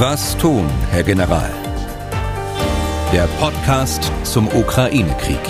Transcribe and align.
Was 0.00 0.36
tun, 0.38 0.64
Herr 0.92 1.02
General? 1.02 1.50
Der 3.12 3.26
Podcast 3.40 4.12
zum 4.22 4.46
Ukraine-Krieg. 4.46 5.40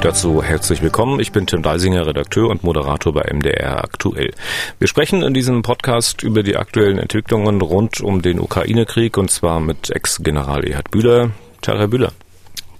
Dazu 0.00 0.42
herzlich 0.42 0.82
willkommen. 0.82 1.20
Ich 1.20 1.30
bin 1.30 1.46
Tim 1.46 1.62
Deisinger, 1.62 2.08
Redakteur 2.08 2.50
und 2.50 2.64
Moderator 2.64 3.12
bei 3.12 3.32
MDR 3.32 3.84
Aktuell. 3.84 4.32
Wir 4.80 4.88
sprechen 4.88 5.22
in 5.22 5.32
diesem 5.32 5.62
Podcast 5.62 6.24
über 6.24 6.42
die 6.42 6.56
aktuellen 6.56 6.98
Entwicklungen 6.98 7.60
rund 7.60 8.00
um 8.00 8.20
den 8.20 8.40
Ukraine-Krieg 8.40 9.16
und 9.18 9.30
zwar 9.30 9.60
mit 9.60 9.90
Ex-General 9.90 10.64
Erhard 10.66 10.90
Bühler. 10.90 11.30
Tag, 11.62 11.78
Herr 11.78 11.86
Bühler. 11.86 12.10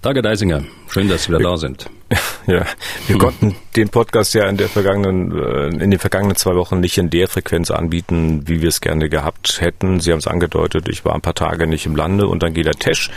Danke, 0.03 0.21
Deisinger. 0.21 0.65
Schön, 0.89 1.09
dass 1.09 1.25
Sie 1.25 1.29
wieder 1.29 1.41
da 1.41 1.57
sind. 1.57 1.91
Ja, 2.47 2.65
wir 3.09 3.19
konnten 3.19 3.57
den 3.75 3.89
Podcast 3.89 4.33
ja 4.35 4.49
in 4.49 4.57
der 4.57 4.69
vergangenen, 4.69 5.37
äh, 5.37 5.83
in 5.83 5.91
den 5.91 5.99
vergangenen 5.99 6.37
zwei 6.37 6.55
Wochen 6.55 6.79
nicht 6.79 6.97
in 6.97 7.11
der 7.11 7.27
Frequenz 7.27 7.73
anbieten, 7.73 8.43
wie 8.47 8.63
wir 8.63 8.69
es 8.69 8.81
gerne 8.81 9.09
gehabt 9.09 9.61
hätten. 9.61 9.99
Sie 9.99 10.13
haben 10.13 10.21
es 10.21 10.29
angedeutet, 10.29 10.89
ich 10.89 11.05
war 11.05 11.17
ein 11.17 11.23
paar 11.23 11.35
Tage 11.35 11.67
nicht 11.67 11.87
im 11.87 11.97
Lande 11.97 12.29
und 12.29 12.45
Angela 12.45 12.71
Tesch, 12.71 13.11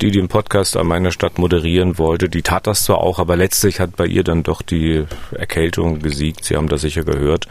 die 0.00 0.10
den 0.10 0.28
Podcast 0.28 0.78
an 0.78 0.86
meiner 0.86 1.12
Stadt 1.12 1.38
moderieren 1.38 1.98
wollte, 1.98 2.30
die 2.30 2.40
tat 2.40 2.66
das 2.66 2.84
zwar 2.84 3.00
auch, 3.02 3.18
aber 3.18 3.36
letztlich 3.36 3.78
hat 3.78 3.94
bei 3.96 4.06
ihr 4.06 4.24
dann 4.24 4.42
doch 4.42 4.62
die 4.62 5.04
Erkältung 5.32 5.98
gesiegt. 5.98 6.46
Sie 6.46 6.56
haben 6.56 6.68
das 6.68 6.80
sicher 6.80 7.04
gehört. 7.04 7.48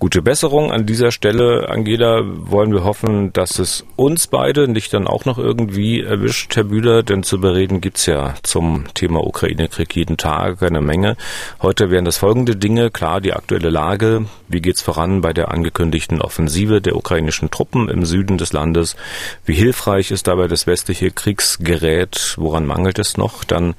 Gute 0.00 0.22
Besserung 0.22 0.72
an 0.72 0.86
dieser 0.86 1.12
Stelle, 1.12 1.68
Angela. 1.68 2.22
Wollen 2.24 2.72
wir 2.72 2.82
hoffen, 2.82 3.32
dass 3.32 3.60
es 3.60 3.84
uns 3.94 4.26
beide 4.26 4.66
nicht 4.66 4.92
dann 4.92 5.06
auch 5.06 5.24
noch 5.24 5.38
irgendwie 5.38 6.00
erwischt, 6.00 6.56
Herr 6.56 6.64
Bühler, 6.64 7.04
denn 7.04 7.22
zu 7.22 7.40
bereden 7.40 7.80
gibt's 7.80 8.06
ja 8.06 8.34
zum 8.42 8.87
Thema 8.94 9.26
Ukraine-Krieg 9.26 9.94
jeden 9.94 10.16
Tag 10.16 10.62
eine 10.62 10.80
Menge. 10.80 11.16
Heute 11.62 11.90
wären 11.90 12.04
das 12.04 12.18
folgende 12.18 12.56
Dinge. 12.56 12.90
Klar, 12.90 13.20
die 13.20 13.32
aktuelle 13.32 13.70
Lage. 13.70 14.26
Wie 14.48 14.60
geht's 14.60 14.82
voran 14.82 15.20
bei 15.20 15.32
der 15.32 15.50
angekündigten 15.50 16.20
Offensive 16.20 16.80
der 16.80 16.96
ukrainischen 16.96 17.50
Truppen 17.50 17.88
im 17.88 18.04
Süden 18.04 18.38
des 18.38 18.52
Landes? 18.52 18.96
Wie 19.44 19.54
hilfreich 19.54 20.10
ist 20.10 20.26
dabei 20.26 20.48
das 20.48 20.66
westliche 20.66 21.10
Kriegsgerät? 21.10 22.34
Woran 22.36 22.66
mangelt 22.66 22.98
es 22.98 23.16
noch? 23.16 23.44
Dann 23.44 23.74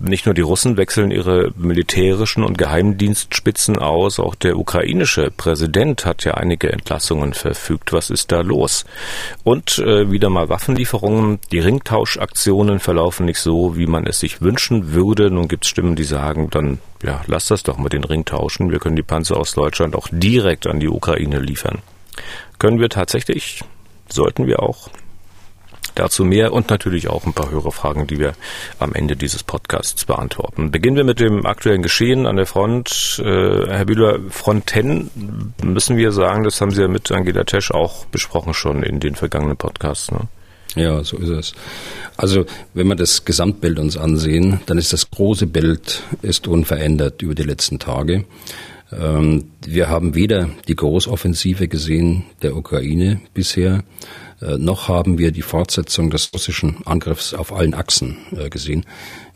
nicht 0.00 0.26
nur 0.26 0.34
die 0.34 0.40
Russen 0.40 0.76
wechseln 0.76 1.10
ihre 1.10 1.52
militärischen 1.56 2.42
und 2.42 2.56
Geheimdienstspitzen 2.56 3.78
aus, 3.78 4.18
auch 4.18 4.34
der 4.34 4.58
ukrainische 4.58 5.30
Präsident 5.30 6.06
hat 6.06 6.24
ja 6.24 6.34
einige 6.34 6.72
Entlassungen 6.72 7.34
verfügt. 7.34 7.92
Was 7.92 8.10
ist 8.10 8.32
da 8.32 8.40
los? 8.40 8.84
Und 9.44 9.78
äh, 9.78 10.10
wieder 10.10 10.30
mal 10.30 10.48
Waffenlieferungen. 10.48 11.38
Die 11.52 11.58
Ringtauschaktionen 11.58 12.80
verlaufen 12.80 13.26
nicht 13.26 13.40
so, 13.40 13.76
wie 13.76 13.86
man 13.86 14.06
es 14.06 14.20
sich 14.20 14.40
wünschen 14.40 14.92
würde. 14.92 15.30
Nun 15.30 15.48
gibt 15.48 15.64
es 15.64 15.70
Stimmen, 15.70 15.96
die 15.96 16.04
sagen, 16.04 16.48
dann 16.50 16.78
ja, 17.02 17.22
lass 17.26 17.46
das 17.46 17.62
doch 17.62 17.78
mit 17.78 17.92
den 17.92 18.04
Ringtauschen. 18.04 18.70
Wir 18.70 18.78
können 18.78 18.96
die 18.96 19.02
Panzer 19.02 19.36
aus 19.36 19.52
Deutschland 19.52 19.94
auch 19.94 20.08
direkt 20.10 20.66
an 20.66 20.80
die 20.80 20.88
Ukraine 20.88 21.38
liefern. 21.38 21.78
Können 22.58 22.80
wir 22.80 22.88
tatsächlich? 22.88 23.62
Sollten 24.08 24.46
wir 24.46 24.62
auch? 24.62 24.90
Dazu 26.00 26.24
mehr 26.24 26.54
und 26.54 26.70
natürlich 26.70 27.08
auch 27.08 27.26
ein 27.26 27.34
paar 27.34 27.50
Hörerfragen, 27.50 28.06
die 28.06 28.18
wir 28.18 28.32
am 28.78 28.94
Ende 28.94 29.16
dieses 29.16 29.42
Podcasts 29.42 30.06
beantworten. 30.06 30.70
Beginnen 30.70 30.96
wir 30.96 31.04
mit 31.04 31.20
dem 31.20 31.44
aktuellen 31.44 31.82
Geschehen 31.82 32.24
an 32.24 32.36
der 32.36 32.46
Front. 32.46 33.20
Äh, 33.22 33.66
Herr 33.66 33.84
Bühler, 33.84 34.18
Fronten 34.30 35.10
müssen 35.62 35.98
wir 35.98 36.12
sagen, 36.12 36.42
das 36.42 36.58
haben 36.62 36.70
Sie 36.70 36.80
ja 36.80 36.88
mit 36.88 37.12
Angela 37.12 37.44
Tesch 37.44 37.70
auch 37.70 38.06
besprochen 38.06 38.54
schon 38.54 38.82
in 38.82 38.98
den 38.98 39.14
vergangenen 39.14 39.58
Podcasts. 39.58 40.10
Ne? 40.10 40.20
Ja, 40.74 41.04
so 41.04 41.18
ist 41.18 41.28
es. 41.28 41.52
Also 42.16 42.46
wenn 42.72 42.86
wir 42.86 42.96
das 42.96 43.26
Gesamtbild 43.26 43.78
uns 43.78 43.98
ansehen, 43.98 44.60
dann 44.64 44.78
ist 44.78 44.94
das 44.94 45.10
große 45.10 45.48
Bild 45.48 46.02
ist 46.22 46.48
unverändert 46.48 47.20
über 47.20 47.34
die 47.34 47.42
letzten 47.42 47.78
Tage. 47.78 48.24
Ähm, 48.90 49.50
wir 49.66 49.90
haben 49.90 50.14
weder 50.14 50.48
die 50.66 50.76
Großoffensive 50.76 51.68
gesehen 51.68 52.24
der 52.40 52.56
Ukraine 52.56 53.20
bisher, 53.34 53.84
äh, 54.40 54.56
noch 54.58 54.88
haben 54.88 55.18
wir 55.18 55.32
die 55.32 55.42
Fortsetzung 55.42 56.10
des 56.10 56.32
russischen 56.32 56.78
Angriffs 56.86 57.34
auf 57.34 57.52
allen 57.52 57.74
Achsen 57.74 58.18
äh, 58.36 58.48
gesehen, 58.48 58.86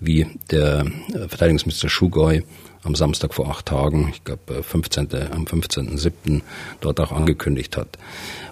wie 0.01 0.27
der 0.51 0.87
äh, 1.13 1.29
Verteidigungsminister 1.29 1.89
Schugoi 1.89 2.43
am 2.83 2.95
Samstag 2.95 3.35
vor 3.35 3.49
acht 3.49 3.67
Tagen, 3.67 4.11
ich 4.13 4.25
glaube 4.25 4.63
15. 4.63 5.09
am 5.33 5.45
15.07. 5.45 6.43
dort 6.81 7.01
auch 7.01 7.13
angekündigt 7.13 7.77
hat. 7.77 7.99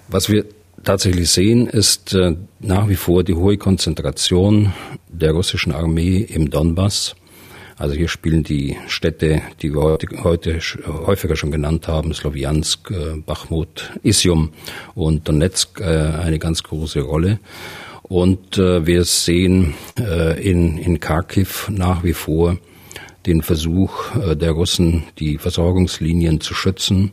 Was 0.07 0.29
wir 0.29 0.45
tatsächlich 0.83 1.29
sehen, 1.29 1.67
ist 1.67 2.17
nach 2.59 2.89
wie 2.89 2.95
vor 2.95 3.23
die 3.23 3.35
hohe 3.35 3.57
Konzentration 3.57 4.73
der 5.07 5.33
russischen 5.33 5.71
Armee 5.71 6.17
im 6.17 6.49
Donbass 6.49 7.15
also 7.83 7.95
hier 7.95 8.07
spielen 8.07 8.43
die 8.43 8.77
Städte, 8.87 9.41
die 9.61 9.73
wir 9.73 9.81
heute, 9.81 10.07
heute 10.23 10.61
häufiger 10.87 11.35
schon 11.35 11.51
genannt 11.51 11.89
haben, 11.89 12.13
Sloviansk, 12.13 12.89
äh, 12.91 13.17
Bachmut, 13.17 13.91
Isium 14.03 14.53
und 14.95 15.27
Donetsk 15.27 15.81
äh, 15.81 15.83
eine 15.83 16.39
ganz 16.39 16.63
große 16.63 17.01
Rolle. 17.01 17.39
Und 18.03 18.57
äh, 18.57 18.87
wir 18.87 19.03
sehen 19.03 19.73
in, 19.97 20.77
in 20.77 21.01
Kharkiv 21.01 21.67
nach 21.69 22.05
wie 22.05 22.13
vor 22.13 22.57
den 23.25 23.41
Versuch 23.41 24.11
der 24.15 24.51
Russen, 24.51 25.03
die 25.19 25.37
Versorgungslinien 25.37 26.39
zu 26.39 26.53
schützen, 26.53 27.11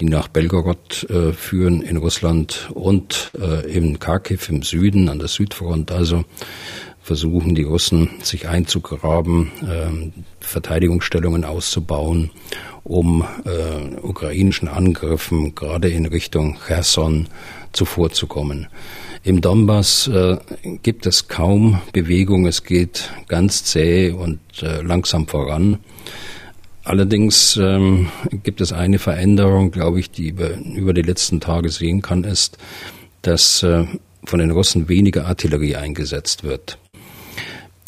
die 0.00 0.06
nach 0.06 0.28
Belgorod 0.28 1.06
äh, 1.10 1.32
führen 1.32 1.82
in 1.82 1.98
Russland 1.98 2.70
und 2.72 3.32
äh, 3.38 3.70
in 3.70 3.98
Kharkiv 3.98 4.48
im 4.48 4.62
Süden 4.62 5.08
an 5.08 5.18
der 5.18 5.28
Südfront. 5.28 5.92
Also 5.92 6.24
versuchen 7.10 7.56
die 7.56 7.64
Russen 7.64 8.08
sich 8.22 8.46
einzugraben, 8.46 9.50
äh, 9.62 10.12
Verteidigungsstellungen 10.38 11.44
auszubauen, 11.44 12.30
um 12.84 13.24
äh, 13.44 13.96
ukrainischen 14.00 14.68
Angriffen 14.68 15.56
gerade 15.56 15.88
in 15.88 16.06
Richtung 16.06 16.56
Cherson 16.64 17.26
zuvorzukommen. 17.72 18.68
Im 19.24 19.40
Donbass 19.40 20.06
äh, 20.06 20.36
gibt 20.84 21.04
es 21.04 21.26
kaum 21.26 21.80
Bewegung, 21.92 22.46
es 22.46 22.62
geht 22.62 23.12
ganz 23.26 23.64
zäh 23.64 24.12
und 24.12 24.38
äh, 24.62 24.80
langsam 24.80 25.26
voran. 25.26 25.78
Allerdings 26.84 27.56
ähm, 27.56 28.08
gibt 28.44 28.60
es 28.60 28.72
eine 28.72 29.00
Veränderung, 29.00 29.72
glaube 29.72 29.98
ich, 29.98 30.12
die 30.12 30.28
über, 30.28 30.50
über 30.58 30.94
die 30.94 31.02
letzten 31.02 31.40
Tage 31.40 31.70
sehen 31.70 32.02
kann, 32.02 32.22
ist, 32.22 32.56
dass 33.22 33.64
äh, 33.64 33.84
von 34.22 34.38
den 34.38 34.52
Russen 34.52 34.88
weniger 34.88 35.26
Artillerie 35.26 35.74
eingesetzt 35.74 36.44
wird. 36.44 36.78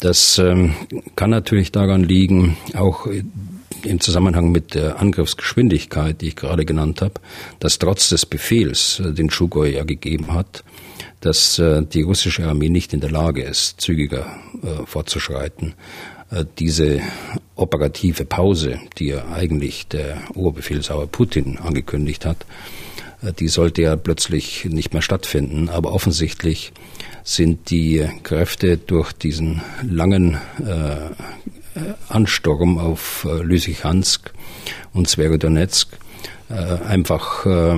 Das 0.03 0.37
ähm, 0.37 0.75
kann 1.15 1.29
natürlich 1.29 1.71
daran 1.71 2.03
liegen, 2.03 2.57
auch 2.73 3.07
im 3.85 4.01
Zusammenhang 4.01 4.51
mit 4.51 4.75
der 4.75 4.99
Angriffsgeschwindigkeit, 4.99 6.19
die 6.19 6.27
ich 6.27 6.35
gerade 6.35 6.65
genannt 6.65 7.01
habe, 7.01 7.13
dass 7.59 7.79
trotz 7.79 8.09
des 8.09 8.25
Befehls, 8.25 8.99
äh, 8.99 9.13
den 9.13 9.29
Schugoi 9.29 9.69
ja 9.69 9.85
gegeben 9.85 10.33
hat, 10.33 10.65
dass 11.21 11.57
äh, 11.57 11.83
die 11.85 12.01
russische 12.01 12.45
Armee 12.45 12.67
nicht 12.67 12.93
in 12.93 12.99
der 12.99 13.11
Lage 13.11 13.43
ist, 13.43 13.79
zügiger 13.79 14.25
äh, 14.61 14.85
fortzuschreiten. 14.85 15.73
Diese 16.57 16.99
operative 17.55 18.25
Pause, 18.25 18.79
die 18.97 19.09
ja 19.09 19.31
eigentlich 19.31 19.87
der 19.87 20.17
Oberbefehlshaber 20.33 21.05
Putin 21.05 21.59
angekündigt 21.59 22.25
hat, 22.25 22.45
die 23.31 23.47
sollte 23.47 23.81
ja 23.81 23.95
plötzlich 23.95 24.65
nicht 24.65 24.93
mehr 24.93 25.01
stattfinden. 25.01 25.69
Aber 25.69 25.93
offensichtlich 25.93 26.73
sind 27.23 27.69
die 27.69 28.05
Kräfte 28.23 28.77
durch 28.77 29.13
diesen 29.13 29.61
langen 29.81 30.37
äh, 30.65 31.09
Ansturm 32.09 32.77
auf 32.77 33.25
äh, 33.27 33.41
Lysychansk 33.41 34.31
und 34.93 35.09
Sverodonetsk 35.09 35.89
äh, 36.49 36.53
einfach 36.53 37.45
äh, 37.45 37.77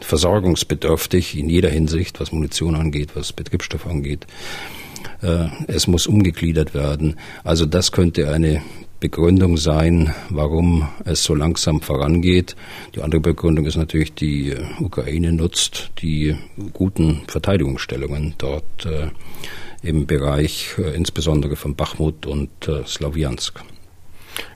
versorgungsbedürftig 0.00 1.36
in 1.36 1.48
jeder 1.48 1.70
Hinsicht, 1.70 2.20
was 2.20 2.32
Munition 2.32 2.74
angeht, 2.74 3.10
was 3.14 3.32
Betriebsstoff 3.32 3.86
angeht. 3.86 4.26
Äh, 5.22 5.46
es 5.66 5.86
muss 5.86 6.06
umgegliedert 6.06 6.74
werden. 6.74 7.16
Also 7.42 7.66
das 7.66 7.90
könnte 7.90 8.30
eine 8.30 8.62
Begründung 9.04 9.58
sein, 9.58 10.14
warum 10.30 10.88
es 11.04 11.24
so 11.24 11.34
langsam 11.34 11.82
vorangeht. 11.82 12.56
Die 12.94 13.02
andere 13.02 13.20
Begründung 13.20 13.66
ist 13.66 13.76
natürlich, 13.76 14.14
die 14.14 14.52
äh, 14.52 14.64
Ukraine 14.80 15.30
nutzt 15.30 15.90
die 16.00 16.34
guten 16.72 17.20
Verteidigungsstellungen 17.26 18.34
dort 18.38 18.86
äh, 18.86 19.08
im 19.82 20.06
Bereich 20.06 20.76
äh, 20.78 20.96
insbesondere 20.96 21.54
von 21.54 21.74
Bachmut 21.74 22.24
und 22.24 22.48
Slawiansk. 22.86 23.62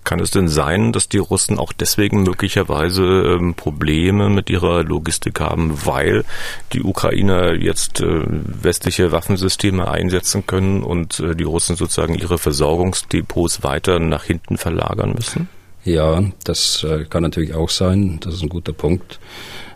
Kann 0.04 0.20
es 0.20 0.30
denn 0.30 0.48
sein, 0.48 0.92
dass 0.92 1.08
die 1.08 1.18
Russen 1.18 1.58
auch 1.58 1.72
deswegen 1.72 2.22
möglicherweise 2.22 3.02
ähm, 3.04 3.54
Probleme 3.54 4.30
mit 4.30 4.50
ihrer 4.50 4.82
Logistik 4.82 5.40
haben, 5.40 5.84
weil 5.84 6.24
die 6.72 6.82
Ukrainer 6.82 7.54
jetzt 7.54 8.00
äh, 8.00 8.22
westliche 8.26 9.12
Waffensysteme 9.12 9.88
einsetzen 9.90 10.46
können 10.46 10.82
und 10.82 11.20
äh, 11.20 11.34
die 11.34 11.44
Russen 11.44 11.76
sozusagen 11.76 12.14
ihre 12.14 12.38
Versorgungsdepots 12.38 13.62
weiter 13.62 13.98
nach 13.98 14.24
hinten 14.24 14.56
verlagern 14.56 15.12
müssen? 15.14 15.48
Ja, 15.84 16.22
das 16.44 16.84
äh, 16.84 17.04
kann 17.04 17.22
natürlich 17.22 17.54
auch 17.54 17.70
sein. 17.70 18.18
Das 18.20 18.34
ist 18.34 18.42
ein 18.42 18.48
guter 18.48 18.72
Punkt. 18.72 19.20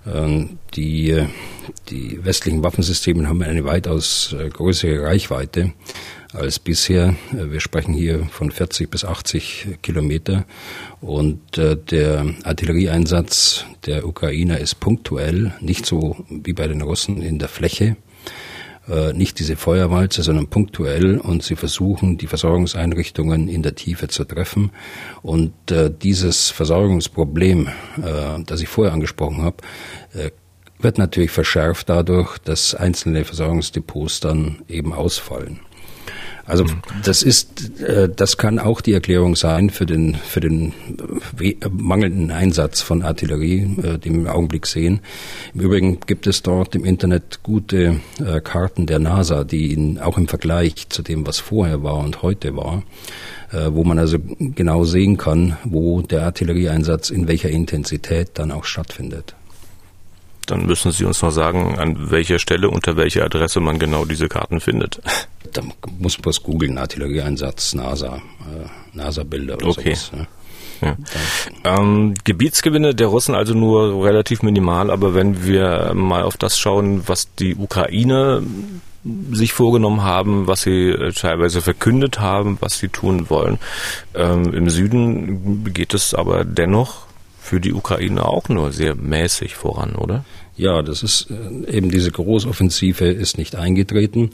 Ähm, 0.07 0.59
die, 0.75 1.27
die 1.91 2.25
westlichen 2.25 2.63
Waffensysteme 2.63 3.29
haben 3.29 3.43
eine 3.43 3.65
weitaus 3.65 4.35
größere 4.53 5.05
Reichweite 5.05 5.73
als 6.33 6.59
bisher. 6.59 7.15
Wir 7.33 7.61
sprechen 7.61 7.95
hier 7.95 8.27
von 8.27 8.51
40 8.51 8.91
bis 8.91 9.05
80 9.05 9.79
Kilometer 9.83 10.45
und 11.01 11.59
äh, 11.59 11.77
der 11.77 12.27
Artillerieeinsatz 12.45 13.67
der 13.87 14.07
Ukrainer 14.07 14.59
ist 14.59 14.81
punktuell, 14.81 15.53
nicht 15.61 15.87
so 15.87 16.25
wie 16.29 16.53
bei 16.53 16.67
den 16.69 16.83
Russen 16.83 17.21
in 17.23 17.39
der 17.39 17.49
Fläche, 17.49 17.97
äh, 18.89 19.13
nicht 19.13 19.39
diese 19.39 19.57
Feuerwalze, 19.57 20.23
sondern 20.23 20.49
punktuell 20.49 21.19
und 21.19 21.43
sie 21.43 21.57
versuchen, 21.57 22.19
die 22.19 22.27
Versorgungseinrichtungen 22.27 23.49
in 23.49 23.63
der 23.63 23.75
Tiefe 23.75 24.09
zu 24.09 24.25
treffen. 24.25 24.71
Und 25.23 25.71
äh, 25.71 25.91
dieses 25.91 26.51
Versorgungsproblem, 26.51 27.69
äh, 27.99 28.43
das 28.45 28.61
ich 28.61 28.69
vorher 28.69 28.95
angesprochen 28.95 29.43
habe, 29.43 29.59
äh, 30.15 30.31
wird 30.79 30.99
natürlich 30.99 31.31
verschärft 31.31 31.89
dadurch, 31.89 32.39
dass 32.39 32.75
einzelne 32.75 33.25
Versorgungsdepots 33.25 34.21
dann 34.21 34.63
eben 34.69 34.93
ausfallen. 34.93 35.61
Also 36.45 36.65
das 37.05 37.23
ist, 37.23 37.81
äh, 37.81 38.09
das 38.09 38.37
kann 38.37 38.59
auch 38.59 38.81
die 38.81 38.93
Erklärung 38.93 39.37
sein 39.37 39.71
für 39.71 39.87
den 39.87 40.17
für 40.17 40.41
den 40.41 40.73
mangelnden 41.71 42.31
Einsatz 42.31 42.81
von 42.81 43.03
Artillerie, 43.03 43.77
äh, 43.83 43.99
den 43.99 44.15
wir 44.15 44.21
im 44.23 44.27
Augenblick 44.27 44.67
sehen. 44.67 45.01
Im 45.55 45.61
Übrigen 45.61 46.01
gibt 46.01 46.27
es 46.27 46.43
dort 46.43 46.75
im 46.75 46.85
Internet 46.85 47.41
gute 47.43 48.01
äh, 48.19 48.41
Karten 48.41 48.87
der 48.87 48.99
NASA, 48.99 49.45
die 49.45 49.73
in, 49.73 49.99
auch 49.99 50.19
im 50.19 50.27
Vergleich 50.27 50.89
zu 50.89 51.03
dem, 51.03 51.27
was 51.27 51.39
vorher 51.39 51.83
war 51.83 51.99
und 51.99 52.23
heute 52.23 52.57
war, 52.57 52.83
wo 53.69 53.85
man 53.85 53.99
also 53.99 54.17
genau 54.39 54.85
sehen 54.85 55.19
kann, 55.19 55.59
wo 55.65 56.01
der 56.01 56.23
Artillerieeinsatz 56.23 57.11
in 57.11 57.29
welcher 57.29 57.51
Intensität 57.51 58.31
dann 58.35 58.51
auch 58.51 58.65
stattfindet. 58.65 59.35
Dann 60.47 60.67
müssen 60.67 60.93
Sie 60.93 61.05
uns 61.05 61.23
noch 61.23 61.31
sagen, 61.31 61.79
an 61.79 62.11
welcher 62.11 62.39
Stelle, 62.39 62.69
unter 62.69 62.97
welcher 62.97 63.25
Adresse 63.25 63.61
man 63.61 63.79
genau 63.79 64.05
diese 64.05 64.29
Karten 64.29 64.61
findet. 64.61 65.01
Da 65.53 65.63
muss 65.99 66.19
man 66.19 66.27
was 66.27 66.43
googeln, 66.43 66.79
Artillerieeinsatz, 66.79 67.75
NASA, 67.75 68.17
äh, 68.17 68.97
NASA-Bilder 68.97 69.57
oder 69.57 69.69
okay. 69.69 69.95
sowas. 69.95 70.13
Ne? 70.13 70.27
Ja. 70.83 70.97
Ähm, 71.65 72.15
Gebietsgewinne 72.25 72.95
der 72.95 73.07
Russen 73.07 73.35
also 73.35 73.55
nur 73.55 74.05
relativ 74.05 74.43
minimal, 74.43 74.91
aber 74.91 75.15
wenn 75.15 75.47
wir 75.47 75.93
mal 75.95 76.23
auf 76.23 76.37
das 76.37 76.59
schauen, 76.59 77.07
was 77.07 77.35
die 77.37 77.55
Ukraine 77.55 78.43
sich 79.33 79.53
vorgenommen 79.53 80.03
haben, 80.03 80.47
was 80.47 80.63
sie 80.63 80.91
äh, 80.91 81.13
teilweise 81.13 81.61
verkündet 81.61 82.21
haben, 82.21 82.57
was 82.61 82.79
sie 82.79 82.89
tun 82.89 83.31
wollen. 83.31 83.59
Ähm, 84.15 84.53
Im 84.55 84.71
Süden 84.71 85.73
geht 85.73 85.95
es 85.95 86.15
aber 86.15 86.45
dennoch 86.45 87.07
für 87.43 87.61
die 87.61 87.73
Ukraine 87.73 88.25
auch 88.25 88.49
nur 88.49 88.73
sehr 88.73 88.95
mäßig 88.95 89.57
voran, 89.57 89.97
oder? 89.97 90.25
Ja, 90.57 90.83
das 90.83 91.03
ist 91.03 91.29
äh, 91.31 91.77
eben 91.77 91.91
diese 91.91 92.13
Großoffensive 92.13 93.07
ist 93.07 93.37
nicht 93.37 93.57
eingetreten. 93.57 94.31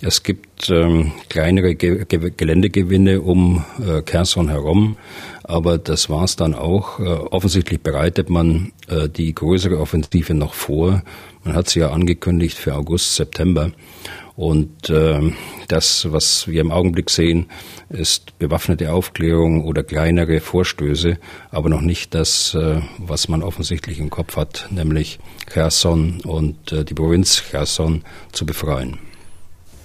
Es 0.00 0.22
gibt 0.22 0.70
ähm, 0.70 1.12
kleinere 1.28 1.74
Ge 1.74 2.04
Ge 2.04 2.32
Geländegewinne 2.36 3.22
um 3.22 3.64
äh, 3.84 4.02
Kherson 4.02 4.48
herum, 4.48 4.96
aber 5.42 5.78
das 5.78 6.08
war's 6.08 6.36
dann 6.36 6.54
auch. 6.54 7.00
Äh, 7.00 7.04
offensichtlich 7.04 7.80
bereitet 7.80 8.30
man 8.30 8.72
äh, 8.88 9.08
die 9.08 9.34
größere 9.34 9.80
Offensive 9.80 10.34
noch 10.34 10.54
vor. 10.54 11.02
Man 11.42 11.56
hat 11.56 11.68
sie 11.68 11.80
ja 11.80 11.90
angekündigt 11.90 12.56
für 12.56 12.74
August, 12.74 13.16
September. 13.16 13.72
Und 14.36 14.90
äh, 14.90 15.32
das, 15.68 16.10
was 16.10 16.48
wir 16.48 16.60
im 16.60 16.72
Augenblick 16.72 17.08
sehen, 17.08 17.46
ist 17.88 18.36
bewaffnete 18.38 18.92
Aufklärung 18.92 19.64
oder 19.64 19.84
kleinere 19.84 20.40
Vorstöße, 20.40 21.18
aber 21.50 21.68
noch 21.68 21.82
nicht 21.82 22.14
das, 22.14 22.54
äh, 22.54 22.80
was 22.98 23.28
man 23.28 23.42
offensichtlich 23.42 24.00
im 24.00 24.10
Kopf 24.10 24.36
hat, 24.36 24.68
nämlich 24.70 25.20
Cherson 25.52 26.20
und 26.24 26.72
äh, 26.72 26.84
die 26.84 26.94
Provinz 26.94 27.42
Cherson 27.48 28.02
zu 28.32 28.44
befreien. 28.44 28.98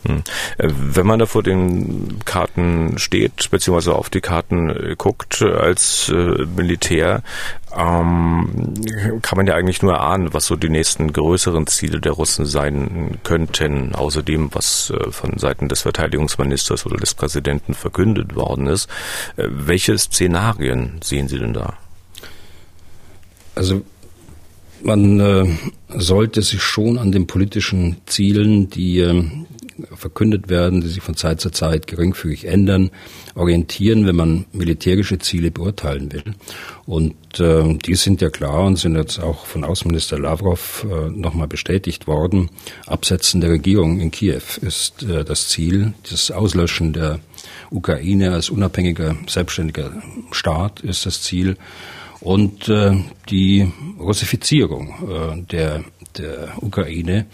Hm. 0.05 0.23
Äh, 0.57 0.69
wenn 0.69 1.05
man 1.05 1.19
da 1.19 1.25
vor 1.25 1.43
den 1.43 2.19
Karten 2.25 2.97
steht, 2.97 3.49
beziehungsweise 3.51 3.95
auf 3.95 4.09
die 4.09 4.21
Karten 4.21 4.69
äh, 4.69 4.95
guckt 4.97 5.41
als 5.41 6.09
äh, 6.09 6.45
Militär, 6.55 7.23
ähm, 7.75 8.73
kann 9.21 9.37
man 9.37 9.47
ja 9.47 9.55
eigentlich 9.55 9.81
nur 9.81 9.99
ahnen, 9.99 10.33
was 10.33 10.45
so 10.45 10.55
die 10.55 10.69
nächsten 10.69 11.13
größeren 11.13 11.67
Ziele 11.67 11.99
der 11.99 12.13
Russen 12.13 12.45
sein 12.45 13.19
könnten, 13.23 13.93
außer 13.93 14.23
dem, 14.23 14.49
was 14.53 14.91
äh, 14.91 15.11
von 15.11 15.37
Seiten 15.37 15.69
des 15.69 15.81
Verteidigungsministers 15.81 16.85
oder 16.85 16.97
des 16.97 17.13
Präsidenten 17.13 17.73
verkündet 17.73 18.35
worden 18.35 18.67
ist. 18.67 18.89
Äh, 19.37 19.47
welche 19.49 19.97
Szenarien 19.97 20.99
sehen 21.03 21.27
Sie 21.27 21.37
denn 21.37 21.53
da? 21.53 21.77
Also 23.55 23.81
man 24.81 25.19
äh, 25.19 25.45
sollte 25.89 26.41
sich 26.41 26.61
schon 26.61 26.97
an 26.97 27.11
den 27.11 27.27
politischen 27.27 27.97
Zielen, 28.05 28.69
die 28.69 28.99
ähm, 28.99 29.45
verkündet 29.95 30.49
werden, 30.49 30.81
die 30.81 30.87
sich 30.87 31.01
von 31.01 31.15
Zeit 31.15 31.41
zu 31.41 31.49
Zeit 31.49 31.87
geringfügig 31.87 32.45
ändern, 32.45 32.91
orientieren, 33.35 34.05
wenn 34.05 34.15
man 34.15 34.45
militärische 34.51 35.19
Ziele 35.19 35.51
beurteilen 35.51 36.11
will. 36.11 36.23
Und 36.85 37.39
äh, 37.39 37.77
die 37.77 37.95
sind 37.95 38.21
ja 38.21 38.29
klar 38.29 38.65
und 38.65 38.77
sind 38.77 38.95
jetzt 38.95 39.19
auch 39.19 39.45
von 39.45 39.63
Außenminister 39.63 40.17
Lavrov 40.17 40.85
äh, 40.89 41.09
nochmal 41.09 41.47
bestätigt 41.47 42.07
worden. 42.07 42.49
Absetzen 42.87 43.41
der 43.41 43.51
Regierung 43.51 43.99
in 43.99 44.11
Kiew 44.11 44.41
ist 44.61 45.03
äh, 45.03 45.23
das 45.23 45.49
Ziel. 45.49 45.93
Das 46.09 46.31
Auslöschen 46.31 46.93
der 46.93 47.19
Ukraine 47.71 48.31
als 48.31 48.49
unabhängiger, 48.49 49.15
selbstständiger 49.27 49.91
Staat 50.31 50.79
ist 50.81 51.05
das 51.05 51.21
Ziel. 51.21 51.57
Und 52.21 52.67
äh, 52.67 52.97
die 53.29 53.71
Russifizierung 53.97 54.89
äh, 55.09 55.41
der, 55.43 55.83
der 56.17 56.53
Ukraine 56.61 57.25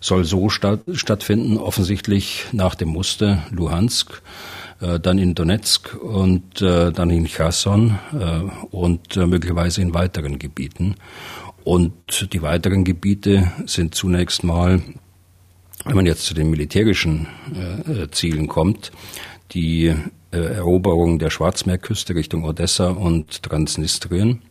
soll 0.00 0.24
so 0.24 0.48
statt, 0.48 0.80
stattfinden, 0.92 1.58
offensichtlich 1.58 2.46
nach 2.52 2.74
dem 2.74 2.88
Muster 2.88 3.42
Luhansk, 3.50 4.22
äh, 4.80 4.98
dann 4.98 5.18
in 5.18 5.34
Donetsk 5.34 5.94
und 5.94 6.62
äh, 6.62 6.92
dann 6.92 7.10
in 7.10 7.26
Cherson 7.26 7.98
äh, 8.12 8.40
und 8.74 9.16
äh, 9.16 9.26
möglicherweise 9.26 9.82
in 9.82 9.94
weiteren 9.94 10.38
Gebieten. 10.38 10.96
Und 11.64 12.32
die 12.32 12.42
weiteren 12.42 12.84
Gebiete 12.84 13.52
sind 13.66 13.94
zunächst 13.94 14.44
mal, 14.44 14.80
wenn 15.84 15.96
man 15.96 16.06
jetzt 16.06 16.24
zu 16.24 16.34
den 16.34 16.50
militärischen 16.50 17.26
äh, 17.54 18.02
äh 18.02 18.10
Zielen 18.10 18.48
kommt, 18.48 18.92
die 19.52 19.94
Eroberung 20.30 21.18
der 21.18 21.28
Schwarzmeerküste 21.30 22.14
Richtung 22.14 22.44
Odessa 22.44 22.90
und 22.90 23.42
Transnistrien. 23.42 24.42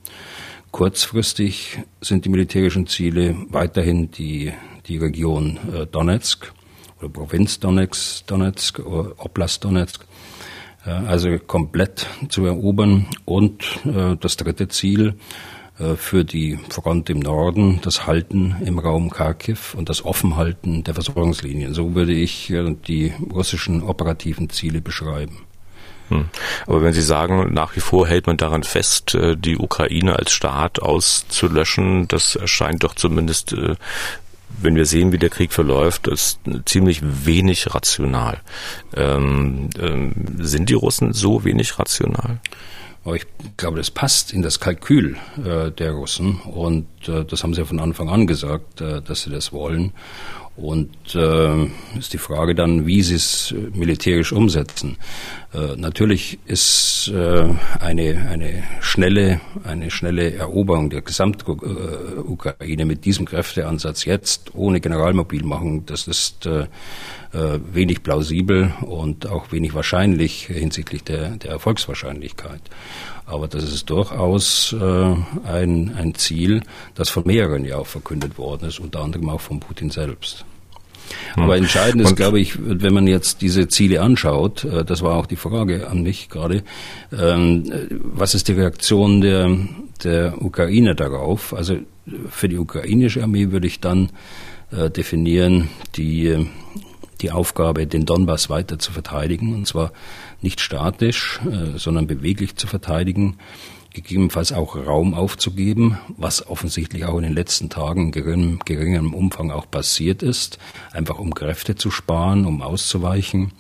Kurzfristig 0.71 1.80
sind 2.01 2.25
die 2.25 2.30
militärischen 2.30 2.88
Ziele 2.88 3.36
weiterhin 3.50 4.12
die 4.12 4.54
die 4.89 4.98
Region 4.98 5.57
äh, 5.74 5.86
Donetsk 5.86 6.51
oder 7.00 7.10
Provinz 7.10 7.60
Donetsk, 7.60 8.27
Donetsk 8.27 8.80
oder 8.80 9.13
Oblast 9.18 9.63
Donetsk, 9.63 10.06
äh, 10.86 10.89
also 10.89 11.38
komplett 11.39 12.07
zu 12.27 12.45
erobern. 12.45 13.07
Und 13.25 13.63
äh, 13.86 14.18
das 14.19 14.36
dritte 14.36 14.68
Ziel 14.68 15.16
für 15.95 16.25
die 16.25 16.60
Front 16.68 17.10
im 17.10 17.20
Norden, 17.20 17.79
das 17.82 18.05
Halten 18.05 18.58
im 18.65 18.79
Raum 18.79 19.10
Kharkiv 19.10 19.75
und 19.75 19.88
das 19.88 20.03
Offenhalten 20.03 20.84
der 20.84 20.93
Versorgungslinien. 20.93 21.74
So 21.74 21.96
würde 21.96 22.12
ich 22.12 22.53
die 22.86 23.13
russischen 23.32 23.82
operativen 23.82 24.50
Ziele 24.50 24.82
beschreiben. 24.82 25.38
Hm. 26.10 26.25
Aber 26.68 26.82
wenn 26.82 26.94
Sie 26.94 27.01
sagen, 27.01 27.54
nach 27.54 27.75
wie 27.75 27.80
vor 27.82 28.08
hält 28.08 28.28
man 28.28 28.38
daran 28.38 28.63
fest, 28.63 29.18
die 29.38 29.58
Ukraine 29.58 30.18
als 30.18 30.32
Staat 30.32 30.82
auszulöschen, 30.82 32.08
das 32.08 32.36
erscheint 32.36 32.84
doch 32.84 32.96
zumindest 32.96 33.56
wenn 34.62 34.75
wir 34.75 34.86
sehen, 34.86 35.12
wie 35.12 35.18
der 35.18 35.30
Krieg 35.30 35.54
verläuft, 35.54 36.08
ist 36.08 36.39
ziemlich 36.66 37.01
wenig 37.04 37.74
rational. 37.74 38.39
Ähm, 38.96 39.70
ähm, 39.80 40.13
sind 40.39 40.70
die 40.70 40.74
Russen 40.74 41.13
so 41.13 41.44
wenig 41.44 41.80
rational? 41.80 42.39
Ich 43.16 43.25
glaube, 43.58 43.78
das 43.78 43.89
passt 43.89 44.34
in 44.34 44.42
das 44.42 44.60
Kalkül 44.60 45.18
äh, 45.44 45.72
der 45.72 45.92
Russen 45.92 46.42
und 46.42 46.88
äh, 47.08 47.24
das 47.24 47.44
haben 47.44 47.54
sie 47.54 47.62
ja 47.62 47.66
von 47.66 47.80
Anfang 47.80 48.10
an 48.10 48.28
gesagt, 48.28 48.82
äh, 48.82 49.01
dass 49.01 49.24
sie 49.24 49.30
das 49.30 49.54
wollen. 49.54 49.94
Und 50.62 51.16
äh, 51.16 51.68
ist 51.98 52.12
die 52.12 52.18
Frage 52.18 52.54
dann, 52.54 52.86
wie 52.86 53.01
sie 53.01 53.16
es 53.16 53.51
äh, 53.54 53.78
militärisch 53.78 54.34
umsetzen. 54.34 54.98
Äh, 55.54 55.78
natürlich 55.78 56.38
ist 56.46 57.10
äh, 57.16 57.46
eine, 57.80 58.28
eine 58.30 58.63
schnelle, 58.82 59.39
eine 59.63 59.89
schnelle 59.89 60.34
Eroberung 60.34 60.89
der 60.89 61.01
Gesamtukraine 61.01 62.86
mit 62.86 63.06
diesem 63.06 63.25
Kräfteansatz 63.25 64.04
jetzt 64.04 64.54
ohne 64.54 64.82
Generalmobilmachung, 64.82 65.86
das 65.86 66.08
ist 66.08 66.46
äh, 66.46 66.68
äh, 67.32 67.60
wenig 67.72 68.04
plausibel 68.04 68.74
und 68.82 69.28
auch 69.28 69.51
wenig 69.51 69.74
wahrscheinlich 69.74 70.48
hinsichtlich 70.48 71.04
der, 71.04 71.38
der 71.38 71.51
Erfolgswahrscheinlichkeit. 71.51 72.62
Aber 73.25 73.48
das 73.48 73.63
ist 73.63 73.89
durchaus 73.89 74.74
äh, 74.74 75.16
ein, 75.46 75.96
ein 75.96 76.16
Ziel, 76.16 76.63
das 76.96 77.10
von 77.10 77.24
mehreren 77.25 77.63
ja 77.63 77.78
auch 77.78 77.88
verkündet 77.88 78.38
worden 78.38 78.68
ist, 78.68 78.80
unter 78.80 79.01
anderem 79.01 79.30
auch 79.30 79.42
von 79.42 79.60
Putin 79.60 79.89
selbst. 79.89 80.46
Hm. 81.36 81.44
Aber 81.44 81.58
entscheidend 81.58 82.01
ist, 82.01 82.16
glaube 82.16 82.39
ich, 82.39 82.58
wenn 82.60 82.94
man 82.94 83.08
jetzt 83.08 83.42
diese 83.42 83.68
Ziele 83.68 84.01
anschaut, 84.01 84.63
äh, 84.63 84.86
das 84.86 85.01
war 85.01 85.16
auch 85.16 85.25
die 85.25 85.36
Frage 85.36 85.88
an 85.88 86.04
mich 86.04 86.30
gerade, 86.30 86.63
ähm, 87.18 87.72
was 88.04 88.36
ist 88.36 88.48
die 88.48 88.54
Reaktion 88.54 89.22
der, 89.22 89.58
der 90.04 90.42
Ukraine 90.42 90.96
darauf? 90.96 91.54
Also 91.54 91.78
für 92.30 92.50
die 92.50 92.58
ukrainische 92.58 93.24
Armee 93.24 93.51
würde 93.51 93.68
ich 93.68 93.80
dann 93.80 94.10
äh, 94.72 94.89
definieren, 94.89 95.70
die 95.96 96.48
die 97.22 97.32
Aufgabe, 97.32 97.86
den 97.86 98.06
Donbass 98.06 98.50
weiter 98.50 98.80
zu 98.80 98.92
verteidigen, 98.92 99.54
und 99.54 99.68
zwar 99.68 99.92
nicht 100.42 100.62
statisch, 100.62 101.39
äh, 101.46 101.78
sondern 101.78 102.08
beweglich 102.08 102.56
zu 102.56 102.68
verteidigen, 102.68 103.38
gegebenenfalls 103.93 104.51
auch 104.51 104.75
Raum 104.75 105.13
aufzugeben, 105.13 105.98
was 106.17 106.48
offensichtlich 106.48 107.05
auch 107.05 107.17
in 107.17 107.24
den 107.24 107.34
letzten 107.34 107.69
Tagen 107.69 108.08
in 108.08 108.12
geringem, 108.12 108.60
geringem 108.65 109.13
Umfang 109.13 109.51
auch 109.51 109.69
passiert 109.69 110.24
ist, 110.24 110.60
einfach 110.91 111.19
um 111.19 111.34
Kräfte 111.34 111.75
zu 111.75 111.91
sparen, 111.91 112.46
um 112.46 112.62
auszuweichen, 112.62 113.51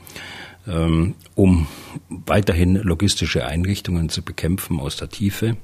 ähm, 0.67 1.15
um 1.35 1.67
weiterhin 2.09 2.75
logistische 2.75 3.45
Einrichtungen 3.45 4.09
zu 4.09 4.21
bekämpfen 4.21 4.79
aus 4.79 4.97
der 4.97 5.09
Tiefe. 5.09 5.57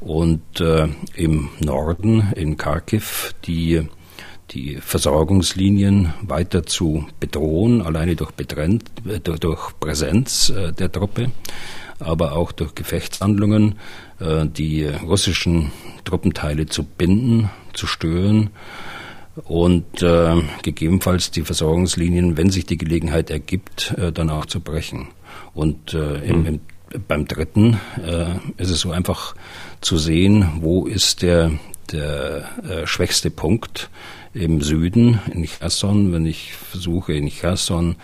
Und 0.00 0.60
äh, 0.60 0.88
im 1.14 1.48
Norden 1.60 2.32
in 2.34 2.56
Kharkiv 2.56 3.34
die 3.46 3.88
die 4.50 4.76
Versorgungslinien 4.76 6.14
weiter 6.22 6.64
zu 6.64 7.06
bedrohen, 7.20 7.82
alleine 7.82 8.16
durch, 8.16 8.30
Betrennt, 8.32 8.84
durch, 9.24 9.40
durch 9.40 9.80
Präsenz 9.80 10.50
äh, 10.50 10.72
der 10.72 10.92
Truppe, 10.92 11.30
aber 11.98 12.32
auch 12.32 12.52
durch 12.52 12.74
Gefechtshandlungen 12.74 13.76
äh, 14.20 14.46
die 14.46 14.84
russischen 14.84 15.72
Truppenteile 16.04 16.66
zu 16.66 16.84
binden, 16.84 17.50
zu 17.72 17.86
stören 17.86 18.50
und 19.44 20.02
äh, 20.02 20.36
gegebenenfalls 20.62 21.30
die 21.30 21.42
Versorgungslinien, 21.42 22.36
wenn 22.36 22.50
sich 22.50 22.66
die 22.66 22.76
Gelegenheit 22.76 23.30
ergibt, 23.30 23.94
äh, 23.98 24.12
danach 24.12 24.46
zu 24.46 24.60
brechen. 24.60 25.08
Und 25.54 25.94
äh, 25.94 26.18
im, 26.24 26.40
mhm. 26.40 26.46
im, 26.46 26.60
beim 27.08 27.26
dritten 27.26 27.80
äh, 28.04 28.36
ist 28.56 28.70
es 28.70 28.80
so 28.80 28.92
einfach 28.92 29.34
zu 29.80 29.98
sehen, 29.98 30.48
wo 30.60 30.86
ist 30.86 31.22
der, 31.22 31.52
der 31.90 32.48
äh, 32.68 32.86
schwächste 32.86 33.30
Punkt 33.30 33.90
im 34.32 34.60
Süden, 34.60 35.20
in 35.32 35.44
Cherson, 35.44 36.12
wenn 36.12 36.26
ich 36.26 36.54
versuche, 36.54 37.14
in 37.14 37.28
Cherson 37.28 37.96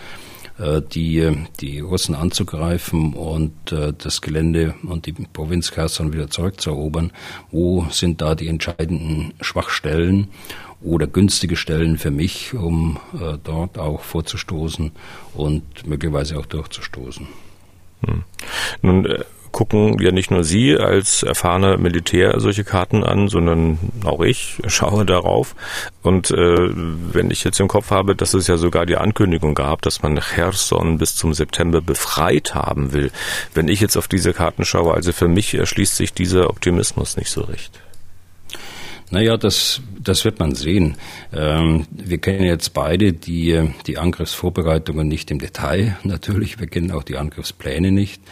die, 0.81 1.47
die 1.61 1.81
Russen 1.81 2.15
anzugreifen 2.15 3.15
und 3.15 3.73
äh, 3.73 3.93
das 3.97 4.21
Gelände 4.21 4.75
und 4.83 5.07
die 5.07 5.13
Provinz 5.13 5.71
Cherson 5.71 6.13
wieder 6.13 6.29
zurückzuerobern. 6.29 7.13
Wo 7.51 7.87
sind 7.91 8.21
da 8.21 8.35
die 8.35 8.49
entscheidenden 8.49 9.33
Schwachstellen 9.41 10.29
oder 10.83 11.07
günstige 11.07 11.57
Stellen 11.57 11.99
für 11.99 12.11
mich, 12.11 12.55
um 12.55 12.99
äh, 13.15 13.39
dort 13.43 13.79
auch 13.79 14.03
vorzustoßen 14.03 14.93
und 15.35 15.87
möglicherweise 15.87 16.39
auch 16.39 16.47
durchzustoßen? 16.47 17.27
Hm. 18.07 18.25
Nun 18.83 19.07
gucken 19.53 19.99
ja 20.01 20.13
nicht 20.13 20.31
nur 20.31 20.45
Sie 20.45 20.77
als 20.77 21.23
erfahrener 21.23 21.77
Militär 21.77 22.39
solche 22.41 22.65
Karten 22.65 23.05
an, 23.05 23.29
sondern 23.29 23.79
auch 24.05 24.21
ich 24.23 24.59
schaue 24.67 25.05
darauf. 25.05 25.55
Und 26.03 26.31
äh, 26.31 26.71
wenn 26.71 27.31
ich 27.31 27.45
jetzt 27.45 27.61
im 27.61 27.69
Kopf 27.69 27.91
habe, 27.91 28.15
dass 28.15 28.35
es 28.35 28.47
ja 28.47 28.57
sogar 28.57 28.87
die 28.87 28.97
Ankündigung 28.97 29.55
gab, 29.55 29.83
dass 29.83 30.03
man 30.03 30.21
Cherson 30.21 30.99
bis 30.99 31.17
zum 31.17 31.35
September 31.35 31.81
befreit 31.81 32.55
haben 32.55 32.93
will. 32.93 33.11
Wenn 33.55 33.69
ich 33.69 33.81
jetzt 33.81 33.97
auf 33.97 34.09
diese 34.09 34.33
Karten 34.33 34.65
schaue, 34.65 34.95
also 34.95 35.13
für 35.13 35.29
mich 35.29 35.55
erschließt 35.55 35.97
sich 35.97 36.13
dieser 36.13 36.51
Optimismus 36.51 37.17
nicht 37.17 37.31
so 37.31 37.43
recht. 37.43 37.81
Naja, 39.11 39.37
das, 39.37 39.81
das 40.03 40.25
wird 40.25 40.39
man 40.39 40.55
sehen. 40.55 40.97
Ähm, 41.33 41.87
wir 41.91 42.19
kennen 42.19 42.45
jetzt 42.45 42.73
beide 42.75 43.13
die, 43.13 43.71
die 43.87 43.99
Angriffsvorbereitungen 43.99 45.09
nicht 45.09 45.31
im 45.33 45.41
Detail. 45.41 45.97
Natürlich, 46.05 46.61
wir 46.61 46.69
kennen 46.69 46.93
auch 46.93 47.03
die 47.03 47.17
Angriffspläne 47.17 47.91
nicht. 47.91 48.23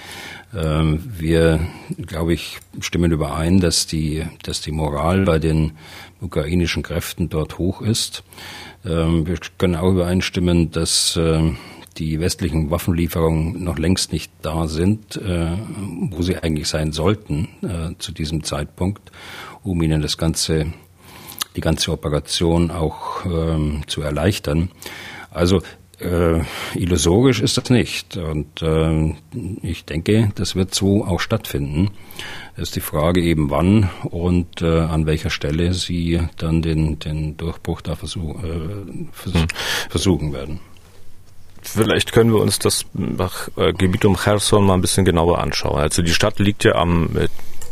Ähm, 0.57 1.03
wir, 1.19 1.61
glaube 2.07 2.33
ich, 2.33 2.59
stimmen 2.81 3.11
überein, 3.11 3.59
dass 3.59 3.89
die, 3.89 4.25
dass 4.45 4.61
die 4.61 4.73
Moral 4.73 5.25
bei 5.25 5.41
den 5.41 5.73
ukrainischen 6.21 6.85
Kräften 6.85 7.29
dort 7.29 7.59
hoch 7.59 7.83
ist. 7.83 8.23
Ähm, 8.87 9.27
wir 9.27 9.39
können 9.59 9.75
auch 9.75 9.91
übereinstimmen, 9.91 10.71
dass 10.71 11.17
äh, 11.17 11.51
die 11.99 12.21
westlichen 12.21 12.71
Waffenlieferungen 12.71 13.63
noch 13.63 13.79
längst 13.79 14.13
nicht 14.13 14.31
da 14.43 14.69
sind, 14.69 15.17
äh, 15.17 15.57
wo 16.11 16.23
sie 16.23 16.37
eigentlich 16.37 16.69
sein 16.69 16.93
sollten 16.93 17.49
äh, 17.63 17.99
zu 17.99 18.13
diesem 18.13 18.45
Zeitpunkt, 18.45 19.11
um 19.69 19.83
ihnen 19.83 20.03
das 20.03 20.19
ganze, 20.19 20.73
die 21.57 21.61
ganze 21.61 21.93
Operation 21.93 22.71
auch 22.71 23.25
ähm, 23.25 23.83
zu 23.87 24.03
erleichtern. 24.03 24.71
Also 25.31 25.63
äh, 26.01 26.41
illusorisch 26.75 27.41
ist 27.41 27.57
das 27.59 27.71
nicht. 27.71 28.17
Und 28.17 28.63
äh, 28.63 29.15
ich 29.63 29.85
denke, 29.85 30.31
das 30.35 30.55
wird 30.55 30.75
so 30.75 31.05
auch 31.05 31.21
stattfinden. 31.21 31.91
Es 32.57 32.65
ist 32.65 32.77
die 32.77 32.81
Frage 32.81 33.21
eben 33.21 33.51
wann 33.51 33.91
und 34.05 34.63
äh, 34.63 34.81
an 34.81 35.07
welcher 35.07 35.31
Stelle 35.31 35.75
Sie 35.75 36.21
dann 36.37 36.63
den, 36.63 36.99
den 36.99 37.37
Durchbruch 37.37 37.81
da 37.81 37.97
versuch, 37.97 38.43
äh, 38.43 38.59
vers 39.13 39.35
hm. 39.35 39.47
versuchen 39.91 40.33
werden. 40.33 40.61
Vielleicht 41.61 42.13
können 42.13 42.33
wir 42.33 42.41
uns 42.41 42.59
das 42.59 42.87
äh, 43.57 43.73
Gebiet 43.73 44.05
um 44.05 44.17
Cherson 44.17 44.65
mal 44.65 44.75
ein 44.75 44.81
bisschen 44.81 45.05
genauer 45.05 45.39
anschauen. 45.39 45.81
Also 45.81 46.03
die 46.03 46.15
Stadt 46.15 46.39
liegt 46.39 46.65
ja 46.65 46.77
am 46.77 47.11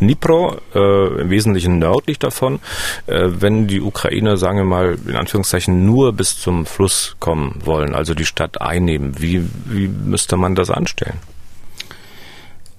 Dnipro, 0.00 0.56
äh, 0.74 1.20
im 1.20 1.30
Wesentlichen 1.30 1.78
nördlich 1.78 2.18
davon. 2.18 2.60
Äh, 3.06 3.28
wenn 3.40 3.66
die 3.66 3.80
Ukrainer, 3.80 4.36
sagen 4.36 4.58
wir 4.58 4.64
mal, 4.64 4.98
in 5.06 5.16
Anführungszeichen 5.16 5.84
nur 5.84 6.12
bis 6.12 6.38
zum 6.38 6.66
Fluss 6.66 7.16
kommen 7.20 7.60
wollen, 7.64 7.94
also 7.94 8.14
die 8.14 8.26
Stadt 8.26 8.60
einnehmen, 8.60 9.20
wie, 9.20 9.42
wie 9.66 9.88
müsste 9.88 10.36
man 10.36 10.54
das 10.54 10.70
anstellen? 10.70 11.18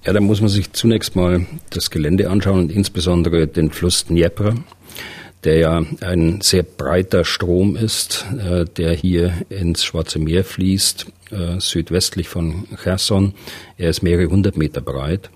Ja, 0.04 0.12
da 0.12 0.20
muss 0.20 0.40
man 0.40 0.48
sich 0.48 0.72
zunächst 0.72 1.16
mal 1.16 1.46
das 1.70 1.90
Gelände 1.90 2.30
anschauen 2.30 2.60
und 2.60 2.72
insbesondere 2.72 3.46
den 3.46 3.70
Fluss 3.70 4.06
Dnieper, 4.06 4.54
der 5.44 5.58
ja 5.58 5.82
ein 6.00 6.40
sehr 6.40 6.62
breiter 6.62 7.24
Strom 7.24 7.76
ist, 7.76 8.26
äh, 8.38 8.64
der 8.64 8.92
hier 8.92 9.32
ins 9.48 9.84
Schwarze 9.84 10.18
Meer 10.18 10.44
fließt, 10.44 11.06
äh, 11.30 11.60
südwestlich 11.60 12.28
von 12.28 12.66
Cherson. 12.82 13.34
Er 13.76 13.90
ist 13.90 14.02
mehrere 14.02 14.30
hundert 14.30 14.56
Meter 14.56 14.80
breit. 14.80 15.30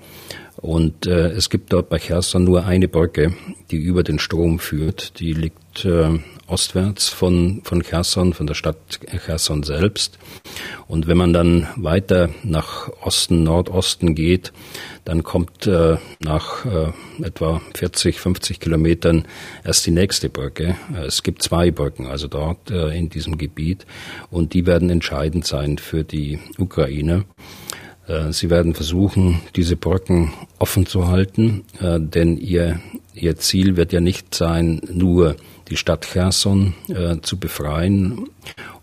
Und 0.62 1.06
äh, 1.06 1.30
es 1.30 1.50
gibt 1.50 1.72
dort 1.72 1.88
bei 1.88 1.98
Cherson 1.98 2.44
nur 2.44 2.64
eine 2.64 2.86
Brücke, 2.86 3.34
die 3.72 3.78
über 3.78 4.04
den 4.04 4.20
Strom 4.20 4.60
führt. 4.60 5.18
Die 5.18 5.32
liegt 5.32 5.84
äh, 5.84 6.20
ostwärts 6.46 7.08
von, 7.08 7.62
von 7.64 7.82
Cherson, 7.82 8.32
von 8.32 8.46
der 8.46 8.54
Stadt 8.54 9.00
Cherson 9.26 9.64
selbst. 9.64 10.20
Und 10.86 11.08
wenn 11.08 11.16
man 11.16 11.32
dann 11.32 11.66
weiter 11.74 12.30
nach 12.44 12.90
Osten, 13.02 13.42
Nordosten 13.42 14.14
geht, 14.14 14.52
dann 15.04 15.24
kommt 15.24 15.66
äh, 15.66 15.96
nach 16.20 16.64
äh, 16.64 16.92
etwa 17.24 17.60
40, 17.74 18.20
50 18.20 18.60
Kilometern 18.60 19.24
erst 19.64 19.84
die 19.86 19.90
nächste 19.90 20.28
Brücke. 20.28 20.76
Es 21.04 21.24
gibt 21.24 21.42
zwei 21.42 21.72
Brücken, 21.72 22.06
also 22.06 22.28
dort 22.28 22.70
äh, 22.70 22.96
in 22.96 23.08
diesem 23.08 23.36
Gebiet. 23.36 23.84
Und 24.30 24.54
die 24.54 24.64
werden 24.64 24.90
entscheidend 24.90 25.44
sein 25.44 25.78
für 25.78 26.04
die 26.04 26.38
Ukraine. 26.56 27.24
Äh, 28.06 28.32
sie 28.32 28.50
werden 28.50 28.74
versuchen, 28.74 29.40
diese 29.54 29.76
Brücken 29.76 30.32
offen 30.58 30.86
zu 30.86 31.08
halten, 31.08 31.64
äh, 31.80 32.00
denn 32.00 32.36
ihr, 32.36 32.80
ihr 33.14 33.36
Ziel 33.36 33.76
wird 33.76 33.92
ja 33.92 34.00
nicht 34.00 34.34
sein, 34.34 34.80
nur 34.92 35.36
die 35.68 35.76
Stadt 35.76 36.06
Cherson 36.06 36.74
äh, 36.88 37.18
zu 37.22 37.38
befreien 37.38 38.28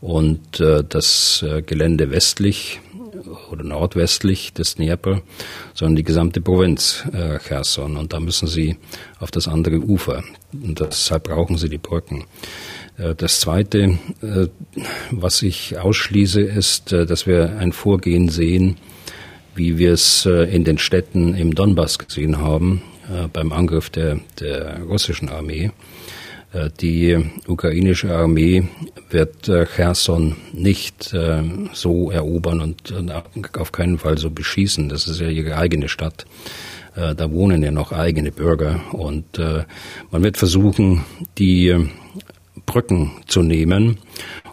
und 0.01 0.61
das 0.61 1.45
Gelände 1.65 2.09
westlich 2.09 2.79
oder 3.51 3.65
nordwestlich 3.65 4.53
des 4.53 4.75
Dnieper, 4.75 5.21
sondern 5.73 5.97
die 5.97 6.03
gesamte 6.03 6.39
Provinz 6.39 7.03
Cherson. 7.45 7.97
Und 7.97 8.13
da 8.13 8.21
müssen 8.21 8.47
sie 8.47 8.77
auf 9.19 9.29
das 9.29 9.49
andere 9.49 9.79
Ufer. 9.79 10.23
Und 10.53 10.79
deshalb 10.79 11.25
brauchen 11.25 11.57
sie 11.57 11.67
die 11.67 11.77
Brücken. 11.77 12.23
Das 13.17 13.41
Zweite, 13.41 13.99
was 15.11 15.41
ich 15.41 15.77
ausschließe, 15.77 16.41
ist, 16.41 16.93
dass 16.93 17.27
wir 17.27 17.57
ein 17.57 17.73
Vorgehen 17.73 18.29
sehen, 18.29 18.77
wie 19.55 19.77
wir 19.77 19.93
es 19.93 20.25
äh, 20.25 20.43
in 20.53 20.63
den 20.63 20.77
Städten 20.77 21.33
im 21.35 21.55
Donbass 21.55 21.99
gesehen 21.99 22.39
haben, 22.39 22.81
äh, 23.07 23.27
beim 23.27 23.51
Angriff 23.51 23.89
der, 23.89 24.19
der 24.39 24.81
russischen 24.83 25.29
Armee. 25.29 25.71
Äh, 26.53 26.69
die 26.79 27.17
ukrainische 27.47 28.15
Armee 28.15 28.67
wird 29.09 29.51
Cherson 29.75 30.35
nicht 30.53 31.15
so 31.73 32.11
erobern 32.11 32.61
und 32.61 32.93
auf 33.57 33.71
keinen 33.71 33.97
Fall 33.97 34.17
so 34.19 34.29
beschießen. 34.29 34.87
Das 34.87 35.07
ist 35.07 35.19
ja 35.19 35.29
ihre 35.29 35.57
eigene 35.57 35.89
Stadt. 35.89 36.27
Da 36.95 37.31
wohnen 37.31 37.63
ja 37.63 37.71
noch 37.71 37.91
eigene 37.91 38.31
Bürger 38.31 38.81
und 38.91 39.39
man 39.39 40.23
wird 40.23 40.37
versuchen, 40.37 41.05
die 41.39 41.75
Brücken 42.67 43.13
zu 43.25 43.41
nehmen 43.41 43.97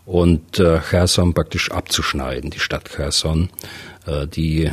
und 0.07 0.63
Cherson 0.89 1.35
praktisch 1.35 1.71
abzuschneiden, 1.71 2.51
die 2.51 2.61
Stadt 2.61 2.89
Cherson, 2.89 3.51
die 4.35 4.71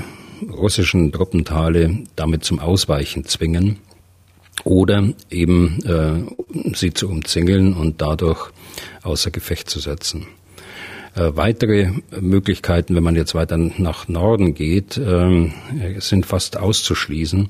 russischen 0.49 1.11
Truppenteile 1.11 2.03
damit 2.15 2.45
zum 2.45 2.59
Ausweichen 2.59 3.25
zwingen 3.25 3.79
oder 4.63 5.09
eben 5.29 5.79
äh, 5.83 6.75
sie 6.75 6.93
zu 6.93 7.09
umzingeln 7.09 7.73
und 7.73 8.01
dadurch 8.01 8.51
außer 9.01 9.31
Gefecht 9.31 9.69
zu 9.69 9.79
setzen. 9.79 10.27
Äh, 11.15 11.35
weitere 11.35 11.91
Möglichkeiten, 12.19 12.95
wenn 12.95 13.03
man 13.03 13.15
jetzt 13.15 13.35
weiter 13.35 13.57
nach 13.57 14.07
Norden 14.07 14.55
geht, 14.55 14.97
äh, 14.97 15.51
sind 15.99 16.25
fast 16.25 16.57
auszuschließen, 16.57 17.49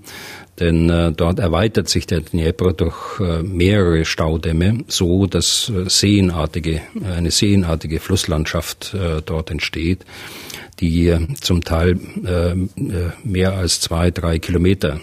denn 0.60 0.90
äh, 0.90 1.14
dort 1.14 1.40
erweitert 1.40 1.88
sich 1.88 2.06
der 2.06 2.20
Dnieper 2.22 2.74
durch 2.74 3.22
äh, 3.22 3.42
mehrere 3.42 4.04
Staudämme, 4.04 4.84
so 4.88 5.28
dass 5.28 5.70
äh, 5.70 5.90
seenartige, 5.90 6.82
eine 7.16 7.32
seenartige 7.32 8.02
Flusslandschaft 8.02 8.96
dort 9.26 9.50
entsteht, 9.50 10.06
die 10.80 11.16
zum 11.40 11.64
Teil 11.64 11.98
mehr 13.24 13.54
als 13.54 13.80
zwei, 13.80 14.12
drei 14.12 14.40
Kilometer 14.40 15.00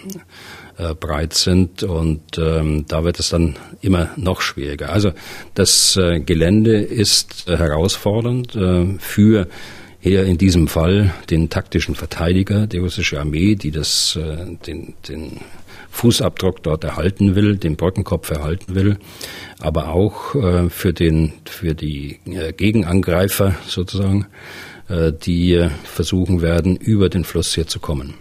breit 0.99 1.33
sind 1.33 1.83
und 1.83 2.37
ähm, 2.37 2.85
da 2.87 3.03
wird 3.03 3.19
es 3.19 3.29
dann 3.29 3.55
immer 3.81 4.09
noch 4.15 4.41
schwieriger. 4.41 4.91
Also 4.91 5.11
das 5.53 5.97
äh, 5.97 6.19
Gelände 6.19 6.81
ist 6.81 7.47
äh, 7.47 7.57
herausfordernd 7.57 8.55
äh, 8.55 8.97
für 8.99 9.47
hier 9.99 10.25
in 10.25 10.37
diesem 10.37 10.67
Fall 10.67 11.13
den 11.29 11.49
taktischen 11.49 11.93
Verteidiger, 11.93 12.65
die 12.65 12.79
russische 12.79 13.19
Armee, 13.19 13.55
die 13.55 13.69
das, 13.69 14.17
äh, 14.19 14.57
den, 14.65 14.95
den 15.07 15.39
Fußabdruck 15.91 16.63
dort 16.63 16.83
erhalten 16.83 17.35
will, 17.35 17.57
den 17.57 17.75
Brückenkopf 17.75 18.31
erhalten 18.31 18.73
will, 18.73 18.97
aber 19.59 19.89
auch 19.89 20.33
äh, 20.33 20.69
für 20.69 20.93
den, 20.93 21.33
für 21.45 21.75
die 21.75 22.19
äh, 22.25 22.51
Gegenangreifer 22.53 23.55
sozusagen, 23.67 24.25
äh, 24.89 25.11
die 25.13 25.53
äh, 25.53 25.69
versuchen 25.83 26.41
werden, 26.41 26.77
über 26.77 27.09
den 27.09 27.23
Fluss 27.23 27.53
hier 27.53 27.67
zu 27.67 27.79
kommen. 27.79 28.15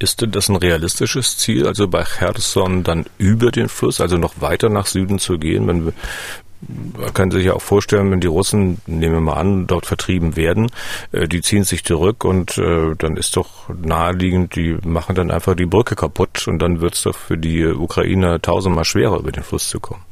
Ist 0.00 0.22
denn 0.22 0.30
das 0.30 0.48
ein 0.48 0.56
realistisches 0.56 1.36
Ziel, 1.36 1.66
also 1.66 1.86
bei 1.86 2.02
Cherson 2.04 2.82
dann 2.82 3.04
über 3.18 3.50
den 3.50 3.68
Fluss, 3.68 4.00
also 4.00 4.16
noch 4.16 4.40
weiter 4.40 4.70
nach 4.70 4.86
Süden 4.86 5.18
zu 5.18 5.38
gehen? 5.38 5.66
Man, 5.66 5.92
man 6.96 7.12
kann 7.12 7.30
sich 7.30 7.44
ja 7.44 7.52
auch 7.52 7.60
vorstellen, 7.60 8.10
wenn 8.10 8.20
die 8.20 8.26
Russen, 8.26 8.80
nehmen 8.86 9.16
wir 9.16 9.20
mal 9.20 9.34
an, 9.34 9.66
dort 9.66 9.84
vertrieben 9.84 10.36
werden, 10.36 10.70
äh, 11.12 11.28
die 11.28 11.42
ziehen 11.42 11.64
sich 11.64 11.84
zurück 11.84 12.24
und 12.24 12.56
äh, 12.56 12.94
dann 12.96 13.18
ist 13.18 13.36
doch 13.36 13.68
naheliegend, 13.68 14.56
die 14.56 14.78
machen 14.82 15.14
dann 15.14 15.30
einfach 15.30 15.54
die 15.54 15.66
Brücke 15.66 15.96
kaputt 15.96 16.48
und 16.48 16.60
dann 16.60 16.80
wird 16.80 16.94
es 16.94 17.02
doch 17.02 17.14
für 17.14 17.36
die 17.36 17.66
Ukrainer 17.66 18.40
tausendmal 18.40 18.86
schwerer, 18.86 19.18
über 19.18 19.32
den 19.32 19.44
Fluss 19.44 19.68
zu 19.68 19.80
kommen. 19.80 20.02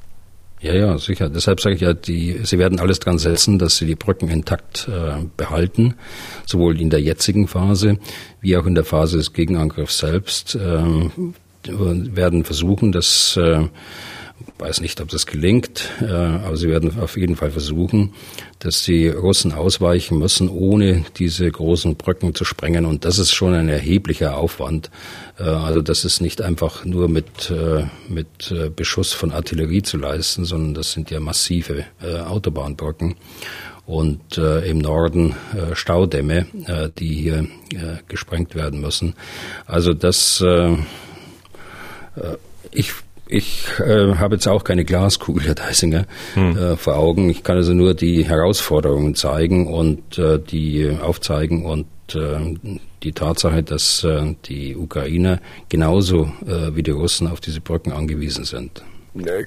Ja, 0.61 0.75
ja, 0.75 0.99
sicher. 0.99 1.29
Deshalb 1.29 1.61
sage 1.61 1.77
ich 1.77 1.83
ja, 1.83 1.95
die, 1.95 2.41
sie 2.43 2.59
werden 2.59 2.81
alles 2.81 2.99
dran 2.99 3.19
setzen, 3.19 3.59
dass 3.59 3.77
sie 3.77 3.87
die 3.87 3.95
Brücken 3.95 4.29
intakt 4.29 4.89
äh, 4.89 5.25
behalten, 5.37 5.95
sowohl 6.47 6.81
in 6.81 6.91
der 6.91 7.01
jetzigen 7.01 7.47
Phase 7.47 7.99
wie 8.41 8.57
auch 8.57 8.67
in 8.67 8.75
der 8.75 8.85
Phase 8.85 9.19
des 9.19 9.33
Gegenangriffs 9.33 9.99
selbst. 9.99 10.57
Äh, 10.57 10.83
werden 11.71 12.45
versuchen, 12.45 12.93
dass 12.93 13.37
äh, 13.37 13.67
weiß 14.59 14.81
nicht, 14.81 15.01
ob 15.01 15.09
das 15.09 15.27
gelingt, 15.27 15.89
äh, 16.01 16.07
aber 16.07 16.57
sie 16.57 16.69
werden 16.69 17.01
auf 17.01 17.17
jeden 17.17 17.37
Fall 17.37 17.51
versuchen, 17.51 18.15
dass 18.59 18.85
die 18.85 19.09
Russen 19.09 19.53
ausweichen 19.53 20.19
müssen, 20.19 20.49
ohne 20.49 21.05
diese 21.17 21.51
großen 21.51 21.97
Brücken 21.97 22.35
zu 22.35 22.45
sprengen. 22.45 22.85
Und 22.87 23.05
das 23.05 23.19
ist 23.19 23.33
schon 23.33 23.55
ein 23.55 23.69
erheblicher 23.69 24.37
Aufwand. 24.37 24.91
Äh, 25.39 25.45
also 25.45 25.83
das 25.83 26.05
ist 26.05 26.21
nicht 26.21 26.43
einfach 26.43 26.85
nur 26.85 27.09
mit, 27.09 27.51
äh, 27.51 27.85
mit 28.09 28.55
Beschuss 28.77 29.13
von 29.13 29.33
Artillerie 29.33 29.83
zu 29.83 29.97
leisten, 29.97 30.45
sondern 30.45 30.75
das 30.75 30.93
sind 30.93 31.11
ja 31.11 31.21
massive 31.21 31.85
Autobahnbrücken 32.27 33.17
und 33.89 34.37
äh, 34.37 34.69
im 34.69 34.79
Norden 34.79 35.35
äh, 35.55 35.75
Staudämme, 35.75 36.47
äh, 36.67 36.91
die 36.99 37.15
hier 37.15 37.47
gesprengt 38.07 38.55
werden 38.55 38.81
müssen. 38.81 39.15
Also 39.67 39.95
das 39.95 40.43
ich 42.71 42.93
ich 43.29 43.69
äh, 43.79 44.15
habe 44.15 44.37
jetzt 44.37 44.49
auch 44.49 44.65
keine 44.65 44.85
Glaskugel, 44.85 45.45
Herr 45.45 45.55
Deisinger, 45.55 46.07
hm. 46.35 46.57
äh, 46.57 46.77
vor 46.77 46.97
Augen. 46.97 47.29
Ich 47.31 47.43
kann 47.43 47.57
also 47.57 47.75
nur 47.75 47.95
die 47.95 48.25
Herausforderungen 48.25 49.15
zeigen 49.15 49.67
und 49.73 50.19
äh, 50.19 50.39
die 50.39 50.97
aufzeigen 51.01 51.65
und 51.65 51.87
äh, 52.15 52.55
die 53.03 53.13
Tatsache, 53.13 53.63
dass 53.63 54.05
äh, 54.05 54.35
die 54.47 54.77
Ukrainer 54.77 55.41
genauso 55.69 56.33
äh, 56.47 56.75
wie 56.75 56.83
die 56.83 56.91
Russen 56.91 57.29
auf 57.29 57.41
diese 57.41 57.61
Brücken 57.61 57.93
angewiesen 57.93 58.45
sind. 58.45 58.83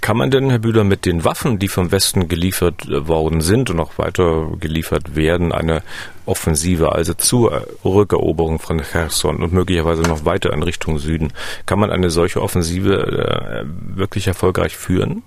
Kann 0.02 0.18
man 0.18 0.32
denn, 0.32 0.50
Herr 0.50 0.60
Bühler, 0.60 0.84
mit 0.84 1.06
den 1.06 1.24
Waffen, 1.24 1.60
die 1.60 1.68
vom 1.68 1.92
Westen 1.92 2.28
geliefert 2.28 2.88
worden 2.88 3.42
sind 3.42 3.70
und 3.70 3.80
auch 3.80 3.98
weiter 3.98 4.50
geliefert 4.60 5.16
werden, 5.16 5.52
eine 5.52 5.84
Offensive, 6.26 6.92
also 6.94 7.14
zur 7.14 7.68
Rückeroberung 7.84 8.60
von 8.60 8.82
Cherson 8.82 9.44
und 9.44 9.54
möglicherweise 9.54 10.04
noch 10.04 10.26
weiter 10.26 10.54
in 10.54 10.64
Richtung 10.64 11.00
Süden, 11.00 11.34
kann 11.66 11.80
man 11.80 11.92
eine 11.92 12.10
solche 12.10 12.42
Offensive 12.42 13.64
äh, 13.64 13.98
wirklich 13.98 14.28
erfolgreich 14.28 14.76
führen? 14.76 15.24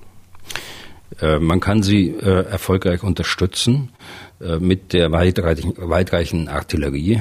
Äh, 1.21 1.39
man 1.39 1.61
kann 1.61 1.83
sie 1.83 2.09
äh, 2.09 2.45
erfolgreich 2.47 3.03
unterstützen 3.03 3.91
äh, 4.41 4.59
mit 4.59 4.93
der 4.93 5.13
weitreichenden 5.13 6.49
Artillerie, 6.49 7.21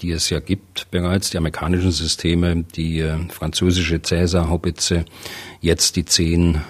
die 0.00 0.10
es 0.10 0.30
ja 0.30 0.40
gibt 0.40 0.90
bereits, 0.90 1.30
die 1.30 1.38
amerikanischen 1.38 1.92
Systeme, 1.92 2.64
die 2.64 3.04
französische 3.28 4.00
Cäsar-Haubitze, 4.02 5.04
jetzt 5.60 5.96
die 5.96 6.04
zehn 6.04 6.60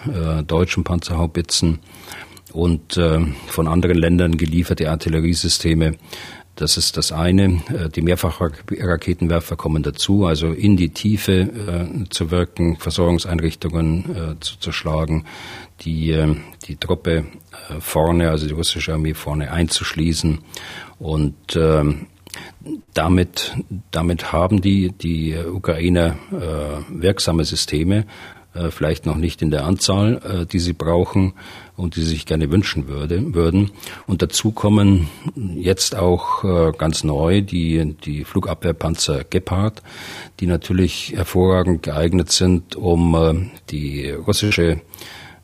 deutschen 0.46 0.84
Panzerhaubitzen 0.84 1.78
und 2.52 2.98
von 3.46 3.68
anderen 3.68 3.96
Ländern 3.96 4.36
gelieferte 4.36 4.90
Artilleriesysteme. 4.90 5.96
Das 6.54 6.76
ist 6.76 6.98
das 6.98 7.12
eine. 7.12 7.62
Die 7.94 8.02
Mehrfachraketenwerfer 8.02 9.56
kommen 9.56 9.82
dazu, 9.82 10.26
also 10.26 10.48
in 10.52 10.76
die 10.76 10.90
Tiefe 10.90 11.32
äh, 11.32 12.08
zu 12.10 12.30
wirken, 12.30 12.76
Versorgungseinrichtungen 12.76 14.04
äh, 14.14 14.40
zu 14.40 14.58
zerschlagen, 14.58 15.24
die, 15.84 16.12
äh, 16.12 16.34
die 16.66 16.76
Truppe 16.76 17.24
äh, 17.70 17.80
vorne, 17.80 18.30
also 18.30 18.46
die 18.46 18.54
russische 18.54 18.94
Armee 18.94 19.14
vorne 19.14 19.50
einzuschließen. 19.52 20.38
Und 20.98 21.56
ähm, 21.56 22.06
damit, 22.94 23.54
damit 23.90 24.32
haben 24.32 24.60
die, 24.60 24.92
die 24.92 25.36
Ukrainer 25.36 26.16
äh, 26.30 27.00
wirksame 27.00 27.44
Systeme, 27.44 28.06
vielleicht 28.68 29.06
noch 29.06 29.16
nicht 29.16 29.40
in 29.40 29.50
der 29.50 29.64
Anzahl, 29.64 30.46
die 30.52 30.58
sie 30.58 30.74
brauchen 30.74 31.32
und 31.74 31.96
die 31.96 32.02
sie 32.02 32.08
sich 32.08 32.26
gerne 32.26 32.50
wünschen 32.50 32.86
würde, 32.86 33.34
würden. 33.34 33.70
Und 34.06 34.20
dazu 34.20 34.50
kommen 34.50 35.08
jetzt 35.54 35.96
auch 35.96 36.76
ganz 36.76 37.02
neu 37.02 37.40
die, 37.40 37.96
die 38.04 38.24
Flugabwehrpanzer 38.24 39.24
Gepard, 39.24 39.82
die 40.38 40.46
natürlich 40.46 41.14
hervorragend 41.16 41.82
geeignet 41.82 42.30
sind, 42.30 42.76
um 42.76 43.50
die 43.70 44.10
russische 44.10 44.82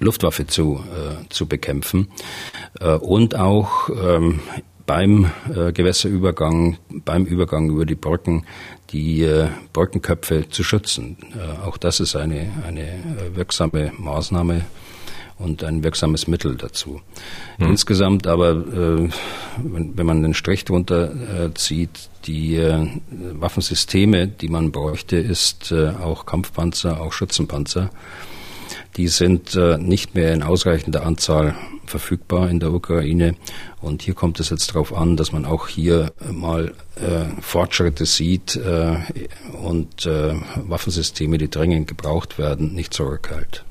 Luftwaffe 0.01 0.47
zu, 0.47 0.85
zu 1.29 1.47
bekämpfen 1.47 2.09
und 3.01 3.35
auch 3.35 3.91
ähm, 3.91 4.41
beim 4.89 5.31
äh, 5.55 5.71
Gewässerübergang, 5.73 6.79
beim 6.89 7.27
Übergang 7.27 7.69
über 7.69 7.85
die 7.85 7.95
Brücken, 7.95 8.45
die 8.91 9.23
äh, 9.23 9.49
Brückenköpfe 9.73 10.49
zu 10.49 10.65
schützen. 10.65 11.19
Äh, 11.37 11.67
auch 11.67 11.77
das 11.77 12.01
ist 12.01 12.17
eine, 12.17 12.51
eine 12.67 12.83
äh, 12.83 13.37
wirksame 13.37 13.93
Maßnahme 13.99 14.65
und 15.39 15.63
ein 15.63 15.85
wirksames 15.85 16.27
Mittel 16.27 16.57
dazu. 16.57 17.03
Hm. 17.59 17.69
Insgesamt 17.69 18.27
aber, 18.27 18.51
äh, 18.53 19.11
wenn, 19.63 19.97
wenn, 19.97 20.07
man 20.07 20.23
den 20.23 20.33
Strich 20.33 20.65
drunter 20.65 21.13
äh, 21.13 21.55
zieht, 21.55 22.09
die 22.25 22.57
äh, 22.57 22.89
Waffensysteme, 23.11 24.27
die 24.27 24.49
man 24.49 24.73
bräuchte, 24.73 25.17
ist 25.17 25.71
äh, 25.71 25.91
auch 26.03 26.25
Kampfpanzer, 26.25 27.01
auch 27.01 27.13
Schützenpanzer. 27.13 27.91
Die 28.99 29.09
sind 29.09 29.55
äh, 29.55 29.79
nicht 29.79 30.17
mehr 30.17 30.35
in 30.35 30.43
ausreichender 30.43 31.07
Anzahl 31.07 31.55
verfügbar 31.87 32.51
in 32.51 32.59
der 32.59 32.73
Ukraine. 32.73 33.37
Und 33.81 34.03
hier 34.03 34.15
kommt 34.15 34.41
es 34.41 34.51
jetzt 34.51 34.71
darauf 34.71 34.93
an, 34.93 35.17
dass 35.17 35.31
man 35.31 35.45
auch 35.45 35.69
hier 35.69 36.13
mal 36.31 36.75
äh, 36.97 37.41
Fortschritte 37.41 38.07
sieht 38.07 38.57
äh, 38.57 38.97
und 39.63 40.05
äh, 40.05 40.35
Waffensysteme, 40.67 41.39
die 41.39 41.49
dringend 41.49 41.87
gebraucht 41.87 42.39
werden, 42.39 42.75
nicht 42.75 42.93
zurückhält. 42.93 43.65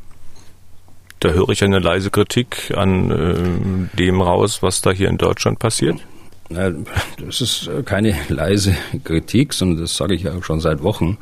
Da 1.19 1.29
höre 1.29 1.49
ich 1.49 1.61
eine 1.61 1.79
leise 1.79 2.09
Kritik 2.09 2.71
an 2.75 3.11
äh, 3.11 3.97
dem 3.97 4.21
raus, 4.21 4.63
was 4.63 4.81
da 4.81 4.91
hier 4.91 5.09
in 5.09 5.17
Deutschland 5.17 5.59
passiert. 5.59 5.97
Das 6.49 7.41
ist 7.41 7.69
keine 7.85 8.15
leise 8.29 8.75
Kritik, 9.03 9.53
sondern 9.53 9.81
das 9.81 9.97
sage 9.97 10.15
ich 10.15 10.23
ja 10.23 10.41
schon 10.41 10.61
seit 10.61 10.81
Wochen, 10.81 11.17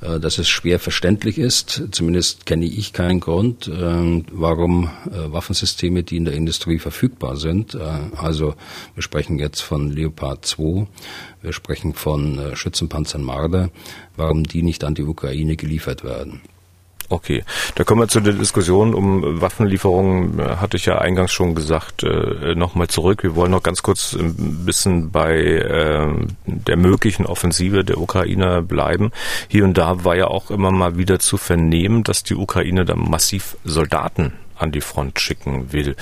äh, 0.00 0.18
dass 0.18 0.38
es 0.38 0.48
schwer 0.48 0.80
verständlich 0.80 1.38
ist. 1.38 1.82
Zumindest 1.92 2.44
kenne 2.44 2.64
ich 2.64 2.92
keinen 2.92 3.20
Grund, 3.20 3.68
äh, 3.68 4.22
warum 4.32 4.90
äh, 5.06 5.32
Waffensysteme, 5.32 6.02
die 6.02 6.16
in 6.16 6.24
der 6.24 6.34
Industrie 6.34 6.78
verfügbar 6.78 7.36
sind, 7.36 7.76
also 8.16 8.54
wir 8.94 9.02
sprechen 9.02 9.38
jetzt 9.38 9.60
von 9.60 9.90
Leopard 9.90 10.44
2, 10.44 10.86
wir 11.42 11.52
sprechen 11.52 11.94
von 11.94 12.40
Schützenpanzern 12.54 13.22
Marder, 13.22 13.70
warum 14.16 14.44
die 14.44 14.62
nicht 14.62 14.84
an 14.84 14.94
die 14.94 15.02
Ukraine 15.02 15.56
geliefert 15.56 16.04
werden. 16.04 16.40
Okay, 17.08 17.44
da 17.74 17.84
kommen 17.84 18.00
wir 18.00 18.08
zu 18.08 18.20
der 18.20 18.32
Diskussion 18.32 18.94
um 18.94 19.40
Waffenlieferungen, 19.40 20.40
hatte 20.60 20.76
ich 20.76 20.86
ja 20.86 20.98
eingangs 20.98 21.32
schon 21.32 21.54
gesagt, 21.54 22.02
äh, 22.02 22.54
nochmal 22.54 22.88
zurück. 22.88 23.22
Wir 23.22 23.36
wollen 23.36 23.50
noch 23.50 23.62
ganz 23.62 23.82
kurz 23.82 24.14
ein 24.14 24.64
bisschen 24.64 25.10
bei 25.10 25.36
äh, 25.36 26.08
der 26.46 26.76
möglichen 26.76 27.26
Offensive 27.26 27.84
der 27.84 27.98
Ukrainer 27.98 28.62
bleiben. 28.62 29.12
Hier 29.48 29.64
und 29.64 29.76
da 29.76 30.04
war 30.04 30.16
ja 30.16 30.28
auch 30.28 30.50
immer 30.50 30.70
mal 30.70 30.96
wieder 30.96 31.18
zu 31.18 31.36
vernehmen, 31.36 32.04
dass 32.04 32.22
die 32.22 32.34
Ukraine 32.34 32.84
da 32.84 32.96
massiv 32.96 33.56
Soldaten 33.64 34.32
an 34.56 34.72
die 34.72 34.80
Front 34.80 35.20
schicken 35.20 35.72
will. 35.72 35.96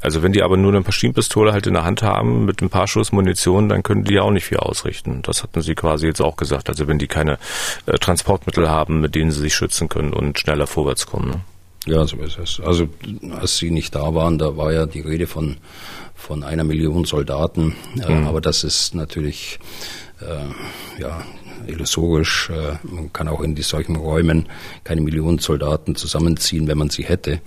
Also 0.00 0.22
wenn 0.22 0.32
die 0.32 0.42
aber 0.42 0.56
nur 0.56 0.72
eine 0.72 0.80
Maschinenpistole 0.80 1.52
halt 1.52 1.66
in 1.66 1.74
der 1.74 1.84
Hand 1.84 2.02
haben 2.02 2.44
mit 2.44 2.62
ein 2.62 2.70
paar 2.70 2.88
Schuss 2.88 3.12
Munition, 3.12 3.68
dann 3.68 3.82
können 3.82 4.04
die 4.04 4.18
auch 4.18 4.30
nicht 4.30 4.46
viel 4.46 4.58
ausrichten. 4.58 5.22
Das 5.22 5.42
hatten 5.42 5.60
sie 5.60 5.74
quasi 5.74 6.06
jetzt 6.06 6.20
auch 6.20 6.36
gesagt. 6.36 6.68
Also 6.68 6.88
wenn 6.88 6.98
die 6.98 7.08
keine 7.08 7.38
äh, 7.86 7.98
Transportmittel 7.98 8.68
haben, 8.68 9.00
mit 9.00 9.14
denen 9.14 9.30
sie 9.30 9.40
sich 9.40 9.54
schützen 9.54 9.88
können 9.88 10.12
und 10.12 10.38
schneller 10.38 10.66
vorwärts 10.66 11.06
kommen. 11.06 11.30
Ne? 11.30 11.40
Ja, 11.86 12.06
so 12.06 12.16
ist 12.18 12.38
es. 12.38 12.60
Also 12.60 12.88
als 13.30 13.56
Sie 13.56 13.70
nicht 13.70 13.94
da 13.94 14.14
waren, 14.14 14.38
da 14.38 14.56
war 14.56 14.72
ja 14.72 14.84
die 14.84 15.00
Rede 15.00 15.26
von, 15.26 15.56
von 16.14 16.42
einer 16.42 16.64
Million 16.64 17.04
Soldaten. 17.04 17.74
Äh, 17.98 18.12
mhm. 18.12 18.26
Aber 18.26 18.40
das 18.40 18.64
ist 18.64 18.94
natürlich 18.94 19.58
äh, 20.20 21.00
ja, 21.00 21.24
illusorisch. 21.66 22.50
Äh, 22.50 22.76
man 22.82 23.12
kann 23.12 23.28
auch 23.28 23.40
in 23.40 23.56
solchen 23.56 23.96
Räumen 23.96 24.48
keine 24.84 25.00
Millionen 25.00 25.38
Soldaten 25.38 25.94
zusammenziehen, 25.94 26.68
wenn 26.68 26.78
man 26.78 26.90
sie 26.90 27.04
hätte. 27.04 27.40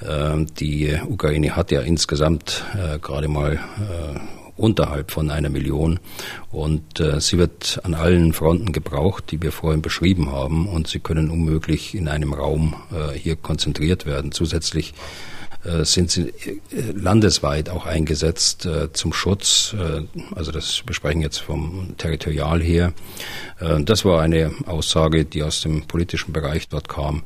Äh, 0.00 0.44
die 0.58 0.96
Ukraine 1.08 1.56
hat 1.56 1.70
ja 1.70 1.80
insgesamt 1.80 2.64
äh, 2.74 2.98
gerade 2.98 3.28
mal 3.28 3.54
äh, 3.54 4.18
unterhalb 4.56 5.10
von 5.10 5.30
einer 5.30 5.48
Million. 5.48 6.00
Und 6.50 7.00
äh, 7.00 7.20
sie 7.20 7.38
wird 7.38 7.80
an 7.84 7.94
allen 7.94 8.32
Fronten 8.32 8.72
gebraucht, 8.72 9.24
die 9.30 9.40
wir 9.40 9.52
vorhin 9.52 9.82
beschrieben 9.82 10.30
haben. 10.30 10.68
Und 10.68 10.88
sie 10.88 11.00
können 11.00 11.30
unmöglich 11.30 11.94
in 11.94 12.08
einem 12.08 12.34
Raum 12.34 12.74
hier 13.14 13.36
konzentriert 13.36 14.04
werden. 14.04 14.32
Zusätzlich 14.32 14.92
sind 15.82 16.10
sie 16.10 16.32
landesweit 16.94 17.68
auch 17.68 17.84
eingesetzt 17.84 18.66
zum 18.94 19.12
Schutz. 19.12 19.76
Also 20.34 20.52
das 20.52 20.82
besprechen 20.86 21.20
jetzt 21.20 21.38
vom 21.38 21.94
Territorial 21.98 22.62
her. 22.62 22.94
Das 23.84 24.06
war 24.06 24.22
eine 24.22 24.52
Aussage, 24.66 25.26
die 25.26 25.42
aus 25.42 25.60
dem 25.60 25.82
politischen 25.86 26.32
Bereich 26.32 26.68
dort 26.68 26.88
kam 26.88 27.22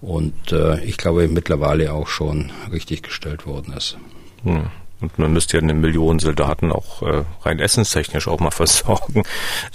und 0.00 0.52
äh, 0.52 0.82
ich 0.84 0.96
glaube 0.96 1.28
mittlerweile 1.28 1.92
auch 1.92 2.08
schon 2.08 2.50
richtig 2.72 3.02
gestellt 3.02 3.46
worden 3.46 3.72
ist. 3.74 3.98
Hm. 4.42 4.66
Und 5.00 5.18
man 5.18 5.32
müsste 5.32 5.58
ja 5.58 5.62
eine 5.62 5.74
Million 5.74 6.18
Soldaten 6.18 6.72
auch 6.72 7.02
äh, 7.02 7.24
rein 7.42 7.58
essenstechnisch 7.58 8.28
auch 8.28 8.40
mal 8.40 8.50
versorgen. 8.50 9.24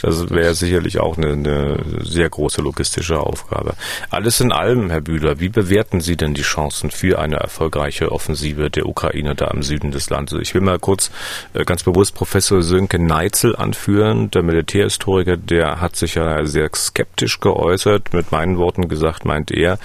Das 0.01 0.29
wäre 0.31 0.55
sicherlich 0.55 0.99
auch 0.99 1.17
eine, 1.17 1.33
eine 1.33 1.79
sehr 2.01 2.29
große 2.29 2.61
logistische 2.61 3.19
Aufgabe. 3.19 3.75
Alles 4.09 4.39
in 4.39 4.51
allem, 4.51 4.89
Herr 4.89 5.01
Bühler, 5.01 5.39
wie 5.39 5.49
bewerten 5.49 6.01
Sie 6.01 6.17
denn 6.17 6.33
die 6.33 6.41
Chancen 6.41 6.89
für 6.89 7.19
eine 7.19 7.35
erfolgreiche 7.35 8.11
Offensive 8.11 8.71
der 8.71 8.87
Ukraine 8.87 9.35
da 9.35 9.47
im 9.47 9.61
Süden 9.61 9.91
des 9.91 10.09
Landes? 10.09 10.39
Ich 10.41 10.55
will 10.55 10.61
mal 10.61 10.79
kurz 10.79 11.11
äh, 11.53 11.65
ganz 11.65 11.83
bewusst 11.83 12.15
Professor 12.15 12.63
Sönke 12.63 12.97
Neitzel 12.97 13.55
anführen, 13.55 14.31
der 14.31 14.41
Militärhistoriker, 14.41 15.37
der 15.37 15.81
hat 15.81 15.95
sich 15.95 16.15
ja 16.15 16.45
sehr 16.45 16.69
skeptisch 16.73 17.39
geäußert. 17.39 18.13
Mit 18.13 18.31
meinen 18.31 18.57
Worten 18.57 18.89
gesagt, 18.89 19.25
meint 19.25 19.51
er, 19.51 19.77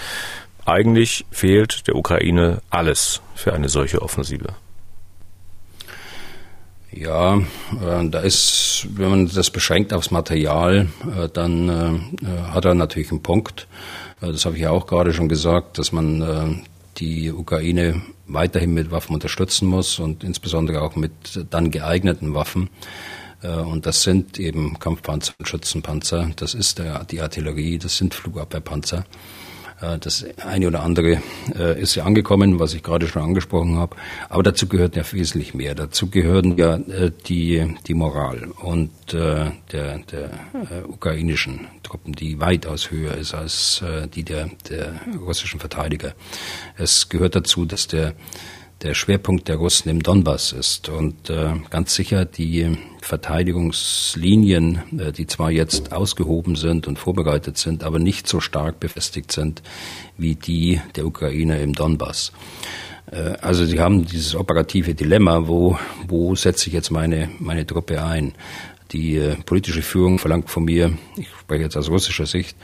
eigentlich 0.64 1.27
fehlt 1.31 1.87
der 1.88 1.94
Ukraine 1.94 2.62
alles 2.70 3.20
für 3.35 3.53
eine 3.53 3.68
solche 3.68 4.01
Offensive. 4.01 4.55
Ja, 6.96 7.37
äh, 7.37 8.09
da 8.09 8.20
ist, 8.20 8.87
wenn 8.94 9.11
man 9.11 9.28
das 9.28 9.50
beschränkt 9.50 9.92
aufs 9.92 10.11
Material, 10.11 10.88
äh, 11.04 11.28
dann 11.28 11.68
äh, 11.68 12.24
äh 12.24 12.42
hat 12.52 12.64
er 12.64 12.74
natürlich 12.74 13.11
einen 13.11 13.22
Punkt. 13.22 13.68
Äh, 14.22 14.32
das 14.32 14.46
habe 14.46 14.56
ich 14.56 14.62
ja 14.62 14.70
auch 14.70 14.87
gerade 14.87 15.12
schon 15.12 15.28
gesagt, 15.28 15.76
dass 15.76 15.92
man 15.92 16.22
äh, 16.22 16.64
die 16.96 17.30
Ukraine 17.30 18.00
weiterhin 18.26 18.72
mit 18.72 18.90
Waffen 18.90 19.12
unterstützen 19.12 19.68
muss 19.68 19.98
und 19.98 20.24
insbesondere 20.24 20.80
auch 20.80 20.96
mit 20.96 21.46
dann 21.50 21.70
geeigneten 21.70 22.35
Waffen. 22.35 22.70
Und 23.42 23.85
das 23.85 24.02
sind 24.02 24.40
eben 24.40 24.78
Kampfpanzer 24.78 25.35
und 25.38 25.46
Schützenpanzer, 25.46 26.30
das 26.37 26.54
ist 26.54 26.78
der, 26.78 27.04
die 27.04 27.20
Artillerie, 27.20 27.78
das 27.78 27.98
sind 27.98 28.14
Flugabwehrpanzer. 28.14 29.04
Äh, 29.80 29.98
das 29.98 30.24
eine 30.44 30.66
oder 30.66 30.82
andere 30.82 31.22
äh, 31.56 31.80
ist 31.80 31.94
ja 31.94 32.04
angekommen, 32.04 32.58
was 32.58 32.74
ich 32.74 32.82
gerade 32.82 33.06
schon 33.06 33.22
angesprochen 33.22 33.76
habe. 33.76 33.96
Aber 34.28 34.42
dazu 34.42 34.68
gehört 34.68 34.96
ja 34.96 35.02
wesentlich 35.10 35.54
mehr. 35.54 35.74
Dazu 35.74 36.08
gehören 36.08 36.56
ja 36.56 36.76
äh, 36.76 37.10
die, 37.26 37.74
die 37.86 37.94
Moral 37.94 38.48
und 38.62 38.90
der, 39.12 39.52
der 39.70 40.30
ukrainischen 40.88 41.68
Truppen, 41.84 42.12
die 42.12 42.40
weitaus 42.40 42.90
höher 42.90 43.14
ist 43.14 43.34
als 43.34 43.84
die 44.16 44.24
der, 44.24 44.50
der 44.68 44.94
russischen 45.20 45.60
Verteidiger. 45.60 46.14
Es 46.76 47.08
gehört 47.08 47.36
dazu, 47.36 47.66
dass 47.66 47.86
der 47.86 48.14
der 48.82 48.94
Schwerpunkt 48.94 49.48
der 49.48 49.56
Russen 49.56 49.88
im 49.88 50.02
Donbass 50.02 50.52
ist. 50.52 50.88
Und 50.88 51.30
äh, 51.30 51.52
ganz 51.70 51.94
sicher 51.94 52.24
die 52.24 52.76
Verteidigungslinien, 53.00 54.98
äh, 54.98 55.12
die 55.12 55.26
zwar 55.26 55.50
jetzt 55.50 55.92
ausgehoben 55.92 56.56
sind 56.56 56.86
und 56.86 56.98
vorbereitet 56.98 57.56
sind, 57.56 57.84
aber 57.84 57.98
nicht 57.98 58.28
so 58.28 58.40
stark 58.40 58.78
befestigt 58.80 59.32
sind 59.32 59.62
wie 60.18 60.34
die 60.34 60.80
der 60.94 61.06
Ukraine 61.06 61.60
im 61.62 61.72
Donbass. 61.72 62.32
Äh, 63.10 63.36
also 63.40 63.64
sie 63.64 63.80
haben 63.80 64.04
dieses 64.04 64.34
operative 64.34 64.94
Dilemma, 64.94 65.46
wo, 65.46 65.78
wo 66.06 66.34
setze 66.34 66.68
ich 66.68 66.74
jetzt 66.74 66.90
meine, 66.90 67.30
meine 67.38 67.66
Truppe 67.66 68.02
ein? 68.04 68.34
Die 68.92 69.16
äh, 69.16 69.36
politische 69.36 69.82
Führung 69.82 70.18
verlangt 70.18 70.50
von 70.50 70.64
mir, 70.64 70.92
ich 71.16 71.28
spreche 71.40 71.64
jetzt 71.64 71.76
aus 71.76 71.90
russischer 71.90 72.26
Sicht, 72.26 72.56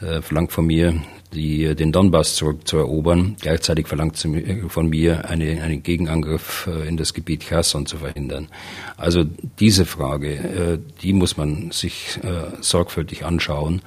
äh, 0.00 0.22
verlangt 0.22 0.52
von 0.52 0.66
mir, 0.66 1.00
die, 1.34 1.74
den 1.74 1.92
Donbass 1.92 2.34
zurückzuerobern. 2.36 3.36
Gleichzeitig 3.40 3.86
verlangt 3.86 4.16
sie 4.16 4.62
von 4.68 4.88
mir, 4.88 5.28
eine, 5.28 5.62
einen 5.62 5.82
Gegenangriff 5.82 6.68
äh, 6.68 6.88
in 6.88 6.96
das 6.96 7.14
Gebiet 7.14 7.44
Cherson 7.44 7.86
zu 7.86 7.98
verhindern. 7.98 8.48
Also 8.96 9.24
diese 9.58 9.86
Frage, 9.86 10.34
äh, 10.34 10.78
die 11.02 11.12
muss 11.12 11.36
man 11.36 11.70
sich 11.70 12.18
äh, 12.22 12.56
sorgfältig 12.60 13.24
anschauen. 13.24 13.82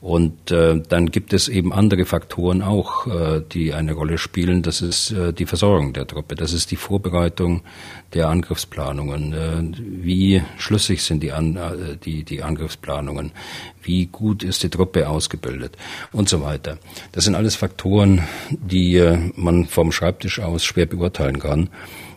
Und 0.00 0.50
äh, 0.50 0.80
dann 0.88 1.10
gibt 1.10 1.34
es 1.34 1.48
eben 1.48 1.74
andere 1.74 2.06
Faktoren 2.06 2.62
auch, 2.62 3.06
äh, 3.06 3.42
die 3.52 3.74
eine 3.74 3.92
Rolle 3.92 4.16
spielen. 4.16 4.62
Das 4.62 4.80
ist 4.80 5.10
äh, 5.10 5.34
die 5.34 5.44
Versorgung 5.44 5.92
der 5.92 6.06
Truppe, 6.06 6.36
das 6.36 6.54
ist 6.54 6.70
die 6.70 6.76
Vorbereitung 6.76 7.62
der 8.14 8.28
Angriffsplanungen. 8.28 9.32
Äh, 9.34 9.78
wie 9.78 10.42
schlüssig 10.56 11.02
sind 11.02 11.22
die, 11.22 11.32
An 11.32 11.56
äh, 11.56 11.98
die, 12.02 12.24
die 12.24 12.42
Angriffsplanungen? 12.42 13.32
Wie 13.82 14.06
gut 14.06 14.42
ist 14.42 14.62
die 14.62 14.70
Truppe 14.70 15.06
ausgebildet? 15.06 15.76
Und 16.12 16.30
so 16.30 16.40
weiter. 16.40 16.69
Das 17.12 17.24
sind 17.24 17.34
alles 17.34 17.56
Faktoren, 17.56 18.22
die 18.50 18.96
äh, 18.96 19.18
man 19.36 19.66
vom 19.66 19.92
Schreibtisch 19.92 20.40
aus 20.40 20.64
schwer 20.64 20.86
beurteilen 20.86 21.38
kann. 21.38 21.70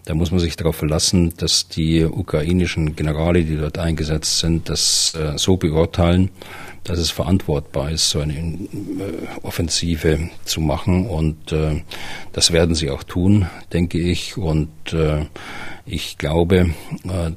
Da 0.05 0.13
muss 0.13 0.31
man 0.31 0.39
sich 0.39 0.57
darauf 0.57 0.75
verlassen, 0.75 1.33
dass 1.37 1.69
die 1.69 2.03
ukrainischen 2.03 2.95
Generale, 2.95 3.43
die 3.43 3.55
dort 3.55 3.77
eingesetzt 3.77 4.39
sind, 4.39 4.67
das 4.67 5.15
äh, 5.15 5.37
so 5.37 5.55
beurteilen, 5.55 6.29
dass 6.83 6.99
es 6.99 7.09
verantwortbar 7.09 7.91
ist, 7.91 8.09
so 8.09 8.19
eine 8.19 8.33
äh, 8.33 8.67
Offensive 9.43 10.29
zu 10.43 10.59
machen. 10.59 11.07
Und 11.07 11.55
das 12.33 12.51
werden 12.51 12.75
sie 12.75 12.89
auch 12.89 13.03
tun, 13.03 13.47
denke 13.71 13.99
ich. 13.99 14.35
Und 14.35 14.69
ich 15.85 16.17
glaube, 16.17 16.73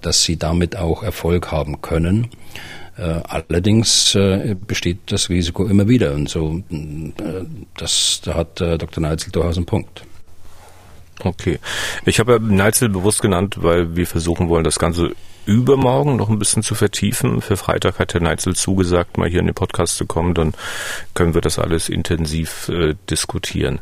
dass 0.03 0.25
sie 0.25 0.37
damit 0.37 0.75
auch 0.77 1.05
Erfolg 1.05 1.53
haben 1.53 1.81
können. 1.81 2.29
Äh, 2.97 3.21
allerdings 3.29 4.15
äh, 4.15 4.57
besteht 4.67 4.99
das 5.07 5.29
Risiko 5.29 5.67
immer 5.67 5.89
wieder. 5.89 6.15
Und 6.15 6.29
so, 6.29 6.63
das, 7.77 8.21
da 8.25 8.35
hat 8.35 8.61
Dr. 8.61 9.03
Neitzel 9.03 9.33
durchaus 9.33 9.57
einen 9.57 9.67
Punkt. 9.67 10.06
Okay. 11.23 11.59
Ich 12.05 12.21
habe 12.21 12.41
Neitzel 12.41 12.89
bewusst 12.89 13.23
genannt, 13.23 13.57
weil 13.61 13.97
wir 13.97 14.07
versuchen 14.07 14.49
wollen, 14.49 14.65
das 14.65 14.79
Ganze 14.79 15.13
übermorgen 15.47 16.17
noch 16.17 16.29
ein 16.29 16.39
bisschen 16.39 16.63
zu 16.63 16.75
vertiefen. 16.75 17.41
Für 17.41 17.57
Freitag 17.57 17.99
hat 17.99 18.13
Herr 18.13 18.21
Neitzel 18.21 18.55
zugesagt, 18.55 19.17
mal 19.17 19.29
hier 19.29 19.41
in 19.41 19.47
den 19.47 19.55
Podcast 19.55 19.97
zu 19.97 20.05
kommen. 20.05 20.35
Dann 20.35 20.53
können 21.15 21.35
wir 21.35 21.41
das 21.41 21.59
alles 21.59 21.89
intensiv 21.89 22.69
äh, 22.69 22.95
diskutieren. 23.09 23.79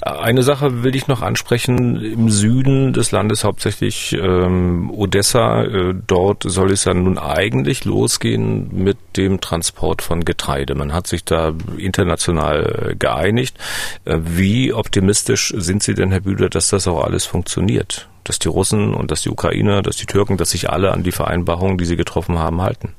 Eine 0.00 0.42
Sache 0.42 0.82
will 0.82 0.96
ich 0.96 1.06
noch 1.06 1.22
ansprechen. 1.22 2.02
Im 2.04 2.30
Süden 2.30 2.92
des 2.92 3.12
Landes, 3.12 3.44
hauptsächlich 3.44 4.12
ähm, 4.20 4.90
Odessa, 4.90 5.62
äh, 5.62 5.94
dort 6.06 6.42
soll 6.44 6.72
es 6.72 6.84
ja 6.84 6.92
nun 6.92 7.16
eigentlich 7.16 7.84
losgehen 7.84 8.70
mit 8.72 8.98
dem 9.16 9.40
Transport 9.40 10.02
von 10.02 10.24
Getreide. 10.24 10.74
Man 10.74 10.92
hat 10.92 11.06
sich 11.06 11.24
da 11.24 11.52
international 11.78 12.90
äh, 12.90 12.96
geeinigt. 12.96 13.56
Äh, 14.04 14.18
wie 14.24 14.72
optimistisch 14.72 15.54
sind 15.56 15.84
Sie 15.84 15.94
denn, 15.94 16.10
Herr 16.10 16.20
Bühler, 16.20 16.48
dass 16.48 16.68
das 16.74 16.86
auch 16.86 17.02
alles 17.02 17.24
funktioniert? 17.24 18.08
dass 18.24 18.38
die 18.38 18.48
Russen 18.48 18.94
und 18.94 19.10
dass 19.10 19.22
die 19.22 19.28
Ukrainer, 19.28 19.82
dass 19.82 19.96
die 19.96 20.06
Türken, 20.06 20.36
dass 20.36 20.50
sich 20.50 20.70
alle 20.70 20.92
an 20.92 21.02
die 21.02 21.12
Vereinbarungen, 21.12 21.78
die 21.78 21.84
sie 21.84 21.96
getroffen 21.96 22.38
haben, 22.38 22.62
halten. 22.62 22.94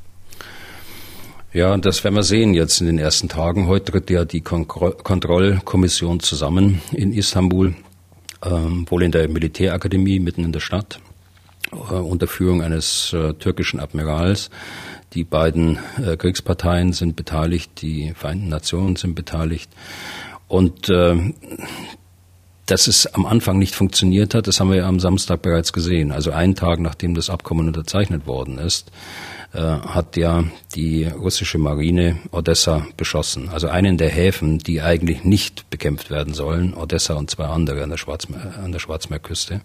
Ja, 1.52 1.76
das 1.78 2.04
werden 2.04 2.16
wir 2.16 2.24
sehen 2.24 2.54
jetzt 2.54 2.80
in 2.82 2.88
den 2.88 3.00
ersten 3.00 3.30
Tagen. 3.30 3.68
Heute 3.68 3.92
tritt 3.92 4.10
ja 4.10 4.26
die 4.26 4.42
Kontrollkommission 4.42 6.20
zusammen 6.20 6.82
in 6.92 7.14
Istanbul, 7.14 7.76
ähm, 8.44 8.86
wohl 8.90 9.04
in 9.04 9.12
der 9.12 9.28
Militärakademie 9.30 10.20
mitten 10.20 10.44
in 10.44 10.52
der 10.52 10.60
Stadt, 10.60 11.00
äh, 11.72 11.96
unter 11.96 12.28
Führung 12.28 12.62
eines 12.62 13.14
äh, 13.14 13.34
türkischen 13.34 13.80
Admirals. 13.80 14.50
Die 15.14 15.24
beiden 15.24 15.80
äh, 15.98 16.18
Kriegsparteien 16.18 16.92
sind 16.92 17.16
beteiligt, 17.16 17.82
die 17.82 18.14
Vereinten 18.14 18.50
Nationen 18.50 18.98
sind 18.98 19.16
beteiligt. 19.16 19.72
Und 20.50 20.90
äh, 20.90 21.16
dass 22.66 22.88
es 22.88 23.06
am 23.08 23.26
Anfang 23.26 23.60
nicht 23.60 23.76
funktioniert 23.76 24.34
hat, 24.34 24.48
das 24.48 24.60
haben 24.60 24.70
wir 24.70 24.78
ja 24.78 24.88
am 24.88 25.00
Samstag 25.00 25.42
bereits 25.42 25.74
gesehen. 25.74 26.12
Also 26.12 26.32
einen 26.32 26.56
Tag 26.56 26.80
nachdem 26.80 27.14
das 27.14 27.30
Abkommen 27.30 27.68
unterzeichnet 27.68 28.26
worden 28.26 28.58
ist, 28.58 28.92
äh, 29.54 29.60
hat 29.60 30.18
ja 30.18 30.44
die 30.74 31.06
russische 31.06 31.58
Marine 31.58 32.18
Odessa 32.32 32.88
beschossen. 32.98 33.50
Also 33.50 33.68
einen 33.68 33.98
der 33.98 34.10
Häfen, 34.10 34.60
die 34.60 34.82
eigentlich 34.82 35.24
nicht 35.24 35.70
bekämpft 35.70 36.10
werden 36.10 36.34
sollen, 36.34 36.74
Odessa 36.74 37.14
und 37.14 37.30
zwei 37.30 37.46
andere 37.46 37.84
an 37.84 37.90
der, 37.90 37.98
Schwarzmeer, 37.98 38.56
an 38.64 38.72
der 38.72 38.80
Schwarzmeerküste. 38.80 39.62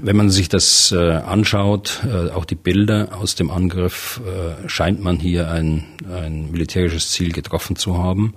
Wenn 0.00 0.16
man 0.16 0.30
sich 0.30 0.48
das 0.48 0.92
äh, 0.92 0.96
anschaut, 0.96 2.00
äh, 2.06 2.30
auch 2.30 2.46
die 2.46 2.54
Bilder 2.54 3.10
aus 3.20 3.34
dem 3.34 3.50
Angriff, 3.50 4.18
äh, 4.24 4.66
scheint 4.66 5.02
man 5.02 5.18
hier 5.18 5.50
ein, 5.50 5.84
ein 6.10 6.50
militärisches 6.50 7.10
Ziel 7.10 7.32
getroffen 7.32 7.76
zu 7.76 7.98
haben. 7.98 8.32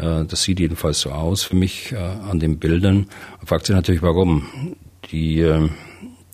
Äh, 0.00 0.24
das 0.24 0.42
sieht 0.42 0.60
jedenfalls 0.60 1.00
so 1.00 1.10
aus 1.10 1.42
für 1.42 1.56
mich 1.56 1.92
äh, 1.92 1.96
an 1.96 2.40
den 2.40 2.58
Bildern. 2.58 3.06
Man 3.38 3.46
fragt 3.46 3.66
sich 3.66 3.76
natürlich, 3.76 4.02
warum. 4.02 4.76
Die, 5.10 5.40
äh, 5.40 5.68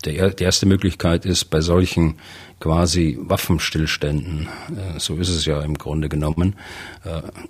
der, 0.04 0.30
die 0.30 0.44
erste 0.44 0.66
Möglichkeit 0.66 1.24
ist 1.24 1.46
bei 1.46 1.60
solchen 1.60 2.16
quasi 2.60 3.18
Waffenstillständen, 3.20 4.48
so 4.96 5.16
ist 5.16 5.28
es 5.28 5.44
ja 5.44 5.60
im 5.60 5.76
Grunde 5.76 6.08
genommen, 6.08 6.56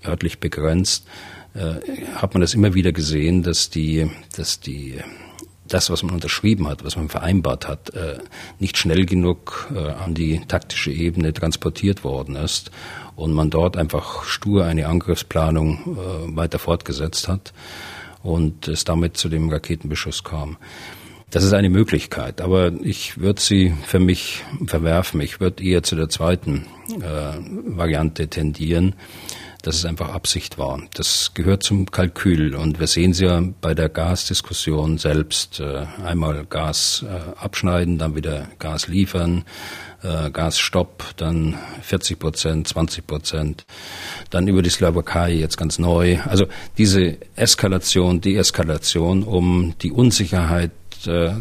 örtlich 0.05 0.41
begrenzt, 0.41 1.07
hat 2.15 2.35
man 2.35 2.41
das 2.41 2.55
immer 2.55 2.75
wieder 2.75 2.91
gesehen, 2.91 3.45
dass 3.45 3.71
die, 3.71 4.11
dass 4.37 4.59
die 4.59 4.97
das, 5.69 5.91
was 5.91 6.03
man 6.03 6.15
unterschrieben 6.15 6.69
hat, 6.69 6.85
was 6.85 6.97
man 6.97 7.09
vereinbart 7.09 7.69
hat, 7.69 7.93
nicht 8.59 8.77
schnell 8.79 9.07
genug 9.07 9.69
an 10.05 10.15
die 10.15 10.41
taktische 10.47 10.91
Ebene 10.91 11.33
transportiert 11.33 12.05
worden 12.05 12.37
ist 12.37 12.71
und 13.15 13.33
man 13.33 13.51
dort 13.51 13.77
einfach 13.77 14.25
stur 14.25 14.65
eine 14.65 14.87
Angriffsplanung 14.89 15.97
weiter 16.37 16.59
fortgesetzt 16.59 17.29
hat 17.29 17.53
und 18.23 18.69
es 18.69 18.85
damit 18.85 19.17
zu 19.17 19.29
dem 19.29 19.49
Raketenbeschuss 19.49 20.25
kam. 20.25 20.57
Das 21.31 21.43
ist 21.43 21.53
eine 21.53 21.71
Möglichkeit, 21.71 22.41
aber 22.41 22.73
ich 22.83 23.19
würde 23.19 23.41
sie 23.41 23.75
für 23.85 23.99
mich 23.99 24.45
verwerfen. 24.67 25.21
Ich 25.21 25.41
würde 25.41 25.65
eher 25.65 25.83
zu 25.83 25.97
der 25.97 26.09
zweiten 26.09 26.67
äh, 27.01 27.33
Variante 27.77 28.29
tendieren, 28.29 28.95
dass 29.67 29.77
es 29.77 29.85
einfach 29.85 30.11
Absicht 30.11 30.59
war. 30.59 30.81
Das 30.95 31.33
gehört 31.35 31.65
zum 31.65 31.91
Kalkül 31.91 32.55
und 32.55 32.79
wir 32.79 32.87
sehen 32.87 33.11
es 33.11 33.19
ja 33.19 33.43
bei 33.61 33.75
der 33.75 33.89
Gasdiskussion 33.89 34.99
selbst. 34.99 35.59
Äh, 35.59 35.87
einmal 36.05 36.47
Gas 36.47 37.05
äh, 37.05 37.37
abschneiden, 37.37 37.99
dann 37.99 38.15
wieder 38.15 38.47
Gas 38.61 38.87
liefern, 38.87 39.45
äh, 40.05 40.31
Gasstopp, 40.31 41.05
dann 41.17 41.59
40 41.83 42.19
Prozent, 42.19 42.69
20 42.69 43.07
Prozent, 43.09 43.67
dann 44.31 44.47
über 44.47 44.63
die 44.63 44.71
Slowakei 44.71 45.33
jetzt 45.33 45.57
ganz 45.57 45.81
neu. 45.81 46.19
Also 46.27 46.47
diese 46.79 47.17
Eskalation, 47.35 48.21
Deeskalation, 48.21 49.25
um 49.25 49.75
die 49.83 49.91
Unsicherheit 49.91 50.71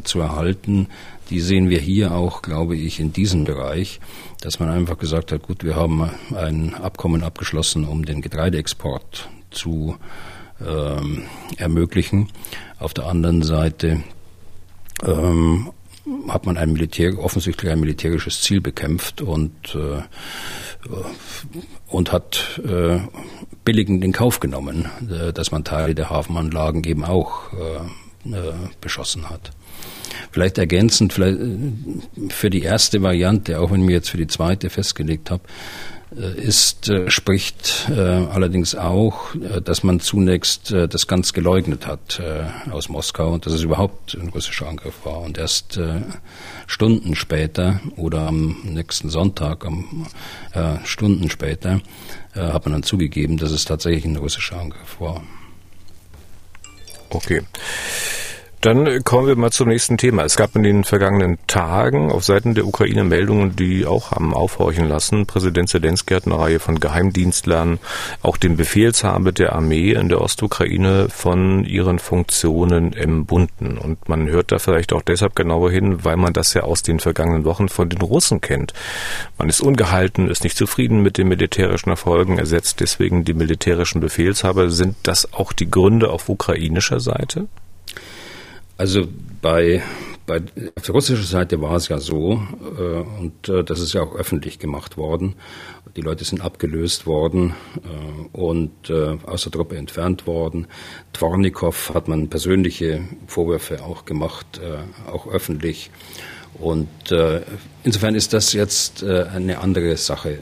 zu 0.04 0.20
erhalten. 0.20 0.90
Die 1.30 1.40
sehen 1.40 1.70
wir 1.70 1.80
hier 1.80 2.14
auch, 2.14 2.42
glaube 2.42 2.76
ich, 2.76 3.00
in 3.00 3.14
diesem 3.14 3.46
Bereich, 3.46 4.00
dass 4.42 4.60
man 4.60 4.70
einfach 4.70 4.98
gesagt 4.98 5.32
hat, 5.32 5.44
gut, 5.44 5.64
wir 5.64 5.76
haben 5.76 6.10
ein 6.36 6.76
Abkommen 6.76 7.24
abgeschlossen, 7.24 7.86
um 7.86 8.06
den 8.06 8.22
Getreideexport 8.22 9.30
zu 9.52 9.96
ähm, 10.66 11.24
ermöglichen. 11.58 12.30
Auf 12.80 12.94
der 12.94 13.08
anderen 13.08 13.42
Seite 13.42 14.04
ähm, 15.04 15.72
hat 16.28 16.46
man 16.46 16.58
ein 16.58 16.74
Militär, 16.74 17.18
offensichtlich 17.18 17.72
ein 17.72 17.80
militärisches 17.80 18.42
Ziel 18.42 18.62
bekämpft 18.62 19.22
und, 19.22 19.76
äh, 19.76 20.04
und 21.88 22.12
hat 22.12 22.62
äh, 22.64 23.00
billigend 23.64 24.04
in 24.04 24.12
Kauf 24.12 24.40
genommen, 24.40 24.88
äh, 25.10 25.34
dass 25.34 25.52
man 25.52 25.64
Teile 25.64 25.96
der 25.96 26.10
Hafenanlagen 26.10 26.84
eben 26.84 27.04
auch 27.04 27.52
äh, 27.54 28.30
äh, 28.32 28.54
beschossen 28.82 29.30
hat. 29.30 29.52
Vielleicht 30.32 30.58
ergänzend, 30.58 31.14
vielleicht 31.14 31.40
äh, 31.40 32.30
für 32.30 32.50
die 32.50 32.62
erste 32.62 33.02
Variante, 33.02 33.60
auch 33.60 33.72
wenn 33.72 33.82
ich 33.82 33.86
mir 33.86 33.94
jetzt 33.94 34.10
für 34.10 34.18
die 34.18 34.28
zweite 34.28 34.70
festgelegt 34.70 35.32
habe, 35.32 35.44
äh, 36.18 36.40
ist, 36.40 36.92
spricht 37.08 37.90
allerdings 37.90 38.76
auch, 38.76 39.36
dass 39.64 39.84
man 39.84 40.00
zunächst 40.00 40.72
das 40.72 41.08
ganz 41.08 41.34
geleugnet 41.34 41.88
hat 41.88 42.22
aus 42.72 42.90
Moskau 42.90 43.34
und 43.34 43.46
dass 43.46 43.54
es 43.54 43.64
überhaupt 43.64 44.16
ein 44.16 44.30
russischer 44.30 44.68
Angriff 44.68 45.06
war. 45.06 45.22
Und 45.22 45.38
erst 45.38 45.80
Stunden 46.68 47.16
später 47.16 47.80
oder 47.98 48.28
am 48.28 48.58
nächsten 48.64 49.10
Sonntag, 49.10 49.66
am, 49.66 50.08
Stunden 50.84 51.30
später, 51.30 51.82
hat 52.34 52.66
man 52.66 52.74
dann 52.74 52.84
zugegeben, 52.84 53.38
dass 53.38 53.52
es 53.52 53.66
tatsächlich 53.66 54.06
ein 54.06 54.16
russischer 54.16 54.60
Angriff 54.60 55.00
war. 55.00 55.24
Okay. 57.10 57.42
Dann 58.66 59.04
kommen 59.04 59.28
wir 59.28 59.36
mal 59.36 59.52
zum 59.52 59.68
nächsten 59.68 59.96
Thema. 59.96 60.24
Es 60.24 60.38
gab 60.38 60.56
in 60.56 60.64
den 60.64 60.86
vergangenen 60.86 61.38
Tagen 61.46 62.12
auf 62.12 62.24
Seiten 62.24 62.56
der 62.56 62.66
Ukraine 62.66 63.04
Meldungen, 63.04 63.56
die 63.56 63.86
auch 63.86 64.10
haben 64.10 64.34
aufhorchen 64.34 64.90
lassen. 64.90 65.28
Präsident 65.28 65.70
Zelensky 65.70 66.16
hat 66.16 66.26
eine 66.26 66.40
Reihe 66.40 66.60
von 66.60 66.80
Geheimdienstlern, 66.80 67.78
auch 68.24 68.38
den 68.38 68.58
Befehlshaber 68.58 69.32
der 69.32 69.54
Armee 69.54 69.92
in 69.92 70.10
der 70.10 70.20
Ostukraine 70.20 71.10
von 71.10 71.64
ihren 71.64 72.00
Funktionen 72.00 72.94
entbunden. 72.94 73.78
Und 73.78 74.10
man 74.10 74.28
hört 74.30 74.52
da 74.52 74.58
vielleicht 74.58 74.94
auch 74.94 75.04
deshalb 75.04 75.36
genauer 75.36 75.70
hin, 75.70 76.04
weil 76.04 76.18
man 76.18 76.34
das 76.34 76.56
ja 76.56 76.64
aus 76.64 76.82
den 76.82 77.00
vergangenen 77.00 77.46
Wochen 77.46 77.70
von 77.70 77.90
den 77.90 78.02
Russen 78.02 78.42
kennt. 78.42 78.74
Man 79.38 79.48
ist 79.48 79.62
ungehalten, 79.62 80.28
ist 80.28 80.44
nicht 80.44 80.58
zufrieden 80.58 81.04
mit 81.04 81.20
den 81.20 81.28
militärischen 81.28 81.92
Erfolgen, 81.92 82.40
ersetzt 82.40 82.80
deswegen 82.80 83.26
die 83.26 83.36
militärischen 83.36 84.02
Befehlshaber. 84.02 84.72
Sind 84.72 84.96
das 85.04 85.34
auch 85.34 85.54
die 85.54 85.70
Gründe 85.70 86.10
auf 86.10 86.30
ukrainischer 86.30 87.00
Seite? 87.00 87.46
Also 88.78 89.08
bei, 89.42 89.82
bei 90.26 90.42
auf 90.76 90.84
der 90.84 90.96
russischen 90.96 91.26
Seite 91.26 91.62
war 91.62 91.76
es 91.76 91.88
ja 91.88 92.00
so, 92.00 92.42
äh, 92.78 93.22
und 93.22 93.48
äh, 93.48 93.64
das 93.64 93.80
ist 93.80 93.94
ja 93.94 94.02
auch 94.02 94.16
öffentlich 94.16 94.60
gemacht 94.60 94.98
worden. 94.98 95.36
Die 95.96 96.02
Leute 96.02 96.26
sind 96.26 96.42
abgelöst 96.42 97.06
worden 97.06 97.54
äh, 97.78 98.38
und 98.38 98.90
äh, 98.90 99.18
aus 99.26 99.44
der 99.44 99.54
Truppe 99.54 99.78
entfernt 99.78 100.28
worden. 100.28 100.68
Dvornikow 101.14 101.94
hat 101.94 102.10
man 102.10 102.30
persönliche 102.30 103.02
Vorwürfe 103.28 103.82
auch 103.82 104.04
gemacht, 104.04 104.60
äh, 104.62 105.10
auch 105.10 105.28
öffentlich. 105.28 105.90
Und 106.60 107.12
äh, 107.12 107.42
insofern 107.84 108.16
ist 108.16 108.34
das 108.34 108.54
jetzt 108.54 109.04
eine 109.04 109.60
andere 109.60 109.98
Sache. 109.98 110.38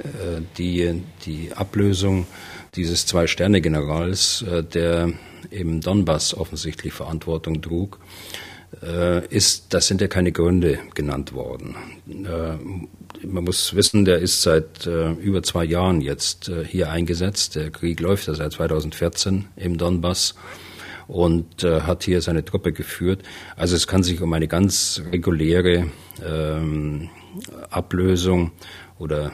Die, 0.59 1.01
die 1.25 1.51
Ablösung 1.53 2.27
dieses 2.75 3.05
Zwei-Sterne-Generals, 3.05 4.43
äh, 4.43 4.63
der 4.63 5.11
im 5.49 5.81
Donbass 5.81 6.33
offensichtlich 6.33 6.93
Verantwortung 6.93 7.61
trug, 7.61 7.99
äh, 8.81 9.25
ist, 9.27 9.73
das 9.73 9.87
sind 9.87 10.01
ja 10.01 10.07
keine 10.07 10.31
Gründe 10.31 10.79
genannt 10.95 11.33
worden. 11.33 11.75
Äh, 12.07 13.25
man 13.25 13.43
muss 13.43 13.75
wissen, 13.75 14.05
der 14.05 14.19
ist 14.19 14.41
seit 14.41 14.85
über 14.85 15.43
zwei 15.43 15.63
Jahren 15.63 16.01
jetzt 16.01 16.51
hier 16.67 16.91
eingesetzt. 16.91 17.55
Der 17.55 17.71
Krieg 17.71 18.01
läuft 18.01 18.27
ja 18.27 18.33
seit 18.33 18.51
2014 18.51 19.45
im 19.55 19.77
Donbass 19.77 20.35
und 21.07 21.63
äh, 21.63 21.81
hat 21.81 22.03
hier 22.03 22.21
seine 22.21 22.43
Truppe 22.43 22.73
geführt. 22.73 23.23
Also 23.55 23.75
es 23.75 23.87
kann 23.87 24.03
sich 24.03 24.21
um 24.21 24.33
eine 24.33 24.47
ganz 24.47 25.01
reguläre 25.11 25.91
ähm, 26.25 27.09
Ablösung 27.69 28.51
oder 29.03 29.31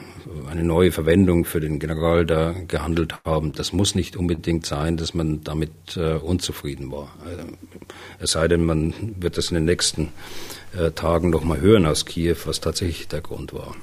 eine 0.50 0.64
neue 0.64 0.90
Verwendung 0.90 1.44
für 1.44 1.60
den 1.60 1.78
General 1.78 2.26
da 2.26 2.52
gehandelt 2.66 3.14
haben. 3.24 3.52
Das 3.52 3.72
muss 3.72 3.94
nicht 3.94 4.16
unbedingt 4.16 4.66
sein, 4.66 4.96
dass 4.96 5.14
man 5.14 5.44
damit 5.44 5.70
äh, 5.96 6.14
unzufrieden 6.14 6.90
war. 6.90 7.08
Äh, 7.24 7.44
es 8.18 8.32
sei 8.32 8.48
denn, 8.48 8.64
man 8.64 8.92
wird 9.18 9.38
das 9.38 9.50
in 9.50 9.54
den 9.54 9.64
nächsten 9.64 10.08
äh, 10.76 10.90
Tagen 10.90 11.30
noch 11.30 11.44
mal 11.44 11.60
hören 11.60 11.86
aus 11.86 12.04
Kiew, 12.04 12.36
was 12.46 12.60
tatsächlich 12.60 13.06
der 13.06 13.20
Grund 13.20 13.54
war. 13.54 13.76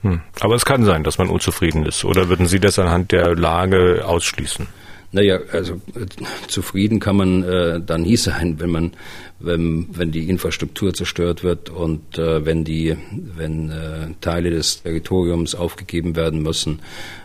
Hm. 0.00 0.22
Aber 0.40 0.54
es 0.54 0.64
kann 0.64 0.84
sein, 0.84 1.04
dass 1.04 1.18
man 1.18 1.28
unzufrieden 1.28 1.84
ist. 1.84 2.04
Oder 2.04 2.30
würden 2.30 2.46
Sie 2.46 2.58
das 2.58 2.78
anhand 2.78 3.12
der 3.12 3.34
Lage 3.34 4.04
ausschließen? 4.06 4.66
Naja, 5.14 5.38
also 5.52 5.74
äh, 5.94 6.06
zufrieden 6.48 6.98
kann 6.98 7.14
man 7.14 7.44
äh, 7.44 7.80
dann 7.80 8.02
nie 8.02 8.16
sein, 8.16 8.58
wenn 8.58 8.70
man, 8.70 8.92
wenn, 9.38 9.86
wenn 9.92 10.10
die 10.10 10.28
Infrastruktur 10.28 10.92
zerstört 10.92 11.44
wird 11.44 11.70
und 11.70 12.18
äh, 12.18 12.44
wenn 12.44 12.64
die, 12.64 12.96
wenn 13.36 13.70
äh, 13.70 14.08
Teile 14.20 14.50
des 14.50 14.82
Territoriums 14.82 15.54
aufgegeben 15.54 16.16
werden 16.16 16.42
müssen. 16.42 16.80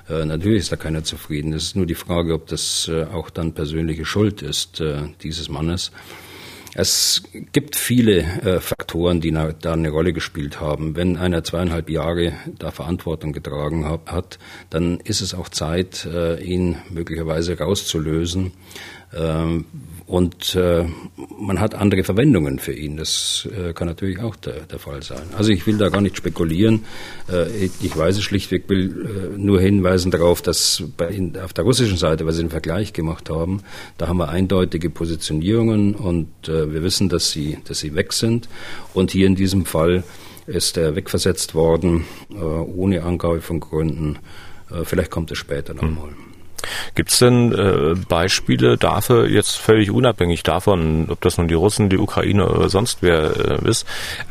Äh, 0.07 0.25
natürlich 0.25 0.59
ist 0.59 0.71
da 0.71 0.75
keiner 0.75 1.03
zufrieden. 1.03 1.51
Es 1.51 1.63
ist 1.63 1.75
nur 1.75 1.87
die 1.87 1.95
Frage, 1.95 2.35
ob 2.35 2.45
das 2.45 2.91
auch 3.11 3.31
dann 3.31 3.53
persönliche 3.53 4.05
Schuld 4.05 4.43
ist 4.43 4.83
dieses 5.23 5.49
Mannes. 5.49 5.91
Es 6.75 7.23
gibt 7.51 7.75
viele 7.75 8.19
äh, 8.19 8.59
Faktoren, 8.59 9.21
die 9.21 9.31
na, 9.31 9.51
da 9.51 9.73
eine 9.73 9.89
Rolle 9.89 10.13
gespielt 10.13 10.61
haben. 10.61 10.95
Wenn 10.95 11.17
einer 11.17 11.43
zweieinhalb 11.43 11.89
Jahre 11.89 12.33
da 12.57 12.71
Verantwortung 12.71 13.33
getragen 13.33 13.85
hab, 13.85 14.11
hat, 14.11 14.37
dann 14.69 14.99
ist 14.99 15.21
es 15.21 15.33
auch 15.33 15.49
Zeit, 15.49 16.05
äh, 16.05 16.39
ihn 16.43 16.77
möglicherweise 16.89 17.57
rauszulösen. 17.57 18.51
Ähm, 19.13 19.65
und 20.09 20.55
äh, 20.55 20.85
man 21.39 21.59
hat 21.59 21.75
andere 21.75 22.03
Verwendungen 22.03 22.57
für 22.57 22.73
ihn. 22.73 22.97
Das 22.97 23.47
äh, 23.55 23.73
kann 23.73 23.87
natürlich 23.87 24.19
auch 24.19 24.35
der, 24.35 24.61
der, 24.61 24.79
Fall 24.79 25.03
sein. 25.03 25.21
Also 25.37 25.51
ich 25.51 25.67
will 25.67 25.77
da 25.77 25.89
gar 25.89 26.01
nicht 26.01 26.17
spekulieren. 26.17 26.83
Äh, 27.31 27.45
ich 27.79 27.95
weiß 27.95 28.17
es 28.17 28.23
schlichtweg, 28.23 28.67
will 28.69 29.35
äh, 29.35 29.37
nur 29.37 29.61
hinweisen 29.61 30.09
darauf, 30.09 30.41
dass 30.41 30.81
bei, 30.97 31.09
in, 31.09 31.37
auf 31.37 31.53
der 31.53 31.63
russischen 31.63 31.97
Seite, 31.97 32.25
weil 32.25 32.33
sie 32.33 32.41
einen 32.41 32.49
Vergleich 32.49 32.91
gemacht 32.91 33.29
haben, 33.29 33.61
da 33.99 34.07
haben 34.07 34.17
wir 34.17 34.29
eindeutige 34.29 34.89
Positionierungen 34.89 35.93
und 35.93 36.49
äh, 36.49 36.73
wir 36.73 36.81
wissen, 36.81 37.09
dass 37.09 37.29
sie, 37.29 37.59
dass 37.65 37.77
sie 37.77 37.93
weg 37.93 38.11
sind. 38.13 38.49
Und 38.95 39.11
hier 39.11 39.27
in 39.27 39.35
diesem 39.35 39.65
Fall 39.65 40.03
ist 40.47 40.75
er 40.77 40.95
wegversetzt 40.95 41.53
worden, 41.53 42.05
äh, 42.31 42.35
ohne 42.35 43.03
Angabe 43.03 43.41
von 43.41 43.59
Gründen. 43.59 44.17
vielleicht 44.83 45.11
kommt 45.11 45.31
es 45.31 45.37
später 45.37 45.75
nochmal. 45.75 46.09
Hm. 46.09 46.28
Gibt 46.95 47.11
es 47.11 47.19
denn 47.19 47.53
äh, 47.53 47.95
Beispiele 48.07 48.77
dafür, 48.77 49.27
jetzt 49.27 49.57
völlig 49.57 49.91
unabhängig 49.91 50.43
davon, 50.43 51.07
ob 51.09 51.21
das 51.21 51.37
nun 51.37 51.47
die 51.47 51.53
Russen, 51.53 51.89
die 51.89 51.97
Ukraine 51.97 52.47
oder 52.47 52.69
sonst 52.69 53.01
wer 53.01 53.61
äh, 53.63 53.69
ist, 53.69 53.85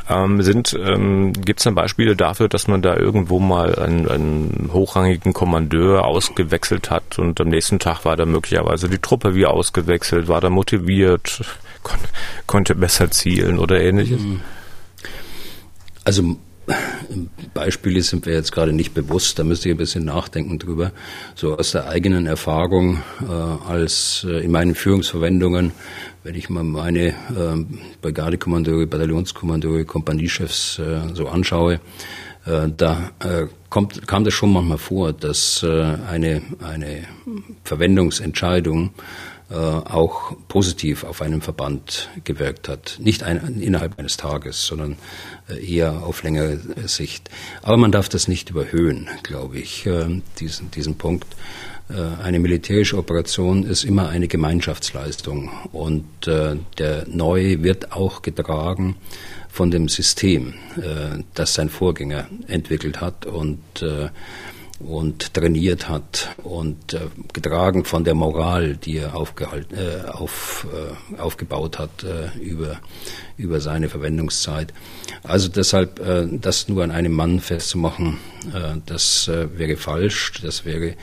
ähm, 0.09 0.43
sind, 0.43 0.79
ähm, 0.81 1.33
gibt 1.33 1.61
es 1.61 1.64
denn 1.64 1.75
Beispiele 1.75 2.17
dafür, 2.17 2.49
dass 2.49 2.69
man 2.69 2.83
da 2.83 2.97
irgendwo 2.97 3.38
mal 3.38 3.75
einen, 3.77 4.09
einen 4.09 4.71
hochrangigen 4.73 5.33
Kommandeur 5.33 6.05
ausgewechselt 6.05 6.91
hat 6.91 7.19
und 7.19 7.41
am 7.41 7.49
nächsten 7.49 7.79
Tag 7.79 8.05
war 8.05 8.17
da 8.17 8.27
möglicherweise 8.27 8.88
die 8.88 8.99
Truppe 8.99 9.35
wie 9.35 9.47
ausgewechselt, 9.47 10.29
war 10.29 10.41
da 10.41 10.51
motiviert, 10.51 11.43
kon 11.83 11.99
konnte 12.47 12.75
besser 12.75 13.11
zielen 13.11 13.59
oder 13.59 13.81
ähnliches? 13.81 14.21
Also 16.05 16.37
Beispiele 17.54 18.02
sind 18.02 18.26
wir 18.26 18.35
jetzt 18.35 18.52
gerade 18.52 18.72
nicht 18.72 18.94
bewusst, 18.94 19.38
da 19.38 19.44
müsste 19.44 19.68
ich 19.68 19.74
ein 19.74 19.78
bisschen 19.78 20.04
nachdenken 20.04 20.59
drüber. 20.59 20.92
So 21.35 21.57
aus 21.57 21.72
der 21.72 21.88
eigenen 21.88 22.26
Erfahrung 22.26 23.02
äh, 23.22 23.33
als 23.33 24.26
äh, 24.28 24.44
in 24.44 24.50
meinen 24.50 24.74
Führungsverwendungen, 24.74 25.72
wenn 26.24 26.35
ich 26.35 26.50
mal 26.50 26.64
meine 26.64 27.09
äh, 27.09 27.12
Brigadekommandeure, 28.02 28.87
Bataillonskommandeure, 28.87 29.85
Kompaniechefs 29.85 30.78
äh, 30.78 31.14
so 31.14 31.28
anschaue, 31.28 31.81
äh, 32.46 32.68
da 32.76 33.11
äh, 33.20 33.46
kommt, 33.70 34.07
kam 34.07 34.24
das 34.24 34.35
schon 34.35 34.52
manchmal 34.52 34.78
vor, 34.78 35.12
dass 35.12 35.62
äh, 35.62 35.96
eine, 36.09 36.42
eine 36.62 37.04
Verwendungsentscheidung 37.64 38.90
auch 39.51 40.37
positiv 40.49 41.05
auf 41.05 41.23
einen 41.23 41.41
Verband 41.41 42.11
gewirkt 42.25 42.69
hat. 42.69 42.99
Nicht 43.01 43.23
ein, 43.23 43.61
innerhalb 43.61 43.99
eines 43.99 44.19
Tages, 44.19 44.67
sondern 44.67 44.97
äh, 45.49 45.65
eher 45.65 46.03
auf 46.03 46.23
längere 46.23 46.61
Sicht. 46.87 47.31
Aber 47.63 47.79
man 47.79 47.91
darf 47.91 48.11
das 48.11 48.29
nicht 48.29 48.51
überhöhen, 48.51 49.09
glaube 49.23 49.59
ich, 49.59 49.87
äh, 49.87 50.21
diesen, 50.39 50.71
diesen 50.71 50.97
Punkt. 50.97 51.27
Eine 52.23 52.39
militärische 52.39 52.99
Operation 52.99 53.65
ist 53.65 53.83
immer 53.83 54.11
eine 54.11 54.29
Gemeinschaftsleistung 54.29 55.51
und 55.73 56.05
der 56.27 57.07
Neue 57.07 57.63
wird 57.63 57.93
auch 57.93 58.21
getragen 58.21 58.97
von 59.49 59.71
dem 59.71 59.89
System, 59.89 60.53
das 61.33 61.55
sein 61.55 61.71
Vorgänger 61.71 62.29
entwickelt 62.47 63.01
hat 63.01 63.25
und 63.25 63.59
und 64.81 65.35
trainiert 65.35 65.88
hat 65.88 66.37
und 66.43 66.95
äh, 66.95 67.01
getragen 67.33 67.85
von 67.85 68.05
der 68.05 68.14
Moral, 68.14 68.77
die 68.77 68.99
er 68.99 69.17
aufgehalten, 69.17 69.77
äh, 69.77 70.09
auf, 70.09 70.67
äh, 70.73 71.21
aufgebaut 71.21 71.79
hat 71.79 72.05
äh, 72.05 72.38
über, 72.38 72.81
über 73.38 73.61
seine 73.61 73.88
Verwendungszeit. 73.88 74.74
Also 75.22 75.48
deshalb, 75.48 76.01
äh, 76.01 76.27
das 76.31 76.68
nur 76.68 76.85
an 76.85 76.90
einem 76.90 77.12
Mann 77.12 77.40
festzumachen, 77.40 78.18
äh, 78.53 78.77
das 78.85 79.29
äh, 79.29 79.46
wäre 79.57 79.77
falsch, 79.77 80.33
das 80.42 80.64
wäre 80.64 80.94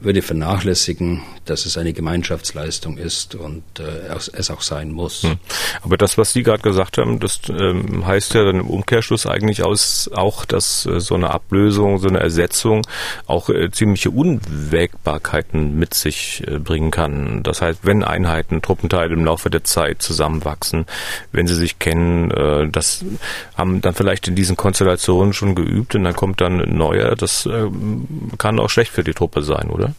würde 0.00 0.22
vernachlässigen, 0.22 1.20
dass 1.44 1.66
es 1.66 1.76
eine 1.76 1.92
Gemeinschaftsleistung 1.92 2.96
ist 2.96 3.34
und 3.34 3.64
es 4.32 4.50
auch 4.50 4.62
sein 4.62 4.92
muss. 4.92 5.24
Hm. 5.24 5.36
Aber 5.82 5.96
das, 5.98 6.16
was 6.16 6.32
Sie 6.32 6.44
gerade 6.44 6.62
gesagt 6.62 6.96
haben, 6.96 7.18
das 7.18 7.40
ähm, 7.50 8.06
heißt 8.06 8.34
ja 8.34 8.44
dann 8.44 8.60
im 8.60 8.70
Umkehrschluss 8.70 9.26
eigentlich 9.26 9.64
aus, 9.64 10.08
auch, 10.14 10.44
dass 10.44 10.82
so 10.82 11.16
eine 11.16 11.32
Ablösung, 11.32 11.98
so 11.98 12.06
eine 12.06 12.20
Ersetzung 12.20 12.86
auch 13.26 13.50
ziemliche 13.72 14.10
Unwägbarkeiten 14.10 15.76
mit 15.76 15.92
sich 15.92 16.44
bringen 16.60 16.92
kann. 16.92 17.42
Das 17.42 17.60
heißt, 17.60 17.80
wenn 17.82 18.04
Einheiten, 18.04 18.62
Truppenteile 18.62 19.12
im 19.12 19.24
Laufe 19.24 19.50
der 19.50 19.64
Zeit 19.64 20.02
zusammenwachsen, 20.02 20.86
wenn 21.32 21.46
sie 21.46 21.54
sich 21.54 21.78
kennen, 21.78 22.30
äh, 22.30 22.68
das 22.68 23.04
haben 23.56 23.80
dann 23.80 23.94
vielleicht 23.94 24.28
in 24.28 24.34
diesen 24.34 24.56
Konstellationen 24.56 25.32
schon 25.32 25.54
geübt 25.54 25.94
und 25.94 26.04
dann 26.04 26.14
kommt 26.14 26.40
dann 26.40 26.60
ein 26.60 26.76
neuer, 26.76 27.16
das 27.16 27.48
kann 28.38 28.58
auch 28.58 28.70
schlecht 28.70 28.92
für 28.92 29.04
die 29.04 29.14
Truppe 29.14 29.42
sein, 29.42 29.68
oder? 29.68 29.94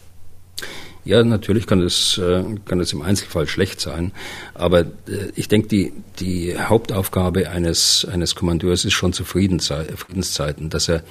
Ja, 1.08 1.24
natürlich 1.24 1.66
kann 1.66 1.80
es, 1.80 2.18
äh, 2.18 2.44
kann 2.66 2.80
es 2.80 2.92
im 2.92 3.00
Einzelfall 3.00 3.46
schlecht 3.46 3.80
sein, 3.80 4.12
aber 4.52 4.80
äh, 4.80 5.32
ich 5.36 5.48
denke, 5.48 5.66
die, 5.68 5.94
die 6.20 6.54
Hauptaufgabe 6.58 7.48
eines, 7.48 8.06
eines 8.12 8.34
Kommandeurs 8.34 8.84
ist 8.84 8.92
schon 8.92 9.14
zu 9.14 9.24
Friedenszeiten, 9.24 10.68
dass 10.68 10.86
er 10.86 11.02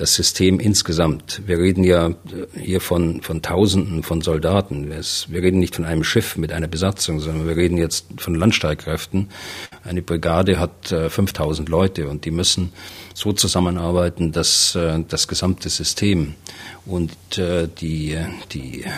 das 0.00 0.14
System 0.14 0.58
insgesamt, 0.58 1.42
wir 1.46 1.58
reden 1.58 1.84
ja 1.84 2.14
hier 2.58 2.80
von, 2.80 3.20
von 3.20 3.42
Tausenden 3.42 4.02
von 4.02 4.22
Soldaten, 4.22 4.88
wir 4.88 5.42
reden 5.42 5.58
nicht 5.58 5.76
von 5.76 5.84
einem 5.84 6.04
Schiff 6.04 6.38
mit 6.38 6.52
einer 6.52 6.68
Besatzung, 6.68 7.20
sondern 7.20 7.46
wir 7.46 7.56
reden 7.56 7.76
jetzt 7.76 8.06
von 8.16 8.34
Landstreitkräften. 8.34 9.28
Eine 9.84 10.00
Brigade 10.00 10.58
hat 10.58 10.88
5000 10.88 11.68
äh, 11.68 11.70
Leute 11.70 12.08
und 12.08 12.24
die 12.24 12.30
müssen 12.30 12.72
so 13.12 13.34
zusammenarbeiten, 13.34 14.32
dass 14.32 14.78
das 15.08 15.28
gesamte 15.28 15.68
System 15.68 16.34
und 16.86 17.12
äh, 17.36 17.68
die, 17.68 18.16
die 18.52 18.84
äh, 18.84 18.88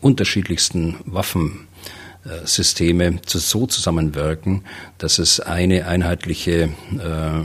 unterschiedlichsten 0.00 0.94
Waffensysteme 1.06 3.20
zu, 3.22 3.38
so 3.38 3.66
zusammenwirken, 3.66 4.62
dass 4.98 5.18
es 5.18 5.40
eine 5.40 5.88
einheitliche 5.88 6.68
äh, 7.00 7.40
äh, 7.40 7.44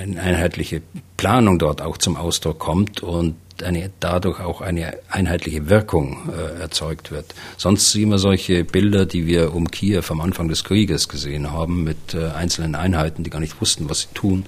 eine 0.00 0.20
einheitliche 0.20 0.82
Planung 1.16 1.58
dort 1.58 1.82
auch 1.82 1.98
zum 1.98 2.16
Ausdruck 2.16 2.58
kommt 2.58 3.02
und 3.02 3.36
eine, 3.62 3.90
dadurch 4.00 4.40
auch 4.40 4.60
eine 4.60 4.96
einheitliche 5.10 5.68
Wirkung 5.68 6.30
äh, 6.30 6.60
erzeugt 6.60 7.10
wird. 7.10 7.34
Sonst 7.56 7.92
sehen 7.92 8.08
wir 8.08 8.18
solche 8.18 8.64
Bilder, 8.64 9.04
die 9.04 9.26
wir 9.26 9.54
um 9.54 9.70
Kiew 9.70 10.02
am 10.08 10.20
Anfang 10.20 10.48
des 10.48 10.64
Krieges 10.64 11.08
gesehen 11.08 11.52
haben, 11.52 11.84
mit 11.84 12.14
äh, 12.14 12.30
einzelnen 12.30 12.74
Einheiten, 12.74 13.22
die 13.22 13.30
gar 13.30 13.40
nicht 13.40 13.60
wussten, 13.60 13.90
was 13.90 14.00
sie 14.00 14.14
tun 14.14 14.46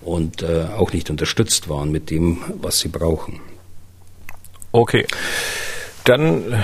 und 0.00 0.42
äh, 0.42 0.66
auch 0.76 0.92
nicht 0.92 1.10
unterstützt 1.10 1.68
waren 1.68 1.92
mit 1.92 2.10
dem, 2.10 2.38
was 2.60 2.80
sie 2.80 2.88
brauchen. 2.88 3.40
Okay. 4.72 5.06
Dann 6.04 6.52
äh, 6.52 6.56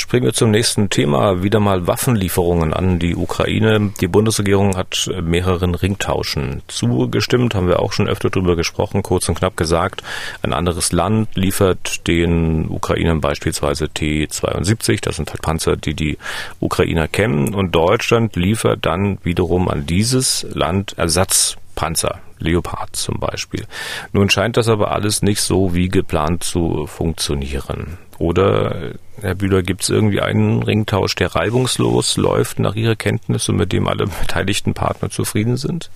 springen 0.00 0.24
wir 0.24 0.32
zum 0.32 0.50
nächsten 0.50 0.90
Thema. 0.90 1.42
Wieder 1.42 1.60
mal 1.60 1.86
Waffenlieferungen 1.86 2.72
an 2.72 2.98
die 2.98 3.14
Ukraine. 3.14 3.92
Die 4.00 4.08
Bundesregierung 4.08 4.76
hat 4.76 5.10
mehreren 5.22 5.74
Ringtauschen 5.74 6.62
zugestimmt, 6.68 7.54
haben 7.54 7.68
wir 7.68 7.80
auch 7.80 7.92
schon 7.92 8.08
öfter 8.08 8.30
darüber 8.30 8.56
gesprochen, 8.56 9.02
kurz 9.02 9.28
und 9.28 9.36
knapp 9.36 9.56
gesagt. 9.56 10.02
Ein 10.42 10.52
anderes 10.52 10.92
Land 10.92 11.36
liefert 11.36 12.06
den 12.08 12.68
Ukrainern 12.68 13.20
beispielsweise 13.20 13.88
T-72, 13.88 15.00
das 15.02 15.16
sind 15.16 15.30
halt 15.30 15.42
Panzer, 15.42 15.76
die 15.76 15.94
die 15.94 16.18
Ukrainer 16.58 17.06
kennen. 17.06 17.54
Und 17.54 17.74
Deutschland 17.74 18.36
liefert 18.36 18.86
dann 18.86 19.18
wiederum 19.22 19.68
an 19.68 19.86
dieses 19.86 20.46
Land 20.52 20.94
Ersatz 20.96 21.56
Panzer, 21.74 22.20
Leopard 22.38 22.94
zum 22.96 23.18
Beispiel. 23.18 23.66
Nun 24.12 24.28
scheint 24.28 24.56
das 24.56 24.68
aber 24.68 24.90
alles 24.90 25.22
nicht 25.22 25.40
so 25.40 25.74
wie 25.74 25.88
geplant 25.88 26.44
zu 26.44 26.86
funktionieren. 26.86 27.98
Oder, 28.18 28.92
Herr 29.20 29.34
Bühler, 29.34 29.62
gibt 29.62 29.82
es 29.82 29.90
irgendwie 29.90 30.20
einen 30.20 30.62
Ringtausch, 30.62 31.14
der 31.14 31.34
reibungslos 31.34 32.16
läuft 32.16 32.58
nach 32.58 32.74
Ihrer 32.74 32.96
Kenntnis 32.96 33.48
und 33.48 33.56
mit 33.56 33.72
dem 33.72 33.86
alle 33.86 34.06
beteiligten 34.06 34.74
Partner 34.74 35.10
zufrieden 35.10 35.56
sind? 35.56 35.90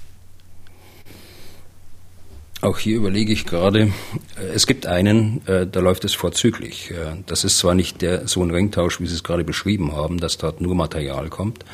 Auch 2.64 2.78
hier 2.78 2.96
überlege 2.96 3.30
ich 3.30 3.44
gerade, 3.44 3.92
äh, 4.38 4.46
es 4.54 4.66
gibt 4.66 4.86
einen, 4.86 5.46
äh, 5.46 5.66
da 5.66 5.80
läuft 5.80 6.04
es 6.06 6.14
vorzüglich. 6.14 6.90
Äh, 6.92 7.22
das 7.26 7.44
ist 7.44 7.58
zwar 7.58 7.74
nicht 7.74 8.00
der, 8.00 8.26
so 8.26 8.42
ein 8.42 8.50
Ringtausch, 8.50 9.00
wie 9.00 9.06
Sie 9.06 9.14
es 9.14 9.22
gerade 9.22 9.44
beschrieben 9.44 9.92
haben, 9.92 10.18
dass 10.18 10.38
dort 10.38 10.62
nur 10.62 10.74
Material 10.74 11.28
kommt, 11.28 11.66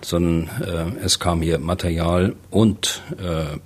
sondern 0.00 0.48
es 1.04 1.18
kam 1.18 1.42
hier 1.42 1.58
Material 1.58 2.34
und 2.48 3.02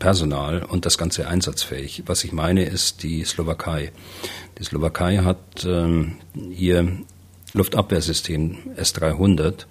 Personal 0.01 0.65
und 0.65 0.85
das 0.85 0.99
Ganze 0.99 1.29
einsatzfähig. 1.29 2.03
Was 2.07 2.25
ich 2.25 2.33
meine, 2.33 2.65
ist 2.65 3.05
die 3.05 3.23
Slowakei. 3.23 3.93
Die 4.59 4.65
Slowakei 4.65 5.19
hat 5.19 5.65
ähm, 5.65 6.17
ihr 6.51 7.05
Luftabwehrsystem 7.55 8.59
S-300, 8.77 9.67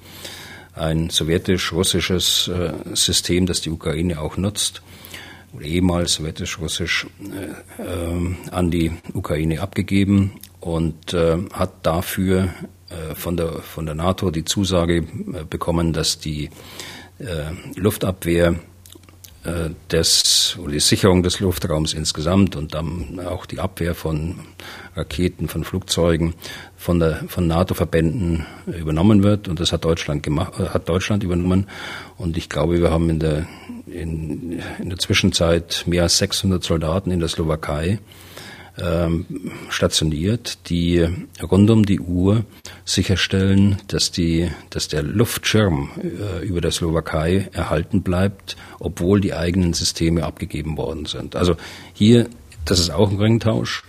ein 0.73 1.09
sowjetisch-russisches 1.09 2.47
äh, 2.47 2.73
System, 2.95 3.45
das 3.45 3.61
die 3.61 3.69
Ukraine 3.69 4.19
auch 4.19 4.37
nutzt, 4.37 4.81
oder 5.53 5.65
ehemals 5.65 6.15
sowjetisch-russisch, 6.15 7.07
äh, 7.77 7.83
äh, 7.83 8.35
an 8.51 8.71
die 8.71 8.91
Ukraine 9.13 9.61
abgegeben 9.61 10.39
und 10.59 11.13
äh, 11.13 11.37
hat 11.51 11.85
dafür 11.85 12.49
äh, 12.89 13.15
von 13.15 13.37
der, 13.37 13.61
von 13.61 13.85
der 13.85 13.95
NATO 13.95 14.31
die 14.31 14.45
Zusage 14.45 14.97
äh, 14.97 15.03
bekommen, 15.47 15.93
dass 15.93 16.19
die 16.19 16.49
Luftabwehr 17.75 18.55
des, 19.91 20.57
oder 20.57 20.71
die 20.71 20.79
Sicherung 20.79 21.21
des 21.21 21.39
Luftraums 21.39 21.93
insgesamt 21.93 22.55
und 22.55 22.73
dann 22.73 23.19
auch 23.19 23.45
die 23.45 23.59
Abwehr 23.59 23.93
von 23.93 24.35
Raketen, 24.95 25.47
von 25.47 25.63
Flugzeugen 25.63 26.33
von, 26.77 26.99
der, 26.99 27.23
von 27.27 27.47
NATO-Verbänden 27.47 28.45
übernommen 28.67 29.23
wird. 29.23 29.47
Und 29.47 29.59
das 29.59 29.71
hat 29.71 29.85
Deutschland 29.85 30.23
gemacht, 30.23 30.59
äh, 30.59 30.69
hat 30.69 30.87
Deutschland 30.89 31.23
übernommen. 31.23 31.67
Und 32.17 32.37
ich 32.37 32.49
glaube, 32.49 32.79
wir 32.79 32.91
haben 32.91 33.09
in 33.09 33.19
der, 33.19 33.47
in, 33.87 34.61
in 34.79 34.89
der 34.89 34.97
Zwischenzeit 34.97 35.83
mehr 35.87 36.03
als 36.03 36.17
600 36.19 36.63
Soldaten 36.63 37.11
in 37.11 37.19
der 37.19 37.29
Slowakei 37.29 37.99
stationiert, 39.69 40.69
die 40.69 41.07
rund 41.41 41.69
um 41.69 41.85
die 41.85 41.99
Uhr 41.99 42.43
sicherstellen, 42.85 43.77
dass, 43.87 44.11
die, 44.11 44.49
dass 44.71 44.87
der 44.87 45.03
Luftschirm 45.03 45.91
äh, 46.01 46.45
über 46.45 46.59
der 46.59 46.71
Slowakei 46.71 47.49
erhalten 47.53 48.01
bleibt, 48.01 48.57
obwohl 48.79 49.21
die 49.21 49.33
eigenen 49.33 49.73
Systeme 49.73 50.23
abgegeben 50.23 50.75
worden 50.77 51.05
sind. 51.05 51.35
Also 51.35 51.55
hier, 51.93 52.27
das 52.65 52.79
ist 52.79 52.89
auch 52.89 53.11
ein 53.11 53.19
Ringtausch. 53.19 53.83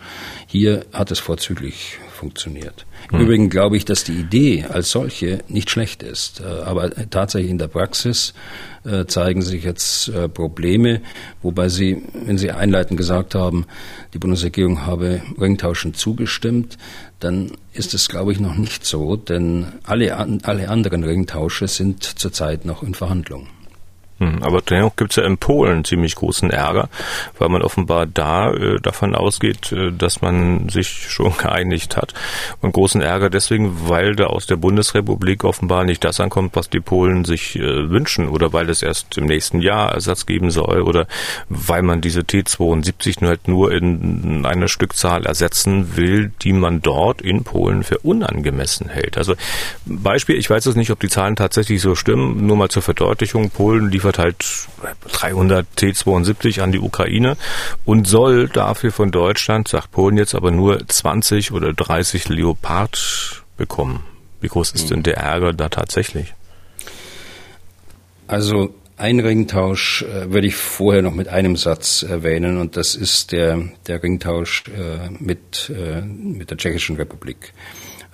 Hier 0.46 0.84
hat 0.92 1.10
es 1.10 1.18
vorzüglich 1.18 1.98
funktioniert. 2.24 2.86
Im 3.12 3.18
hm. 3.18 3.24
Übrigen 3.26 3.50
glaube 3.50 3.76
ich, 3.76 3.84
dass 3.84 4.02
die 4.02 4.14
Idee 4.14 4.64
als 4.64 4.90
solche 4.90 5.44
nicht 5.48 5.68
schlecht 5.68 6.02
ist. 6.02 6.40
Äh, 6.40 6.44
aber 6.64 6.90
tatsächlich 7.10 7.50
in 7.50 7.58
der 7.58 7.68
Praxis 7.68 8.32
äh, 8.84 9.04
zeigen 9.04 9.42
sich 9.42 9.64
jetzt 9.64 10.08
äh, 10.08 10.26
Probleme, 10.28 11.02
wobei 11.42 11.68
Sie, 11.68 12.02
wenn 12.14 12.38
Sie 12.38 12.50
einleitend 12.50 12.96
gesagt 12.96 13.34
haben, 13.34 13.66
die 14.14 14.18
Bundesregierung 14.18 14.86
habe 14.86 15.20
Ringtauschen 15.38 15.92
zugestimmt, 15.92 16.78
dann 17.20 17.52
ist 17.74 17.92
es, 17.92 18.08
glaube 18.08 18.32
ich, 18.32 18.40
noch 18.40 18.56
nicht 18.56 18.86
so, 18.86 19.16
denn 19.16 19.66
alle, 19.84 20.16
alle 20.16 20.68
anderen 20.70 21.04
Ringtausche 21.04 21.68
sind 21.68 22.02
zurzeit 22.02 22.64
noch 22.64 22.82
in 22.82 22.94
Verhandlung. 22.94 23.48
Hm, 24.18 24.42
aber 24.42 24.62
dennoch 24.62 24.94
gibt 24.94 25.10
es 25.10 25.16
ja 25.16 25.24
in 25.24 25.38
Polen 25.38 25.84
ziemlich 25.84 26.14
großen 26.14 26.50
Ärger, 26.50 26.88
weil 27.38 27.48
man 27.48 27.62
offenbar 27.62 28.06
da 28.06 28.52
äh, 28.52 28.80
davon 28.80 29.14
ausgeht, 29.14 29.72
äh, 29.72 29.90
dass 29.90 30.22
man 30.22 30.68
sich 30.68 30.88
schon 30.88 31.36
geeinigt 31.38 31.96
hat. 31.96 32.14
Und 32.60 32.72
großen 32.72 33.00
Ärger 33.00 33.28
deswegen, 33.28 33.88
weil 33.88 34.14
da 34.14 34.26
aus 34.26 34.46
der 34.46 34.56
Bundesrepublik 34.56 35.42
offenbar 35.42 35.84
nicht 35.84 36.04
das 36.04 36.20
ankommt, 36.20 36.54
was 36.54 36.70
die 36.70 36.80
Polen 36.80 37.24
sich 37.24 37.56
äh, 37.56 37.90
wünschen 37.90 38.28
oder 38.28 38.52
weil 38.52 38.70
es 38.70 38.82
erst 38.82 39.18
im 39.18 39.26
nächsten 39.26 39.60
Jahr 39.60 39.92
Ersatz 39.92 40.26
geben 40.26 40.50
soll 40.50 40.82
oder 40.82 41.06
weil 41.48 41.82
man 41.82 42.00
diese 42.00 42.24
T-72 42.24 43.16
nur 43.20 43.30
halt 43.30 43.48
nur 43.48 43.72
in 43.72 44.46
einer 44.46 44.68
Stückzahl 44.68 45.26
ersetzen 45.26 45.96
will, 45.96 46.32
die 46.42 46.52
man 46.52 46.82
dort 46.82 47.20
in 47.20 47.42
Polen 47.42 47.82
für 47.82 47.98
unangemessen 47.98 48.88
hält. 48.88 49.18
Also 49.18 49.34
Beispiel, 49.86 50.36
ich 50.36 50.48
weiß 50.48 50.64
jetzt 50.66 50.76
nicht, 50.76 50.90
ob 50.90 51.00
die 51.00 51.08
Zahlen 51.08 51.36
tatsächlich 51.36 51.80
so 51.80 51.94
stimmen, 51.94 52.46
nur 52.46 52.56
mal 52.56 52.68
zur 52.68 52.82
Verdeutlichung, 52.82 53.50
Polen 53.50 53.90
liefert 53.90 54.03
liefert 54.04 54.18
halt 54.18 54.44
300 55.12 55.66
T-72 55.76 56.60
an 56.60 56.72
die 56.72 56.78
Ukraine 56.78 57.36
und 57.86 58.06
soll 58.06 58.48
dafür 58.48 58.92
von 58.92 59.10
Deutschland, 59.10 59.68
sagt 59.68 59.92
Polen 59.92 60.18
jetzt, 60.18 60.34
aber 60.34 60.50
nur 60.50 60.86
20 60.86 61.52
oder 61.52 61.72
30 61.72 62.28
Leopard 62.28 63.42
bekommen. 63.56 64.04
Wie 64.42 64.48
groß 64.48 64.72
ist 64.72 64.90
denn 64.90 65.02
der 65.02 65.16
Ärger 65.16 65.54
da 65.54 65.70
tatsächlich? 65.70 66.34
Also 68.26 68.74
ein 68.98 69.20
Ringtausch 69.20 70.02
äh, 70.02 70.30
würde 70.30 70.46
ich 70.46 70.56
vorher 70.56 71.00
noch 71.00 71.14
mit 71.14 71.28
einem 71.28 71.56
Satz 71.56 72.02
erwähnen 72.02 72.58
und 72.58 72.76
das 72.76 72.94
ist 72.94 73.32
der, 73.32 73.62
der 73.86 74.02
Ringtausch 74.02 74.64
äh, 74.68 75.08
mit, 75.18 75.72
äh, 75.74 76.02
mit 76.02 76.50
der 76.50 76.58
Tschechischen 76.58 76.96
Republik. 76.96 77.54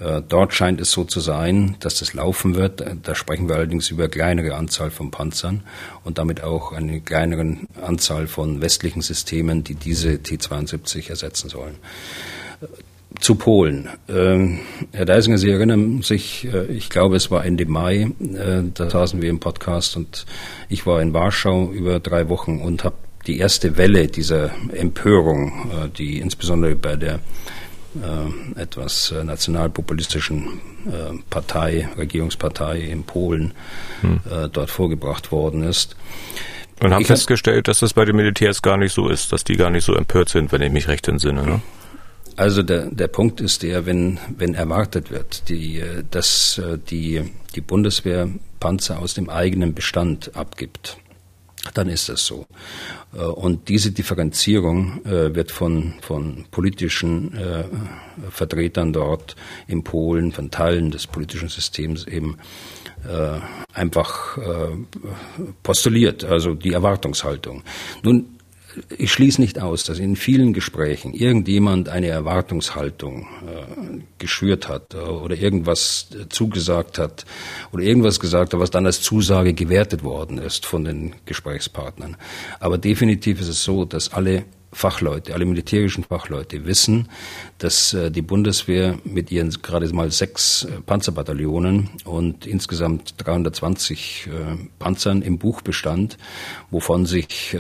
Äh, 0.00 0.22
dort 0.26 0.54
scheint 0.54 0.80
es 0.80 0.90
so 0.90 1.04
zu 1.04 1.20
sein, 1.20 1.76
dass 1.80 1.98
das 1.98 2.14
laufen 2.14 2.54
wird. 2.54 2.82
Da 3.02 3.14
sprechen 3.14 3.48
wir 3.48 3.56
allerdings 3.56 3.90
über 3.90 4.04
eine 4.04 4.10
kleinere 4.10 4.54
Anzahl 4.54 4.90
von 4.90 5.10
Panzern 5.10 5.62
und 6.04 6.18
damit 6.18 6.42
auch 6.42 6.72
eine 6.72 7.00
kleinere 7.00 7.56
Anzahl 7.82 8.26
von 8.26 8.62
westlichen 8.62 9.02
Systemen, 9.02 9.62
die 9.62 9.74
diese 9.74 10.18
T-72 10.22 11.10
ersetzen 11.10 11.50
sollen. 11.50 11.76
Äh, 12.62 12.66
zu 13.18 13.34
Polen. 13.34 13.88
Ähm, 14.08 14.60
Herr 14.92 15.04
Deisinger, 15.04 15.36
Sie 15.36 15.50
erinnern 15.50 16.00
sich, 16.02 16.46
äh, 16.50 16.66
ich 16.66 16.88
glaube, 16.88 17.16
es 17.16 17.30
war 17.30 17.44
Ende 17.44 17.66
Mai, 17.66 18.12
da 18.20 18.88
saßen 18.88 19.20
wir 19.20 19.28
im 19.28 19.40
Podcast 19.40 19.96
und 19.96 20.26
ich 20.68 20.86
war 20.86 21.02
in 21.02 21.12
Warschau 21.12 21.72
über 21.72 21.98
drei 21.98 22.28
Wochen 22.28 22.60
und 22.60 22.84
habe 22.84 22.94
die 23.26 23.38
erste 23.38 23.76
Welle 23.76 24.06
dieser 24.06 24.52
Empörung, 24.72 25.70
die 25.98 26.20
insbesondere 26.20 26.76
bei 26.76 26.96
der 26.96 27.18
äh, 27.96 28.60
etwas 28.60 29.10
äh, 29.10 29.24
nationalpopulistischen 29.24 30.60
äh, 30.86 31.18
Partei, 31.28 31.88
Regierungspartei 31.96 32.80
in 32.80 33.04
Polen 33.04 33.52
hm. 34.00 34.20
äh, 34.30 34.48
dort 34.48 34.70
vorgebracht 34.70 35.32
worden 35.32 35.62
ist. 35.62 35.96
Und 36.80 36.92
haben 36.92 37.02
ich 37.02 37.08
festgestellt, 37.08 37.68
dass 37.68 37.80
das 37.80 37.92
bei 37.92 38.04
den 38.04 38.16
Militärs 38.16 38.62
gar 38.62 38.76
nicht 38.76 38.92
so 38.92 39.08
ist, 39.08 39.32
dass 39.32 39.44
die 39.44 39.56
gar 39.56 39.70
nicht 39.70 39.84
so 39.84 39.94
empört 39.94 40.30
sind, 40.30 40.50
wenn 40.52 40.62
ich 40.62 40.72
mich 40.72 40.88
recht 40.88 41.08
entsinne. 41.08 41.44
Ne? 41.44 41.60
Also 42.36 42.62
der, 42.62 42.86
der 42.86 43.08
Punkt 43.08 43.40
ist 43.42 43.62
der, 43.62 43.84
wenn, 43.84 44.18
wenn 44.38 44.54
erwartet 44.54 45.10
wird, 45.10 45.50
die, 45.50 45.82
dass 46.10 46.58
die, 46.88 47.30
die 47.54 47.60
Bundeswehr 47.60 48.30
Panzer 48.60 48.98
aus 48.98 49.12
dem 49.12 49.28
eigenen 49.28 49.74
Bestand 49.74 50.34
abgibt, 50.34 50.96
dann 51.74 51.88
ist 51.88 52.08
das 52.08 52.24
so. 52.24 52.46
Äh, 53.14 53.18
und 53.18 53.68
diese 53.68 53.92
Differenzierung 53.92 55.04
äh, 55.04 55.34
wird 55.34 55.50
von, 55.50 55.94
von 56.00 56.46
politischen 56.50 57.36
äh, 57.36 57.64
Vertretern 58.30 58.92
dort 58.92 59.36
in 59.66 59.84
Polen, 59.84 60.32
von 60.32 60.50
Teilen 60.50 60.90
des 60.90 61.06
politischen 61.06 61.48
Systems 61.48 62.06
eben 62.06 62.36
einfach 63.72 64.36
postuliert, 65.62 66.22
also 66.22 66.52
die 66.52 66.74
Erwartungshaltung. 66.74 67.62
Nun 68.02 68.39
ich 68.96 69.12
schließe 69.12 69.40
nicht 69.40 69.60
aus, 69.60 69.84
dass 69.84 69.98
in 69.98 70.16
vielen 70.16 70.52
Gesprächen 70.52 71.12
irgendjemand 71.12 71.88
eine 71.88 72.08
Erwartungshaltung 72.08 73.26
äh, 73.46 74.00
geschürt 74.18 74.68
hat 74.68 74.94
äh, 74.94 74.98
oder 74.98 75.36
irgendwas 75.36 76.08
äh, 76.14 76.28
zugesagt 76.28 76.98
hat 76.98 77.24
oder 77.72 77.82
irgendwas 77.82 78.20
gesagt 78.20 78.52
hat, 78.52 78.60
was 78.60 78.70
dann 78.70 78.86
als 78.86 79.02
Zusage 79.02 79.54
gewertet 79.54 80.04
worden 80.04 80.38
ist 80.38 80.66
von 80.66 80.84
den 80.84 81.14
Gesprächspartnern. 81.26 82.16
Aber 82.60 82.78
definitiv 82.78 83.40
ist 83.40 83.48
es 83.48 83.64
so, 83.64 83.84
dass 83.84 84.12
alle 84.12 84.44
Fachleute, 84.72 85.34
alle 85.34 85.44
militärischen 85.46 86.04
Fachleute 86.04 86.64
wissen, 86.64 87.08
dass 87.58 87.92
äh, 87.92 88.10
die 88.10 88.22
Bundeswehr 88.22 88.98
mit 89.04 89.32
ihren 89.32 89.50
gerade 89.50 89.92
mal 89.92 90.12
sechs 90.12 90.64
äh, 90.64 90.80
Panzerbataillonen 90.80 91.90
und 92.04 92.46
insgesamt 92.46 93.14
320 93.18 94.28
äh, 94.28 94.30
Panzern 94.78 95.22
im 95.22 95.38
Buchbestand, 95.38 96.18
wovon 96.70 97.06
sich 97.06 97.56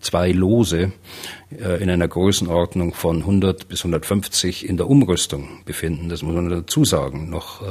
zwei 0.00 0.32
Lose 0.32 0.92
in 1.50 1.90
einer 1.90 2.08
Größenordnung 2.08 2.92
von 2.92 3.18
100 3.18 3.68
bis 3.68 3.80
150 3.80 4.68
in 4.68 4.76
der 4.76 4.88
Umrüstung 4.88 5.60
befinden. 5.64 6.08
Das 6.08 6.22
muss 6.22 6.34
man 6.34 6.48
dazu 6.50 6.84
sagen 6.84 7.30
noch. 7.30 7.62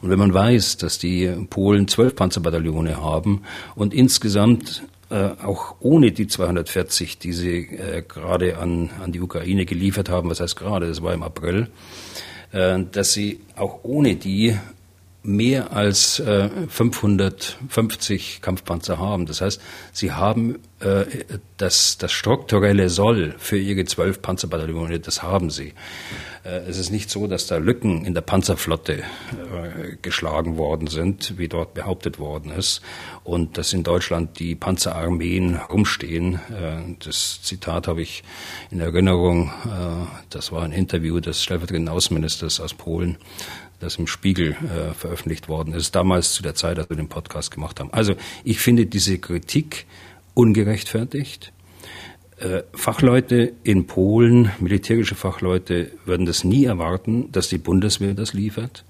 Und 0.00 0.10
wenn 0.10 0.18
man 0.18 0.32
weiß, 0.32 0.76
dass 0.76 0.98
die 0.98 1.26
Polen 1.50 1.88
zwölf 1.88 2.14
Panzerbataillone 2.14 3.02
haben 3.02 3.42
und 3.74 3.92
insgesamt 3.92 4.82
auch 5.14 5.76
ohne 5.80 6.12
die 6.12 6.26
240, 6.28 7.18
die 7.18 7.32
sie 7.32 7.58
äh, 7.58 8.02
gerade 8.06 8.58
an, 8.58 8.90
an 9.02 9.12
die 9.12 9.20
Ukraine 9.20 9.66
geliefert 9.66 10.08
haben, 10.08 10.30
was 10.30 10.40
heißt 10.40 10.56
gerade, 10.56 10.86
das 10.86 11.02
war 11.02 11.12
im 11.12 11.22
April, 11.22 11.68
äh, 12.52 12.78
dass 12.92 13.12
sie 13.12 13.40
auch 13.56 13.80
ohne 13.82 14.16
die 14.16 14.56
mehr 15.22 15.72
als 15.72 16.18
äh, 16.20 16.48
550 16.68 18.40
Kampfpanzer 18.40 18.98
haben. 18.98 19.26
Das 19.26 19.40
heißt, 19.40 19.60
sie 19.92 20.12
haben 20.12 20.58
äh, 20.80 21.04
das, 21.56 21.98
das 21.98 22.12
strukturelle 22.12 22.88
Soll 22.88 23.34
für 23.38 23.58
ihre 23.58 23.84
zwölf 23.84 24.22
Panzerbataillone, 24.22 25.00
das 25.00 25.22
haben 25.22 25.50
sie. 25.50 25.74
Äh, 26.44 26.60
es 26.68 26.78
ist 26.78 26.90
nicht 26.90 27.10
so, 27.10 27.26
dass 27.26 27.46
da 27.46 27.58
Lücken 27.58 28.04
in 28.04 28.14
der 28.14 28.22
Panzerflotte 28.22 28.98
äh, 28.98 29.96
geschlagen 30.00 30.56
worden 30.56 30.86
sind, 30.86 31.38
wie 31.38 31.48
dort 31.48 31.74
behauptet 31.74 32.18
worden 32.18 32.52
ist, 32.52 32.80
und 33.24 33.58
dass 33.58 33.72
in 33.72 33.82
Deutschland 33.82 34.38
die 34.38 34.54
Panzerarmeen 34.54 35.56
rumstehen. 35.56 36.36
Äh, 36.36 36.96
das 37.04 37.42
Zitat 37.42 37.88
habe 37.88 38.02
ich 38.02 38.22
in 38.70 38.80
Erinnerung. 38.80 39.52
Das 40.30 40.52
war 40.52 40.62
ein 40.62 40.72
Interview 40.72 41.20
des 41.20 41.42
stellvertretenden 41.42 41.92
Außenministers 41.92 42.60
aus 42.60 42.74
Polen, 42.74 43.18
das 43.80 43.96
im 43.96 44.06
Spiegel 44.06 44.52
äh, 44.52 44.94
veröffentlicht 44.94 45.48
worden 45.48 45.74
ist, 45.74 45.94
damals 45.94 46.32
zu 46.32 46.42
der 46.42 46.54
Zeit, 46.54 46.78
als 46.78 46.88
wir 46.88 46.96
den 46.96 47.08
Podcast 47.08 47.50
gemacht 47.50 47.80
haben. 47.80 47.92
Also 47.92 48.14
ich 48.44 48.60
finde 48.60 48.86
diese 48.86 49.18
Kritik 49.18 49.86
ungerechtfertigt. 50.34 51.52
Äh, 52.38 52.62
Fachleute 52.72 53.52
in 53.64 53.86
Polen, 53.86 54.50
militärische 54.60 55.14
Fachleute, 55.14 55.90
würden 56.04 56.24
das 56.24 56.44
nie 56.44 56.64
erwarten, 56.64 57.30
dass 57.32 57.48
die 57.48 57.58
Bundeswehr 57.58 58.14
das 58.14 58.32
liefert. 58.32 58.84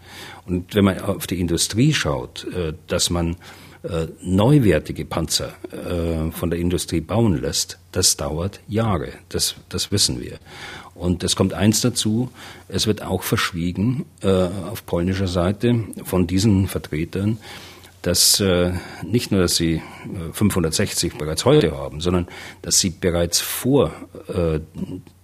Und 0.47 0.75
wenn 0.75 0.85
man 0.85 1.01
auf 1.01 1.27
die 1.27 1.41
Industrie 1.41 1.93
schaut, 1.93 2.47
äh, 2.53 2.75
dass 2.87 3.11
man 3.11 3.37
äh, 3.83 4.09
neuwertige 4.21 5.07
Panzer 5.07 5.55
äh, 5.73 6.31
von 6.33 6.51
der 6.51 6.59
Industrie 6.59 7.01
bauen 7.01 7.41
lässt, 7.41 7.79
das 7.93 8.17
dauert 8.17 8.61
Jahre. 8.69 9.09
Das, 9.31 9.55
das 9.69 9.91
wissen 9.91 10.21
wir. 10.21 10.39
Und 10.95 11.25
es 11.25 11.37
kommt 11.37 11.55
eins 11.55 11.81
dazu, 11.81 12.31
es 12.69 12.87
wird 12.87 13.03
auch 13.03 13.23
verschwiegen 13.23 14.05
äh, 14.23 14.29
auf 14.29 14.85
polnischer 14.85 15.29
Seite 15.29 15.85
von 16.05 16.27
diesen 16.27 16.69
Vertretern, 16.69 17.39
dass 18.03 18.41
äh, 18.41 18.73
nicht 19.03 19.31
nur, 19.31 19.41
dass 19.41 19.57
sie 19.57 19.83
560 20.33 21.17
bereits 21.17 21.45
heute 21.45 21.77
haben, 21.77 22.01
sondern 22.01 22.29
dass 22.63 22.79
sie 22.79 22.91
bereits 22.91 23.41
vor 23.41 23.93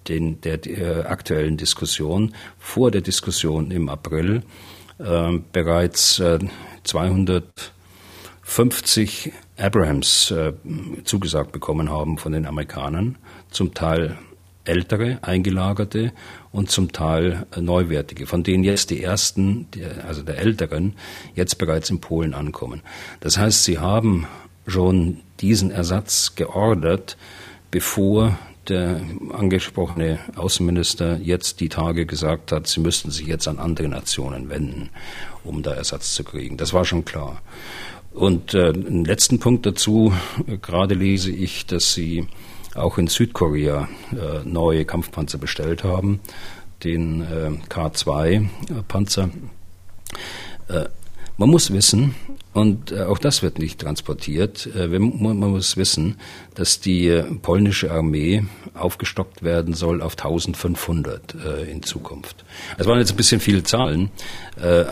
den, 0.09 0.41
der, 0.43 0.59
der 0.59 1.11
aktuellen 1.11 1.57
Diskussion, 1.57 2.35
vor 2.59 2.91
der 2.91 3.01
Diskussion 3.01 3.71
im 3.71 3.89
April, 3.89 4.43
bereits 4.99 6.23
250 6.85 9.33
Abrahams 9.59 10.35
zugesagt 11.05 11.53
bekommen 11.53 11.91
haben 11.91 12.19
von 12.19 12.33
den 12.33 12.47
Amerikanern, 12.47 13.17
zum 13.51 13.75
Teil 13.75 14.19
ältere, 14.67 15.19
eingelagerte 15.23 16.13
und 16.53 16.71
zum 16.71 16.93
Teil 16.93 17.47
neuwertige, 17.59 18.27
von 18.27 18.43
denen 18.43 18.65
jetzt 18.65 18.91
die 18.91 19.03
ersten, 19.03 19.67
also 20.07 20.23
der 20.23 20.39
älteren, 20.39 20.95
jetzt 21.35 21.59
bereits 21.59 21.91
in 21.91 22.01
Polen 22.01 22.35
ankommen. 22.35 22.83
Das 23.21 23.39
heißt, 23.39 23.65
sie 23.65 23.79
haben 23.79 24.27
schon 24.67 25.21
diesen 25.41 25.71
Ersatz 25.71 26.35
geordert, 26.35 27.17
bevor 27.71 28.39
der 28.69 29.01
angesprochene 29.33 30.19
Außenminister 30.35 31.19
jetzt 31.19 31.61
die 31.61 31.69
Tage 31.69 32.07
gesagt 32.07 32.53
hat, 32.53 32.67
sie 32.67 32.81
müssten 32.81 33.11
sich 33.11 33.27
jetzt 33.27 33.47
an 33.47 33.59
andere 33.59 33.89
Nationen 33.89 34.49
wenden, 34.49 34.91
um 35.45 35.63
da 35.63 35.73
Ersatz 35.73 36.15
zu 36.15 36.25
kriegen. 36.25 36.57
Das 36.57 36.73
war 36.73 36.85
schon 36.85 37.05
klar. 37.05 37.43
Und 38.13 38.55
äh, 38.55 38.71
einen 38.71 39.05
letzten 39.05 39.39
Punkt 39.39 39.67
dazu, 39.67 40.13
gerade 40.63 40.95
lese 40.95 41.31
ich, 41.31 41.67
dass 41.67 41.93
sie 41.93 42.27
auch 42.77 42.99
in 42.99 43.07
Südkorea 43.07 43.89
äh, 44.13 44.45
neue 44.45 44.85
Kampfpanzer 44.85 45.39
bestellt 45.39 45.85
haben, 45.85 46.21
den 46.85 47.23
äh, 47.23 47.51
K2-Panzer. 47.69 49.31
Man 51.39 51.51
muss 51.51 51.71
wissen, 51.71 52.15
und 52.57 52.91
äh, 52.91 53.03
auch 53.03 53.19
das 53.19 53.43
wird 53.43 53.59
nicht 53.59 53.81
transportiert, 53.83 54.71
äh, 54.75 54.87
man 54.89 55.37
muss 55.37 55.77
wissen, 55.77 56.17
dass 56.55 56.81
die 56.81 57.09
äh, 57.09 57.23
polnische 57.23 57.93
Armee 57.93 58.45
aufgestockt 58.73 59.43
werden 59.43 59.75
soll 59.75 60.01
auf 60.01 60.13
1500 60.13 61.35
in 61.71 61.83
Zukunft. 61.83 62.45
Es 62.79 62.87
waren 62.87 62.99
jetzt 62.99 63.11
ein 63.11 63.17
bisschen 63.17 63.41
viele 63.41 63.63
Zahlen, 63.63 64.11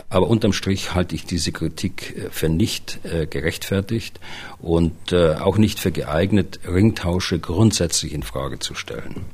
aber 0.08 0.28
unterm 0.28 0.52
Strich 0.54 0.94
halte 0.94 1.14
ich 1.14 1.26
diese 1.26 1.52
Kritik 1.52 2.28
für 2.30 2.48
nicht 2.48 3.00
gerechtfertigt 3.02 4.20
und 4.58 5.12
auch 5.14 5.58
nicht 5.58 5.80
für 5.80 5.92
geeignet, 5.92 6.60
Ringtausche 6.66 7.38
grundsätzlich 7.38 8.14
in 8.14 8.22
Frage 8.22 8.58
zu 8.58 8.74
stellen. 8.74 9.26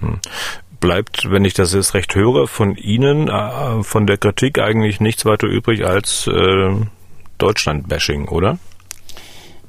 Hm 0.00 0.20
bleibt, 0.80 1.30
wenn 1.30 1.44
ich 1.44 1.54
das 1.54 1.72
jetzt 1.72 1.94
recht 1.94 2.14
höre, 2.14 2.48
von 2.48 2.76
Ihnen, 2.76 3.28
äh, 3.28 3.82
von 3.82 4.06
der 4.06 4.16
Kritik 4.16 4.58
eigentlich 4.58 5.00
nichts 5.00 5.24
weiter 5.24 5.46
übrig 5.46 5.84
als 5.84 6.26
äh, 6.26 6.74
Deutschland-Bashing, 7.38 8.28
oder? 8.28 8.58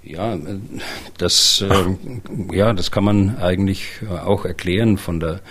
Ja, 0.03 0.35
das, 1.19 1.63
äh, 1.69 2.55
ja, 2.55 2.73
das 2.73 2.89
kann 2.89 3.03
man 3.03 3.37
eigentlich 3.37 4.01
auch 4.09 4.45
erklären 4.45 4.97
von 4.97 5.19
der, 5.19 5.41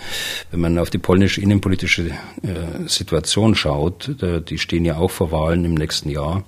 wenn 0.51 0.59
man 0.59 0.77
auf 0.77 0.89
die 0.89 0.97
polnische 0.97 1.39
innenpolitische 1.39 2.07
äh, 2.43 2.87
Situation 2.87 3.55
schaut. 3.55 4.11
die 4.21 4.57
stehen 4.57 4.83
ja 4.83 4.97
auch 4.97 5.09
vor 5.09 5.31
Wahlen 5.31 5.63
im 5.63 5.75
nächsten 5.75 6.09
Jahr 6.09 6.43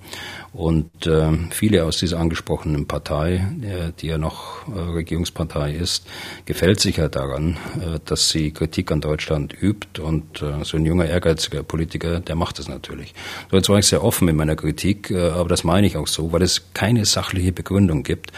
und 0.54 1.08
äh, 1.08 1.32
viele 1.50 1.84
aus 1.84 1.98
dieser 1.98 2.20
angesprochenen 2.20 2.86
Partei, 2.86 3.44
äh, 3.62 3.92
die 4.00 4.06
ja 4.06 4.18
noch 4.18 4.68
äh, 4.68 4.78
Regierungspartei 4.78 5.72
ist, 5.72 6.06
gefällt 6.44 6.78
sich 6.78 6.98
ja 6.98 7.08
daran, 7.08 7.56
äh, 7.80 7.98
dass 8.04 8.28
sie 8.30 8.52
Kritik 8.52 8.92
an 8.92 9.00
Deutschland 9.00 9.52
übt. 9.60 10.00
Und 10.00 10.42
äh, 10.42 10.62
so 10.62 10.76
ein 10.76 10.86
junger, 10.86 11.06
ehrgeiziger 11.06 11.64
Politiker, 11.64 12.20
der 12.20 12.36
macht 12.36 12.60
das 12.60 12.68
natürlich. 12.68 13.14
So, 13.50 13.56
jetzt 13.56 13.68
war 13.68 13.80
ich 13.80 13.86
sehr 13.86 14.04
offen 14.04 14.28
in 14.28 14.36
meiner 14.36 14.54
Kritik, 14.54 15.10
äh, 15.10 15.30
aber 15.30 15.48
das 15.48 15.64
meine 15.64 15.88
ich 15.88 15.96
auch 15.96 16.06
so, 16.06 16.30
weil 16.30 16.42
es 16.42 16.72
keine 16.72 17.04
sachliche 17.04 17.50
Begründung 17.50 18.04
gibt. 18.04 18.32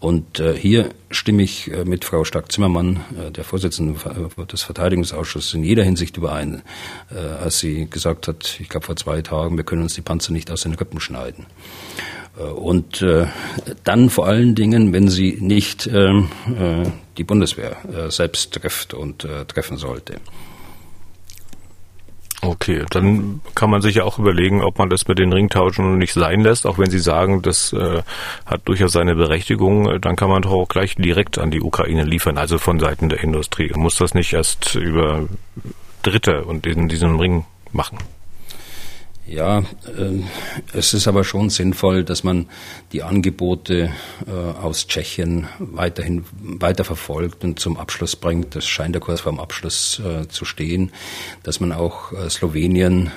Und 0.00 0.40
äh, 0.40 0.54
hier 0.54 0.88
stimme 1.10 1.42
ich 1.42 1.70
äh, 1.70 1.84
mit 1.84 2.04
Frau 2.04 2.24
Stark-Zimmermann, 2.24 3.04
äh, 3.18 3.30
der 3.30 3.44
Vorsitzenden 3.44 3.96
des 4.50 4.62
Verteidigungsausschusses, 4.62 5.54
in 5.54 5.64
jeder 5.64 5.84
Hinsicht 5.84 6.16
überein, 6.16 6.62
äh, 7.10 7.18
als 7.18 7.58
sie 7.58 7.88
gesagt 7.88 8.28
hat, 8.28 8.58
ich 8.60 8.68
glaube 8.68 8.86
vor 8.86 8.96
zwei 8.96 9.22
Tagen, 9.22 9.56
wir 9.56 9.64
können 9.64 9.82
uns 9.82 9.94
die 9.94 10.02
Panzer 10.02 10.32
nicht 10.32 10.50
aus 10.50 10.62
den 10.62 10.74
Rippen 10.74 11.00
schneiden. 11.00 11.46
Äh, 12.38 12.42
und 12.42 13.02
äh, 13.02 13.26
dann 13.84 14.10
vor 14.10 14.26
allen 14.26 14.54
Dingen, 14.54 14.92
wenn 14.92 15.08
sie 15.08 15.38
nicht 15.40 15.86
ähm, 15.86 16.28
äh, 16.46 16.88
die 17.16 17.24
Bundeswehr 17.24 17.76
selbst 18.10 18.52
trifft 18.52 18.94
und 18.94 19.26
treffen 19.48 19.76
sollte. 19.76 20.20
Okay, 22.40 22.84
dann 22.90 23.40
kann 23.56 23.68
man 23.68 23.82
sich 23.82 23.96
ja 23.96 24.04
auch 24.04 24.18
überlegen, 24.18 24.62
ob 24.62 24.78
man 24.78 24.88
das 24.88 25.08
mit 25.08 25.18
den 25.18 25.32
Ringtauschen 25.32 25.98
nicht 25.98 26.12
sein 26.12 26.40
lässt, 26.40 26.66
auch 26.66 26.78
wenn 26.78 26.88
Sie 26.88 27.00
sagen, 27.00 27.42
das 27.42 27.72
äh, 27.72 28.02
hat 28.46 28.60
durchaus 28.66 28.92
seine 28.92 29.16
Berechtigung, 29.16 30.00
dann 30.00 30.14
kann 30.14 30.30
man 30.30 30.42
doch 30.42 30.52
auch 30.52 30.68
gleich 30.68 30.94
direkt 30.94 31.38
an 31.38 31.50
die 31.50 31.60
Ukraine 31.60 32.04
liefern, 32.04 32.38
also 32.38 32.58
von 32.58 32.78
Seiten 32.78 33.08
der 33.08 33.24
Industrie. 33.24 33.72
Muss 33.74 33.96
das 33.96 34.14
nicht 34.14 34.32
erst 34.32 34.76
über 34.76 35.28
Dritte 36.04 36.44
und 36.44 36.64
in 36.66 36.88
diesem 36.88 37.18
Ring 37.18 37.44
machen? 37.72 37.98
Ja, 39.28 39.58
äh, 39.58 40.22
es 40.72 40.94
ist 40.94 41.06
aber 41.06 41.22
schon 41.22 41.50
sinnvoll, 41.50 42.02
dass 42.02 42.24
man 42.24 42.46
die 42.92 43.02
Angebote 43.02 43.90
äh, 44.26 44.30
aus 44.30 44.86
Tschechien 44.86 45.48
weiterhin 45.58 46.24
weiter 46.40 46.82
verfolgt 46.82 47.44
und 47.44 47.60
zum 47.60 47.76
Abschluss 47.76 48.16
bringt. 48.16 48.56
Das 48.56 48.66
scheint 48.66 48.94
der 48.94 49.02
Kurs 49.02 49.20
vor 49.20 49.38
Abschluss 49.38 50.00
äh, 50.00 50.26
zu 50.28 50.46
stehen. 50.46 50.92
Dass 51.42 51.60
man 51.60 51.72
auch 51.72 52.12
Slowenien 52.30 53.10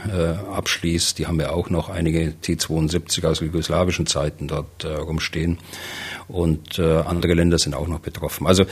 abschließt. 0.53 1.17
Die 1.17 1.27
haben 1.27 1.39
ja 1.39 1.51
auch 1.51 1.69
noch 1.69 1.89
einige 1.89 2.33
T-72 2.39 3.25
aus 3.25 3.39
jugoslawischen 3.39 4.05
Zeiten 4.05 4.47
dort 4.47 4.85
rumstehen. 4.85 5.57
Und 6.27 6.79
andere 6.79 7.33
Länder 7.33 7.57
sind 7.57 7.73
auch 7.73 7.87
noch 7.87 7.99
betroffen. 7.99 8.47
Also 8.47 8.65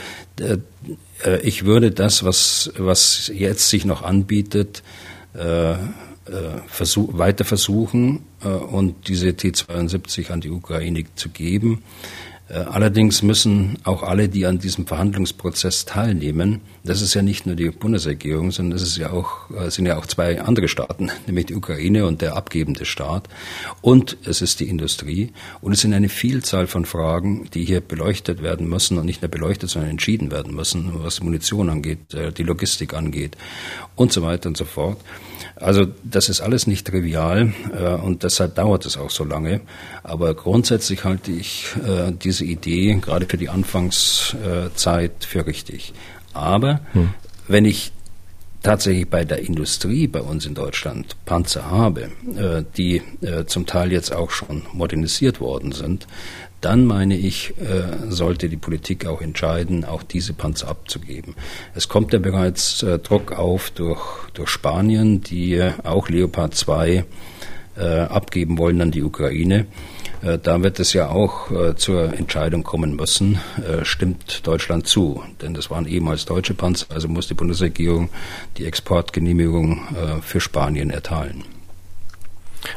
ich 1.42 1.64
würde 1.64 1.90
das, 1.90 2.24
was, 2.24 2.72
was 2.76 3.30
jetzt 3.34 3.68
sich 3.68 3.84
noch 3.84 4.02
anbietet, 4.02 4.82
versuch, 6.66 7.18
weiter 7.18 7.44
versuchen 7.44 8.20
äh, 8.42 8.48
und 8.48 9.08
diese 9.08 9.34
T-72 9.34 10.30
an 10.30 10.40
die 10.40 10.50
Ukraine 10.50 11.04
zu 11.14 11.28
geben. 11.28 11.82
Äh, 12.48 12.54
allerdings 12.54 13.22
müssen 13.22 13.78
auch 13.84 14.02
alle, 14.02 14.28
die 14.28 14.46
an 14.46 14.58
diesem 14.58 14.86
Verhandlungsprozess 14.86 15.84
teilnehmen, 15.84 16.60
das 16.84 17.02
ist 17.02 17.14
ja 17.14 17.22
nicht 17.22 17.46
nur 17.46 17.56
die 17.56 17.70
Bundesregierung, 17.70 18.50
sondern 18.50 18.78
es 18.78 18.96
ja 18.96 19.12
auch, 19.12 19.50
sind 19.68 19.86
ja 19.86 19.98
auch 19.98 20.06
zwei 20.06 20.40
andere 20.40 20.68
Staaten, 20.68 21.10
nämlich 21.26 21.46
die 21.46 21.54
Ukraine 21.54 22.06
und 22.06 22.22
der 22.22 22.36
abgebende 22.36 22.84
Staat 22.84 23.28
und 23.82 24.16
es 24.24 24.40
ist 24.40 24.60
die 24.60 24.68
Industrie 24.68 25.32
und 25.60 25.72
es 25.72 25.80
sind 25.80 25.94
eine 25.94 26.08
Vielzahl 26.08 26.66
von 26.66 26.86
Fragen, 26.86 27.48
die 27.52 27.64
hier 27.64 27.80
beleuchtet 27.80 28.42
werden 28.42 28.68
müssen 28.68 28.98
und 28.98 29.04
nicht 29.04 29.22
nur 29.22 29.30
beleuchtet, 29.30 29.70
sondern 29.70 29.90
entschieden 29.90 30.30
werden 30.30 30.54
müssen, 30.54 30.90
was 31.04 31.20
Munition 31.22 31.68
angeht, 31.68 31.98
die 32.36 32.42
Logistik 32.42 32.94
angeht 32.94 33.36
und 33.94 34.12
so 34.12 34.22
weiter 34.22 34.48
und 34.48 34.56
so 34.56 34.64
fort. 34.64 34.98
Also 35.60 35.86
das 36.02 36.28
ist 36.28 36.40
alles 36.40 36.66
nicht 36.66 36.86
trivial 36.86 37.52
äh, 37.78 37.94
und 37.94 38.22
deshalb 38.22 38.54
dauert 38.54 38.86
es 38.86 38.96
auch 38.96 39.10
so 39.10 39.24
lange. 39.24 39.60
Aber 40.02 40.34
grundsätzlich 40.34 41.04
halte 41.04 41.30
ich 41.30 41.66
äh, 41.86 42.12
diese 42.12 42.44
Idee 42.44 42.98
gerade 43.00 43.26
für 43.26 43.36
die 43.36 43.50
Anfangszeit 43.50 45.12
für 45.20 45.46
richtig. 45.46 45.92
Aber 46.32 46.80
hm. 46.92 47.10
wenn 47.46 47.66
ich 47.66 47.92
tatsächlich 48.62 49.08
bei 49.08 49.24
der 49.24 49.40
Industrie 49.40 50.06
bei 50.06 50.20
uns 50.20 50.46
in 50.46 50.54
Deutschland 50.54 51.16
Panzer 51.24 51.70
habe, 51.70 52.10
äh, 52.36 52.64
die 52.76 53.02
äh, 53.20 53.44
zum 53.46 53.66
Teil 53.66 53.92
jetzt 53.92 54.14
auch 54.14 54.30
schon 54.30 54.62
modernisiert 54.72 55.40
worden 55.40 55.72
sind, 55.72 56.06
dann 56.60 56.84
meine 56.84 57.16
ich, 57.16 57.54
äh, 57.58 58.10
sollte 58.10 58.48
die 58.48 58.56
Politik 58.56 59.06
auch 59.06 59.20
entscheiden, 59.20 59.84
auch 59.84 60.02
diese 60.02 60.32
Panzer 60.32 60.68
abzugeben. 60.68 61.34
Es 61.74 61.88
kommt 61.88 62.12
ja 62.12 62.18
bereits 62.18 62.82
äh, 62.82 62.98
Druck 62.98 63.32
auf 63.32 63.70
durch, 63.70 64.00
durch 64.34 64.50
Spanien, 64.50 65.22
die 65.22 65.54
äh, 65.54 65.72
auch 65.84 66.08
Leopard 66.08 66.54
2 66.54 67.04
äh, 67.76 68.00
abgeben 68.00 68.58
wollen 68.58 68.80
an 68.82 68.90
die 68.90 69.02
Ukraine. 69.02 69.66
Äh, 70.22 70.38
da 70.38 70.62
wird 70.62 70.80
es 70.80 70.92
ja 70.92 71.08
auch 71.08 71.50
äh, 71.50 71.76
zur 71.76 72.12
Entscheidung 72.12 72.62
kommen 72.62 72.94
müssen, 72.94 73.38
stimmt 73.84 74.46
Deutschland 74.46 74.86
zu. 74.86 75.22
Denn 75.40 75.54
das 75.54 75.70
waren 75.70 75.86
ehemals 75.86 76.26
deutsche 76.26 76.54
Panzer, 76.54 76.86
also 76.90 77.08
muss 77.08 77.28
die 77.28 77.34
Bundesregierung 77.34 78.10
die 78.58 78.66
Exportgenehmigung 78.66 79.80
für 80.22 80.40
Spanien 80.40 80.90
erteilen. 80.90 81.44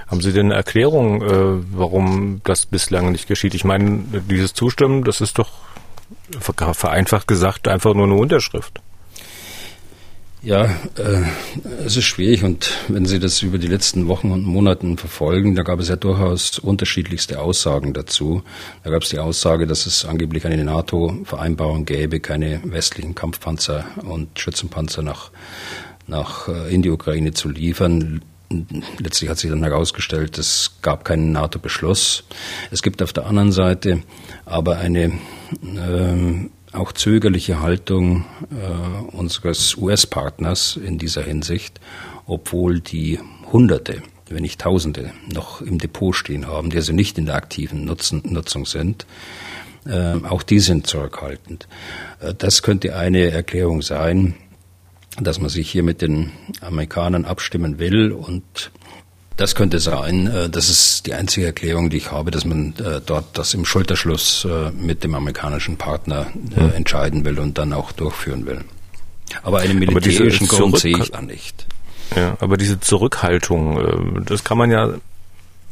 Haben 0.07 0.21
Sie 0.21 0.33
denn 0.33 0.47
eine 0.47 0.55
Erklärung, 0.55 1.21
äh, 1.21 1.63
warum 1.71 2.41
das 2.43 2.65
bislang 2.65 3.11
nicht 3.11 3.27
geschieht? 3.27 3.53
Ich 3.53 3.63
meine, 3.63 4.03
dieses 4.29 4.53
Zustimmen, 4.53 5.03
das 5.03 5.21
ist 5.21 5.37
doch 5.37 5.49
vereinfacht 6.39 7.27
gesagt 7.27 7.67
einfach 7.67 7.93
nur 7.93 8.05
eine 8.05 8.15
Unterschrift. 8.15 8.81
Ja, 10.43 10.65
äh, 10.65 11.23
es 11.85 11.95
ist 11.95 12.03
schwierig 12.03 12.43
und 12.43 12.77
wenn 12.89 13.05
Sie 13.05 13.19
das 13.19 13.41
über 13.41 13.57
die 13.57 13.67
letzten 13.67 14.09
Wochen 14.09 14.29
und 14.29 14.43
Monaten 14.43 14.97
verfolgen, 14.97 15.55
da 15.55 15.63
gab 15.63 15.79
es 15.79 15.87
ja 15.87 15.95
durchaus 15.95 16.59
unterschiedlichste 16.59 17.39
Aussagen 17.39 17.93
dazu. 17.93 18.43
Da 18.83 18.89
gab 18.89 19.03
es 19.03 19.09
die 19.09 19.19
Aussage, 19.19 19.67
dass 19.67 19.85
es 19.85 20.03
angeblich 20.03 20.45
eine 20.45 20.61
NATO-Vereinbarung 20.65 21.85
gäbe, 21.85 22.19
keine 22.19 22.59
westlichen 22.65 23.15
Kampfpanzer 23.15 23.85
und 24.03 24.37
Schützenpanzer 24.37 25.01
nach, 25.01 25.31
nach 26.07 26.49
äh, 26.49 26.75
in 26.75 26.81
die 26.81 26.89
Ukraine 26.89 27.31
zu 27.31 27.47
liefern 27.47 28.21
letztlich 28.99 29.29
hat 29.29 29.37
sich 29.37 29.49
dann 29.49 29.63
herausgestellt, 29.63 30.37
es 30.37 30.77
gab 30.81 31.05
keinen 31.05 31.31
NATO-Beschluss. 31.31 32.23
Es 32.71 32.81
gibt 32.81 33.01
auf 33.01 33.13
der 33.13 33.25
anderen 33.25 33.51
Seite 33.51 34.03
aber 34.45 34.77
eine 34.77 35.13
ähm, 35.63 36.51
auch 36.73 36.91
zögerliche 36.91 37.61
Haltung 37.61 38.25
äh, 38.51 39.15
unseres 39.15 39.77
US-Partners 39.77 40.77
in 40.83 40.97
dieser 40.97 41.21
Hinsicht, 41.21 41.79
obwohl 42.25 42.79
die 42.79 43.19
Hunderte, 43.51 44.01
wenn 44.29 44.41
nicht 44.41 44.61
Tausende, 44.61 45.11
noch 45.31 45.61
im 45.61 45.77
Depot 45.77 46.15
stehen 46.15 46.47
haben, 46.47 46.71
die 46.71 46.77
also 46.77 46.93
nicht 46.93 47.17
in 47.17 47.27
der 47.27 47.35
aktiven 47.35 47.85
Nutzen, 47.85 48.23
Nutzung 48.25 48.65
sind. 48.65 49.05
Äh, 49.85 50.25
auch 50.27 50.43
die 50.43 50.59
sind 50.59 50.87
zurückhaltend. 50.87 51.67
Äh, 52.19 52.33
das 52.35 52.63
könnte 52.63 52.95
eine 52.95 53.29
Erklärung 53.31 53.81
sein, 53.81 54.35
dass 55.19 55.39
man 55.39 55.49
sich 55.49 55.69
hier 55.69 55.83
mit 55.83 56.01
den 56.01 56.31
Amerikanern 56.61 57.25
abstimmen 57.25 57.79
will 57.79 58.11
und 58.11 58.71
das 59.37 59.55
könnte 59.55 59.79
sein. 59.79 60.27
Äh, 60.27 60.49
das 60.49 60.69
ist 60.69 61.05
die 61.05 61.13
einzige 61.13 61.45
Erklärung, 61.45 61.89
die 61.89 61.97
ich 61.97 62.11
habe, 62.11 62.31
dass 62.31 62.45
man 62.45 62.73
äh, 62.77 63.01
dort 63.05 63.37
das 63.37 63.53
im 63.53 63.65
Schulterschluss 63.65 64.45
äh, 64.45 64.71
mit 64.71 65.03
dem 65.03 65.15
amerikanischen 65.15 65.77
Partner 65.77 66.27
hm. 66.55 66.73
entscheiden 66.75 67.25
will 67.25 67.39
und 67.39 67.57
dann 67.57 67.73
auch 67.73 67.91
durchführen 67.91 68.45
will. 68.45 68.61
Aber 69.41 69.59
einen 69.59 69.79
militärischen 69.79 70.47
Grund 70.47 70.77
sehe 70.77 70.97
ich 70.97 71.11
da 71.11 71.21
nicht. 71.21 71.65
Ja, 72.15 72.37
aber 72.39 72.57
diese 72.57 72.79
Zurückhaltung, 72.79 74.23
das 74.25 74.43
kann 74.43 74.59
man 74.59 74.69
ja 74.69 74.93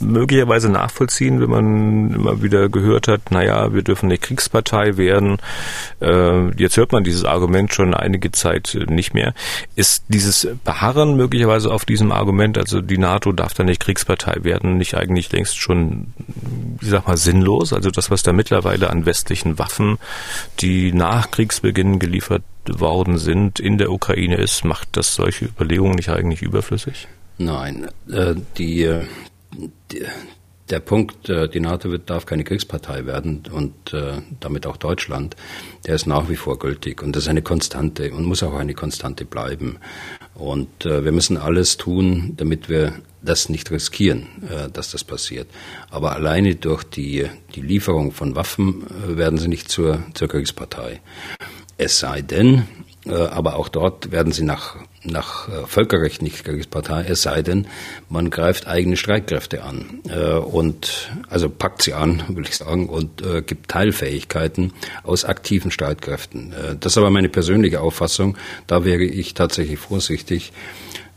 möglicherweise 0.01 0.69
nachvollziehen, 0.69 1.39
wenn 1.39 1.49
man 1.49 2.13
immer 2.13 2.41
wieder 2.41 2.69
gehört 2.69 3.07
hat, 3.07 3.31
naja, 3.31 3.73
wir 3.73 3.81
dürfen 3.81 4.07
eine 4.07 4.17
Kriegspartei 4.17 4.97
werden. 4.97 5.37
Äh, 6.01 6.49
jetzt 6.57 6.77
hört 6.77 6.91
man 6.91 7.03
dieses 7.03 7.25
Argument 7.25 7.73
schon 7.73 7.93
einige 7.93 8.31
Zeit 8.31 8.77
nicht 8.89 9.13
mehr. 9.13 9.33
Ist 9.75 10.03
dieses 10.09 10.47
Beharren 10.63 11.15
möglicherweise 11.15 11.71
auf 11.71 11.85
diesem 11.85 12.11
Argument, 12.11 12.57
also 12.57 12.81
die 12.81 12.97
NATO 12.97 13.31
darf 13.31 13.53
da 13.53 13.63
nicht 13.63 13.81
Kriegspartei 13.81 14.43
werden, 14.43 14.77
nicht 14.77 14.95
eigentlich 14.95 15.31
längst 15.31 15.57
schon, 15.57 16.13
ich 16.81 16.89
sag 16.89 17.07
mal, 17.07 17.17
sinnlos? 17.17 17.73
Also 17.73 17.91
das, 17.91 18.11
was 18.11 18.23
da 18.23 18.33
mittlerweile 18.33 18.89
an 18.89 19.05
westlichen 19.05 19.59
Waffen, 19.59 19.97
die 20.59 20.93
nach 20.93 21.31
Kriegsbeginn 21.31 21.99
geliefert 21.99 22.43
worden 22.67 23.17
sind, 23.17 23.59
in 23.59 23.77
der 23.77 23.91
Ukraine 23.91 24.35
ist, 24.35 24.63
macht 24.65 24.89
das 24.93 25.15
solche 25.15 25.45
Überlegungen 25.45 25.95
nicht 25.95 26.09
eigentlich 26.09 26.41
überflüssig? 26.41 27.07
Nein, 27.37 27.87
äh, 28.11 28.35
die 28.57 28.87
der 30.71 30.79
Punkt, 30.79 31.29
äh, 31.29 31.49
die 31.49 31.59
NATO 31.59 31.91
wird, 31.91 32.09
darf 32.09 32.25
keine 32.25 32.43
Kriegspartei 32.43 33.05
werden 33.05 33.43
und 33.51 33.93
äh, 33.93 34.21
damit 34.39 34.65
auch 34.65 34.77
Deutschland, 34.77 35.35
der 35.85 35.95
ist 35.95 36.07
nach 36.07 36.29
wie 36.29 36.35
vor 36.35 36.57
gültig 36.57 37.03
und 37.03 37.15
das 37.15 37.23
ist 37.23 37.29
eine 37.29 37.41
Konstante 37.41 38.11
und 38.11 38.23
muss 38.23 38.41
auch 38.41 38.55
eine 38.55 38.73
Konstante 38.73 39.25
bleiben. 39.25 39.77
Und 40.33 40.85
äh, 40.85 41.03
wir 41.03 41.11
müssen 41.11 41.37
alles 41.37 41.77
tun, 41.77 42.33
damit 42.37 42.69
wir 42.69 42.93
das 43.21 43.49
nicht 43.49 43.69
riskieren, 43.69 44.25
dass 44.73 44.89
das 44.89 45.03
passiert. 45.03 45.47
Aber 45.91 46.15
alleine 46.15 46.55
durch 46.55 46.83
die, 46.83 47.27
die 47.53 47.61
Lieferung 47.61 48.13
von 48.13 48.35
Waffen 48.35 48.83
werden 49.05 49.37
sie 49.37 49.47
nicht 49.47 49.69
zur, 49.69 49.99
zur 50.15 50.27
Kriegspartei. 50.27 51.01
Es 51.77 51.99
sei 51.99 52.23
denn, 52.23 52.63
aber 53.13 53.55
auch 53.55 53.67
dort 53.67 54.11
werden 54.11 54.31
sie 54.31 54.43
nach, 54.43 54.75
nach 55.03 55.49
äh, 55.49 55.65
Völkerrecht 55.65 56.21
nicht 56.21 56.43
Kriegspartei, 56.43 57.05
es 57.07 57.23
sei 57.23 57.41
denn, 57.41 57.67
man 58.09 58.29
greift 58.29 58.67
eigene 58.67 58.95
Streitkräfte 58.95 59.63
an 59.63 60.01
äh, 60.09 60.33
und 60.33 61.11
also 61.29 61.49
packt 61.49 61.81
sie 61.81 61.93
an, 61.93 62.23
will 62.29 62.45
ich 62.45 62.57
sagen, 62.57 62.89
und 62.89 63.23
gibt 63.47 63.69
Teilfähigkeiten 63.69 64.73
aus 65.03 65.25
aktiven 65.25 65.71
Streitkräften. 65.71 66.53
das 66.79 66.93
ist 66.93 66.97
aber 66.97 67.09
meine 67.09 67.29
persönliche 67.29 67.81
Auffassung. 67.81 68.37
Da 68.67 68.83
wäre 68.85 69.03
ich 69.03 69.33
tatsächlich 69.33 69.79
vorsichtig. 69.79 70.51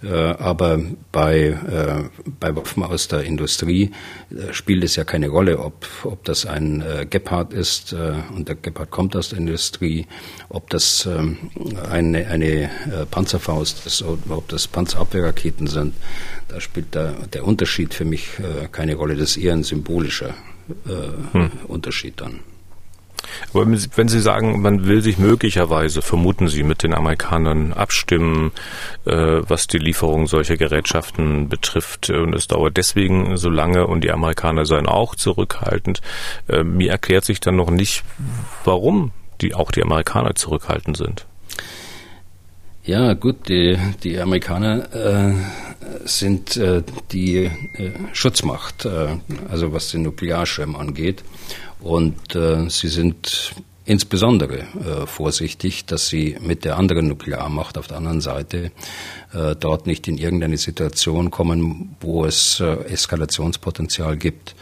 Äh, 0.04 0.34
aber 0.38 0.80
bei, 1.12 1.46
äh, 1.46 2.04
bei 2.38 2.54
Waffen 2.54 2.82
aus 2.82 3.08
der 3.08 3.22
Industrie 3.22 3.90
äh, 4.30 4.52
spielt 4.52 4.84
es 4.84 4.96
ja 4.96 5.04
keine 5.04 5.28
Rolle, 5.28 5.58
ob, 5.58 5.86
ob 6.04 6.24
das 6.24 6.46
ein 6.46 6.84
Gepard 7.10 7.52
ist 7.52 7.94
und 7.94 8.48
der 8.48 8.56
Gepard 8.56 8.90
kommt 8.90 9.16
aus 9.16 9.30
der 9.30 9.38
Industrie, 9.38 10.06
ob 10.48 10.70
das 10.70 11.06
ähm, 11.06 11.38
eine, 11.90 12.26
eine 12.26 12.70
Panzerfaust 13.10 13.86
ist 13.86 14.02
oder 14.02 14.38
ob 14.38 14.48
das 14.48 14.66
Panzerabwehrraketen 14.66 15.66
sind. 15.66 15.94
Da 16.48 16.60
spielt 16.60 16.94
der, 16.94 17.12
der 17.32 17.46
Unterschied 17.46 17.94
für 17.94 18.04
mich 18.04 18.28
keine 18.72 18.96
Rolle. 18.96 19.16
Das 19.16 19.36
ist 19.36 19.36
eher 19.38 19.52
ein 19.52 19.62
symbolischer 19.62 20.34
hm. 21.32 21.50
Unterschied 21.68 22.20
dann. 22.20 22.40
Wenn 23.52 24.08
Sie 24.08 24.20
sagen, 24.20 24.60
man 24.60 24.86
will 24.86 25.02
sich 25.02 25.18
möglicherweise, 25.18 26.02
vermuten 26.02 26.48
Sie, 26.48 26.62
mit 26.62 26.82
den 26.82 26.94
Amerikanern 26.94 27.72
abstimmen, 27.72 28.52
äh, 29.04 29.12
was 29.12 29.66
die 29.66 29.78
Lieferung 29.78 30.26
solcher 30.26 30.56
Gerätschaften 30.56 31.48
betrifft, 31.48 32.10
und 32.10 32.34
es 32.34 32.48
dauert 32.48 32.76
deswegen 32.76 33.36
so 33.36 33.50
lange 33.50 33.86
und 33.86 34.02
die 34.02 34.10
Amerikaner 34.10 34.66
seien 34.66 34.86
auch 34.86 35.14
zurückhaltend, 35.14 36.00
äh, 36.48 36.62
mir 36.64 36.90
erklärt 36.90 37.24
sich 37.24 37.40
dann 37.40 37.56
noch 37.56 37.70
nicht, 37.70 38.04
warum 38.64 39.12
die 39.40 39.54
auch 39.54 39.70
die 39.70 39.82
Amerikaner 39.82 40.34
zurückhaltend 40.34 40.96
sind. 40.96 41.26
Ja, 42.86 43.14
gut, 43.14 43.48
die, 43.48 43.78
die 44.02 44.18
Amerikaner 44.18 44.94
äh, 44.94 45.32
sind 46.04 46.58
äh, 46.58 46.82
die 47.12 47.44
äh, 47.46 47.50
Schutzmacht, 48.12 48.84
äh, 48.84 49.16
also 49.48 49.72
was 49.72 49.90
den 49.90 50.02
Nuklearschirm 50.02 50.76
angeht. 50.76 51.24
Und 51.84 52.34
äh, 52.34 52.70
sie 52.70 52.88
sind 52.88 53.54
insbesondere 53.84 54.60
äh, 54.60 55.06
vorsichtig, 55.06 55.84
dass 55.84 56.08
sie 56.08 56.38
mit 56.40 56.64
der 56.64 56.78
anderen 56.78 57.08
Nuklearmacht 57.08 57.76
auf 57.76 57.88
der 57.88 57.98
anderen 57.98 58.22
Seite 58.22 58.72
äh, 59.34 59.54
dort 59.54 59.86
nicht 59.86 60.08
in 60.08 60.16
irgendeine 60.16 60.56
Situation 60.56 61.30
kommen, 61.30 61.94
wo 62.00 62.24
es 62.24 62.58
äh, 62.60 62.84
Eskalationspotenzial 62.86 64.16
gibt. 64.16 64.54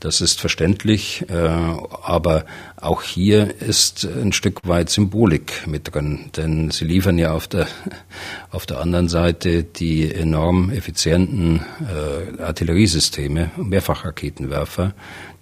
Das 0.00 0.20
ist 0.20 0.38
verständlich, 0.40 1.24
äh, 1.30 1.34
aber 1.34 2.44
auch 2.76 3.02
hier 3.02 3.60
ist 3.62 4.04
ein 4.04 4.32
Stück 4.32 4.60
weit 4.68 4.90
Symbolik 4.90 5.66
mit 5.66 5.94
drin, 5.94 6.30
denn 6.36 6.70
sie 6.70 6.84
liefern 6.84 7.16
ja 7.16 7.32
auf 7.32 7.48
der, 7.48 7.66
auf 8.50 8.66
der 8.66 8.80
anderen 8.80 9.08
Seite 9.08 9.64
die 9.64 10.12
enorm 10.12 10.70
effizienten 10.70 11.64
äh, 11.80 12.42
Artilleriesysteme, 12.42 13.52
Mehrfachraketenwerfer, 13.56 14.92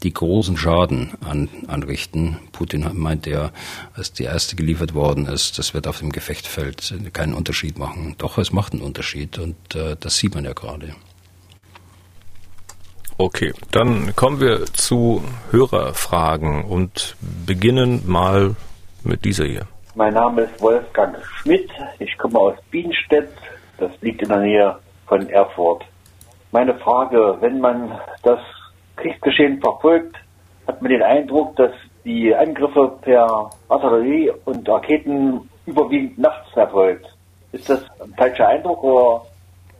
die 0.03 0.13
großen 0.13 0.57
Schaden 0.57 1.13
an, 1.21 1.49
anrichten. 1.67 2.39
Putin 2.53 2.89
meint 2.95 3.27
ja, 3.27 3.51
als 3.95 4.13
die 4.13 4.25
erste 4.25 4.55
geliefert 4.55 4.95
worden 4.95 5.27
ist, 5.27 5.59
das 5.59 5.75
wird 5.75 5.87
auf 5.89 5.99
dem 5.99 6.13
Gefechtfeld 6.13 6.95
keinen 7.13 7.35
Unterschied 7.35 7.79
machen. 7.79 8.15
Doch, 8.19 8.39
es 8.39 8.53
macht 8.53 8.75
einen 8.75 8.83
Unterschied 8.83 9.39
und 9.39 9.57
äh, 9.75 9.97
das 9.99 10.19
sieht 10.19 10.35
man 10.35 10.45
ja 10.45 10.53
gerade. 10.53 10.95
Okay, 13.19 13.53
dann 13.71 14.17
kommen 14.17 14.41
wir 14.41 14.65
zu 14.67 15.23
Hörerfragen 15.51 16.65
und 16.65 17.17
beginnen 17.47 18.03
mal 18.07 18.57
mit 19.05 19.25
dieser 19.25 19.45
hier. 19.45 19.67
Mein 19.95 20.15
Name 20.15 20.43
ist 20.43 20.61
Wolfgang 20.61 21.17
Schmidt. 21.25 21.71
Ich 21.99 22.17
komme 22.17 22.39
aus 22.39 22.55
Bienstedt. 22.71 23.29
Das 23.79 23.91
liegt 24.01 24.23
in 24.23 24.29
der 24.29 24.39
Nähe 24.39 24.77
von 25.07 25.29
Erfurt. 25.29 25.85
Meine 26.51 26.75
Frage, 26.75 27.37
wenn 27.41 27.61
man 27.61 28.01
das 28.23 28.41
Kriegsgeschehen 28.97 29.61
verfolgt, 29.61 30.17
hat 30.67 30.81
man 30.81 30.91
den 30.91 31.03
Eindruck, 31.03 31.57
dass 31.57 31.73
die 32.05 32.35
Angriffe 32.35 32.93
per 33.03 33.51
Artillerie 33.69 34.33
und 34.45 34.69
Raketen 34.69 35.49
überwiegend 35.67 36.19
nachts 36.19 36.57
erfolgt. 36.57 37.07
Ist 37.53 37.69
das 37.69 37.83
ein 38.01 38.15
falscher 38.17 38.49
Eindruck 38.49 38.83
oder 38.83 39.27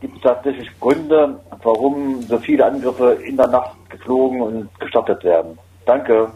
gibt 0.03 0.17
es 0.17 0.21
tatsächlich 0.21 0.69
Gründe, 0.81 1.39
warum 1.63 2.21
so 2.23 2.37
viele 2.37 2.65
Angriffe 2.65 3.17
in 3.25 3.37
der 3.37 3.47
Nacht 3.47 3.71
geflogen 3.89 4.41
und 4.41 4.79
gestartet 4.79 5.23
werden. 5.23 5.57
Danke. 5.85 6.27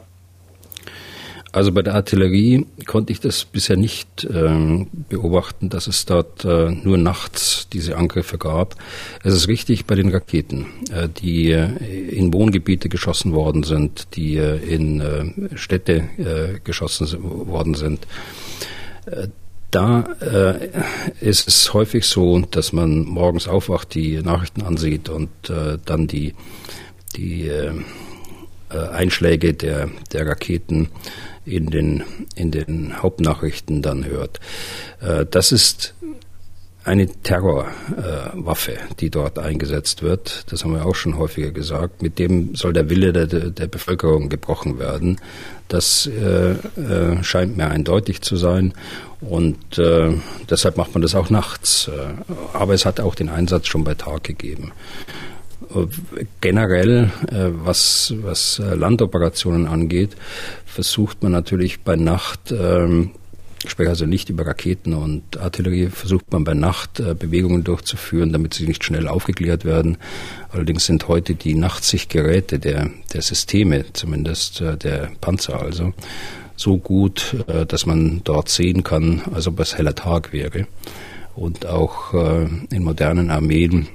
Also 1.51 1.73
bei 1.73 1.81
der 1.81 1.95
Artillerie 1.95 2.65
konnte 2.85 3.11
ich 3.11 3.19
das 3.19 3.43
bisher 3.43 3.75
nicht 3.75 4.23
äh, 4.23 4.85
beobachten, 5.09 5.69
dass 5.69 5.87
es 5.87 6.05
dort 6.05 6.45
äh, 6.45 6.71
nur 6.71 6.97
nachts 6.97 7.67
diese 7.73 7.97
Angriffe 7.97 8.37
gab. 8.37 8.75
Es 9.23 9.33
ist 9.33 9.47
richtig 9.49 9.85
bei 9.85 9.95
den 9.95 10.09
Raketen, 10.09 10.67
äh, 10.93 11.09
die 11.09 11.51
äh, 11.51 11.67
in 12.09 12.33
Wohngebiete 12.33 12.87
geschossen 12.87 13.33
worden 13.33 13.63
sind, 13.63 14.15
die 14.15 14.37
äh, 14.37 14.57
in 14.57 15.01
äh, 15.01 15.57
Städte 15.57 16.03
geschossen 16.63 17.07
worden 17.47 17.73
sind 17.73 18.07
da 19.77 20.07
äh, 20.21 20.69
ist 21.21 21.47
es 21.47 21.71
häufig 21.71 22.05
so, 22.05 22.39
dass 22.39 22.73
man 22.73 23.05
morgens 23.05 23.47
aufwacht, 23.47 23.93
die 23.93 24.17
Nachrichten 24.23 24.63
ansieht 24.63 25.07
und 25.07 25.29
äh, 25.49 25.77
dann 25.85 26.07
die, 26.07 26.33
die 27.15 27.47
äh, 27.47 27.73
äh, 28.71 28.77
Einschläge 28.89 29.53
der, 29.53 29.89
der 30.11 30.25
Raketen 30.25 30.89
in 31.45 31.67
den, 31.67 32.03
in 32.33 32.49
den 32.49 33.03
Hauptnachrichten 33.03 33.83
dann 33.83 34.03
hört. 34.05 34.39
Äh, 34.99 35.27
das 35.29 35.51
ist 35.51 35.93
eine 36.87 37.07
Terrorwaffe, 37.07 38.73
äh, 38.73 38.95
die 38.99 39.09
dort 39.09 39.37
eingesetzt 39.39 40.01
wird. 40.01 40.45
Das 40.51 40.63
haben 40.63 40.73
wir 40.73 40.85
auch 40.85 40.95
schon 40.95 41.17
häufiger 41.17 41.51
gesagt. 41.51 42.01
Mit 42.01 42.17
dem 42.17 42.55
soll 42.55 42.73
der 42.73 42.89
Wille 42.89 43.11
der, 43.11 43.27
der 43.27 43.67
Bevölkerung 43.67 44.29
gebrochen 44.29 44.79
werden. 44.79 45.19
Das 45.67 46.07
äh, 46.07 46.51
äh, 46.51 47.23
scheint 47.23 47.57
mir 47.57 47.67
eindeutig 47.67 48.21
zu 48.21 48.37
sein. 48.37 48.73
Und 49.19 49.77
äh, 49.77 50.13
deshalb 50.49 50.77
macht 50.77 50.93
man 50.93 51.01
das 51.01 51.13
auch 51.13 51.29
nachts. 51.29 51.89
Äh, 51.89 52.33
aber 52.53 52.73
es 52.73 52.85
hat 52.85 53.01
auch 53.01 53.15
den 53.15 53.29
Einsatz 53.29 53.67
schon 53.67 53.83
bei 53.83 53.93
Tag 53.93 54.23
gegeben. 54.23 54.71
Äh, 55.75 55.87
generell, 56.39 57.11
was, 57.29 58.13
was 58.21 58.59
Landoperationen 58.59 59.67
angeht, 59.67 60.15
versucht 60.65 61.21
man 61.21 61.33
natürlich 61.33 61.81
bei 61.81 61.97
Nacht 61.97 62.51
ähm, 62.51 63.11
ich 63.63 63.71
spreche 63.71 63.89
also 63.89 64.05
nicht 64.05 64.29
über 64.29 64.45
Raketen 64.45 64.93
und 64.93 65.37
Artillerie, 65.37 65.87
versucht 65.87 66.31
man 66.31 66.43
bei 66.43 66.53
Nacht 66.53 66.99
äh, 66.99 67.15
Bewegungen 67.15 67.63
durchzuführen, 67.63 68.31
damit 68.31 68.53
sie 68.53 68.67
nicht 68.67 68.83
schnell 68.83 69.07
aufgeklärt 69.07 69.65
werden. 69.65 69.97
Allerdings 70.51 70.85
sind 70.85 71.07
heute 71.07 71.35
die 71.35 71.55
Nachtsichtgeräte 71.55 72.59
der, 72.59 72.91
der 73.13 73.21
Systeme, 73.21 73.85
zumindest 73.93 74.61
äh, 74.61 74.77
der 74.77 75.11
Panzer 75.21 75.61
also, 75.61 75.93
so 76.55 76.77
gut, 76.77 77.35
äh, 77.47 77.65
dass 77.65 77.85
man 77.85 78.21
dort 78.23 78.49
sehen 78.49 78.83
kann, 78.83 79.21
als 79.33 79.47
ob 79.47 79.59
es 79.59 79.77
heller 79.77 79.95
Tag 79.95 80.33
wäre. 80.33 80.67
Und 81.35 81.67
auch 81.67 82.15
in 82.71 82.83
modernen 82.83 83.29
Armeen 83.29 83.89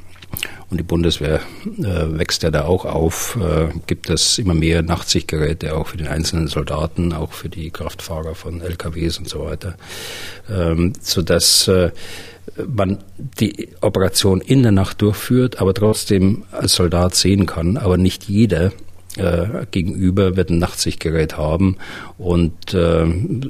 und 0.70 0.78
die 0.78 0.85
Bundeswehr 0.85 1.41
äh, 1.78 2.18
wächst 2.18 2.43
ja 2.43 2.51
da 2.51 2.64
auch 2.64 2.85
auf, 2.85 3.37
äh, 3.37 3.68
gibt 3.87 4.09
es 4.11 4.39
immer 4.39 4.55
mehr 4.55 4.83
Nachtsichtgeräte 4.83 5.76
auch 5.76 5.89
für 5.89 5.99
den 5.99 6.09
einzelnen 6.09 6.49
Soldaten, 6.49 7.12
auch 7.12 7.33
für 7.33 7.49
die 7.49 7.70
Kraftfahrer 7.70 8.35
von 8.35 8.61
LKWs 8.61 9.18
und 9.18 9.28
so 9.28 9.45
weiter, 9.45 9.76
ähm, 10.51 10.95
sodass 11.01 11.68
äh, 11.68 11.91
man 12.66 12.99
die 13.39 13.68
Operation 13.80 14.41
in 14.41 14.62
der 14.62 14.72
Nacht 14.72 15.01
durchführt, 15.03 15.61
aber 15.61 15.74
trotzdem 15.74 16.45
als 16.51 16.74
Soldat 16.74 17.14
sehen 17.14 17.47
kann, 17.47 17.76
aber 17.76 17.97
nicht 17.97 18.24
jeder 18.24 18.72
äh, 19.16 19.66
gegenüber 19.70 20.37
wird 20.37 20.51
ein 20.51 20.59
Nachtsichtgerät 20.59 21.37
haben. 21.37 21.76
Und 22.18 22.74
äh, 22.74 23.07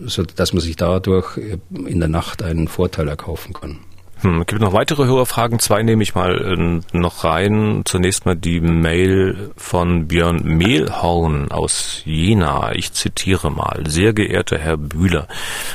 so 0.07 0.25
dass 0.25 0.53
man 0.53 0.61
sich 0.61 0.77
dadurch 0.77 1.39
in 1.87 2.01
der 2.01 2.09
Nacht 2.09 2.43
einen 2.43 2.69
Vorteil 2.69 3.09
erkaufen 3.09 3.53
kann. 3.53 3.79
Hm, 4.23 4.47
gibt 4.47 4.61
noch 4.61 4.73
weitere 4.73 5.05
Hörerfragen. 5.05 5.59
Zwei 5.59 5.83
nehme 5.83 6.05
ich 6.05 6.15
mal 6.15 6.83
äh, 6.93 6.97
noch 6.97 7.25
rein. 7.25 7.83
Zunächst 7.85 8.25
mal 8.25 8.37
die 8.37 8.61
Mail 8.61 9.51
von 9.57 10.07
Björn 10.07 10.45
Mehlhorn 10.45 11.51
aus 11.51 12.03
Jena. 12.05 12.73
Ich 12.75 12.93
zitiere 12.93 13.51
mal. 13.51 13.83
Sehr 13.89 14.13
geehrter 14.13 14.59
Herr 14.59 14.77
Bühler, 14.77 15.27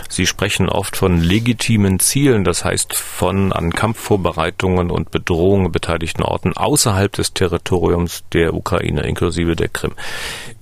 Sie 0.08 0.26
sprechen 0.26 0.70
oft 0.70 0.96
von 0.96 1.20
legitimen 1.22 2.00
Zielen, 2.00 2.46
das 2.46 2.64
heißt 2.64 2.94
von 2.94 3.52
an 3.52 3.74
Kampfvorbereitungen 3.74 4.92
und 4.92 5.12
Bedrohungen 5.12 5.72
beteiligten 5.72 6.24
Orten 6.24 6.56
außerhalb 6.56 7.12
des 7.12 7.34
Territoriums 7.34 8.24
der 8.32 8.54
Ukraine, 8.54 9.02
inklusive 9.02 9.58
der 9.58 9.68
Krim. 9.68 9.92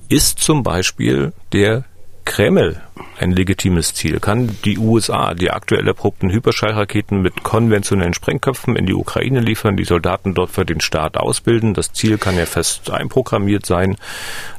Ist 0.09 0.39
zum 0.39 0.63
Beispiel 0.63 1.33
der 1.53 1.85
Kreml 2.25 2.81
ein 3.19 3.31
legitimes 3.31 3.93
Ziel? 3.93 4.19
Kann 4.19 4.57
die 4.65 4.77
USA 4.77 5.33
die 5.33 5.51
aktuell 5.51 5.87
erprobten 5.87 6.31
Hyperschallraketen 6.31 7.21
mit 7.21 7.43
konventionellen 7.43 8.13
Sprengköpfen 8.13 8.75
in 8.75 8.85
die 8.85 8.93
Ukraine 8.93 9.39
liefern, 9.39 9.77
die 9.77 9.85
Soldaten 9.85 10.33
dort 10.33 10.51
für 10.51 10.65
den 10.65 10.81
Staat 10.81 11.17
ausbilden? 11.17 11.73
Das 11.73 11.93
Ziel 11.93 12.17
kann 12.17 12.37
ja 12.37 12.45
fest 12.45 12.89
einprogrammiert 12.89 13.65
sein, 13.65 13.95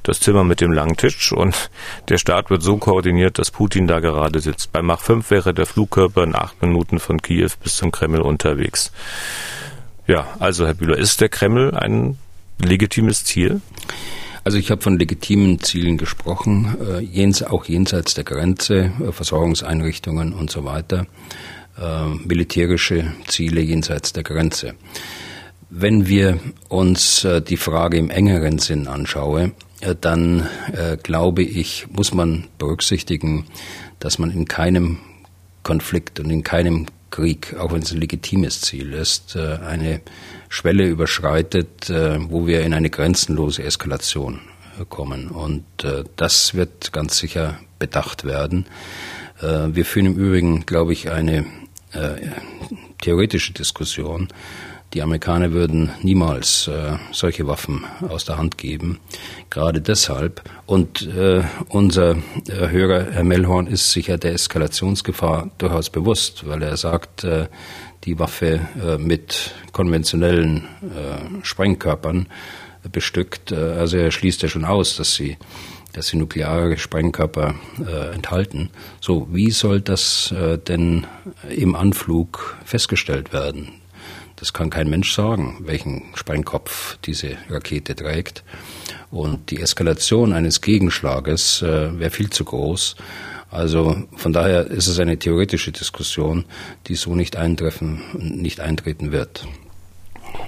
das 0.03 0.21
Zimmer 0.21 0.45
mit 0.45 0.61
dem 0.61 0.73
langen 0.73 0.97
Tisch 0.97 1.33
und 1.33 1.71
der 2.09 2.19
Staat 2.19 2.51
wird 2.51 2.63
so 2.63 2.77
koordiniert, 2.77 3.39
dass 3.39 3.51
Putin 3.51 3.87
da 3.87 4.01
gerade 4.01 4.41
sitzt. 4.41 4.73
Bei 4.73 4.83
Mach 4.83 5.01
5 5.01 5.31
wäre 5.31 5.55
der 5.55 5.67
Flugkörper 5.67 6.25
in 6.25 6.35
acht 6.35 6.61
Minuten 6.63 6.99
von 6.99 7.21
Kiew 7.21 7.51
bis 7.63 7.77
zum 7.77 7.93
Kreml 7.93 8.21
unterwegs. 8.21 8.93
Ja, 10.07 10.27
also 10.39 10.67
Herr 10.67 10.75
Bühler, 10.75 10.97
ist 10.97 11.21
der 11.21 11.29
Kreml 11.29 11.75
ein 11.75 12.19
legitimes 12.59 13.25
Ziel? 13.25 13.61
Also 14.47 14.59
ich 14.59 14.71
habe 14.71 14.81
von 14.81 14.97
legitimen 14.97 15.61
Zielen 15.61 15.99
gesprochen, 15.99 16.77
äh, 16.81 17.01
jens, 17.01 17.43
auch 17.43 17.65
jenseits 17.65 18.15
der 18.15 18.23
Grenze, 18.23 18.93
äh, 19.05 19.11
Versorgungseinrichtungen 19.11 20.33
und 20.33 20.53
so 20.53 20.65
weiter, 20.65 21.09
äh, 21.77 22.07
militärische 22.25 23.13
Ziele 23.27 23.61
jenseits 23.61 24.13
der 24.13 24.23
Grenze. 24.23 24.75
Wenn 25.69 26.07
wir 26.07 26.39
uns 26.69 27.25
äh, 27.25 27.43
die 27.43 27.57
Frage 27.57 27.97
im 27.97 28.09
engeren 28.09 28.61
Sinn 28.61 28.87
anschaue, 28.87 29.51
äh, 29.81 29.97
dann 30.01 30.47
äh, 30.73 30.97
glaube 30.97 31.43
ich, 31.43 31.89
muss 31.91 32.15
man 32.15 32.45
berücksichtigen, 32.59 33.47
dass 33.99 34.21
man 34.21 34.31
in 34.31 34.45
keinem 34.45 34.99
Konflikt 35.65 36.21
und 36.21 36.31
in 36.31 36.45
keinem 36.45 36.87
Krieg, 37.11 37.57
auch 37.59 37.73
wenn 37.73 37.83
es 37.83 37.91
ein 37.91 37.99
legitimes 37.99 38.61
Ziel 38.61 38.93
ist, 38.93 39.37
eine 39.37 40.03
Schwelle 40.49 40.87
überschreitet, 40.87 41.91
äh, 41.91 42.19
wo 42.31 42.47
wir 42.47 42.63
in 42.63 42.75
eine 42.75 42.91
grenzenlose 42.91 43.63
Eskalation 43.63 44.41
äh, 44.81 44.85
kommen. 44.89 45.29
Und 45.29 45.65
äh, 45.85 46.05
das 46.17 46.55
wird 46.55 46.93
ganz 46.93 47.19
sicher 47.19 47.59
bedacht 47.79 48.25
werden. 48.25 48.67
Wir 49.39 49.85
führen 49.85 50.07
im 50.07 50.17
Übrigen, 50.17 50.65
glaube 50.65 50.95
ich, 50.95 51.11
eine 51.11 51.45
theoretische 53.03 53.53
Diskussion. 53.53 54.29
Die 54.95 55.03
Amerikaner 55.03 55.53
würden 55.53 55.91
niemals 56.01 56.69
äh, 56.69 56.97
solche 57.13 57.47
Waffen 57.47 57.85
aus 58.09 58.25
der 58.25 58.39
Hand 58.39 58.57
geben, 58.57 59.01
gerade 59.51 59.81
deshalb. 59.81 60.43
Und 60.65 61.03
äh, 61.03 61.43
unser 61.69 62.13
äh, 62.13 62.69
Hörer, 62.69 63.13
Herr 63.13 63.25
Mellhorn, 63.25 63.67
ist 63.67 63.91
sicher 63.91 64.17
der 64.17 64.33
Eskalationsgefahr 64.33 65.51
durchaus 65.59 65.91
bewusst, 65.91 66.47
weil 66.47 66.63
er 66.63 66.77
sagt, 66.77 67.25
äh, 67.25 67.49
die 68.07 68.19
Waffe 68.19 68.61
äh, 68.83 68.97
mit 68.99 69.55
konventionellen 69.73 70.65
äh, 70.83 71.45
Sprengkörpern 71.45 72.27
bestückt. 72.91 73.53
Äh, 73.53 73.57
also 73.57 73.99
er 73.99 74.11
schließt 74.11 74.43
ja 74.43 74.49
schon 74.49 74.65
aus, 74.65 74.97
dass 74.97 75.15
sie 75.15 75.37
dass 75.93 76.09
sie 76.09 76.19
nukleare 76.19 76.77
Sprengkörper 76.77 77.55
äh, 77.81 78.15
enthalten. 78.15 78.69
So, 79.01 79.29
wie 79.31 79.51
soll 79.51 79.81
das 79.81 80.31
äh, 80.31 80.59
denn 80.59 81.07
im 81.49 81.75
Anflug 81.75 82.59
festgestellt 82.67 83.33
werden? 83.33 83.81
Das 84.37 84.53
kann 84.53 84.69
kein 84.69 84.91
Mensch 84.91 85.15
sagen, 85.15 85.57
welchen 85.61 86.03
Sprengkopf 86.15 86.99
diese 87.07 87.39
Rakete 87.49 87.97
trägt. 87.97 88.45
Und 89.11 89.51
die 89.51 89.59
Eskalation 89.59 90.35
eines 90.35 90.61
Gegenschlages 90.61 91.63
äh, 91.63 91.99
wäre 91.99 92.11
viel 92.11 92.29
zu 92.29 92.45
groß. 92.45 92.97
Also 93.51 93.97
von 94.17 94.33
daher 94.33 94.67
ist 94.67 94.87
es 94.87 94.99
eine 94.99 95.19
theoretische 95.19 95.73
Diskussion, 95.73 96.45
die 96.89 96.95
so 96.95 97.15
nicht 97.15 97.37
eintreffen, 97.37 98.03
nicht 98.15 98.61
eintreten 98.61 99.13
wird. 99.13 99.47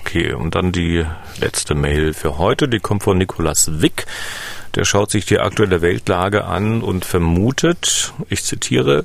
Okay, 0.00 0.32
und 0.32 0.54
dann 0.54 0.72
die 0.72 1.04
letzte 1.40 1.74
Mail 1.74 2.12
für 2.12 2.38
heute, 2.38 2.68
die 2.68 2.80
kommt 2.80 3.04
von 3.04 3.18
Nikolas 3.18 3.80
Wick. 3.80 4.06
Der 4.74 4.84
schaut 4.84 5.10
sich 5.10 5.24
die 5.26 5.38
aktuelle 5.38 5.80
Weltlage 5.80 6.44
an 6.44 6.82
und 6.82 7.04
vermutet, 7.04 8.12
ich 8.28 8.44
zitiere, 8.44 9.04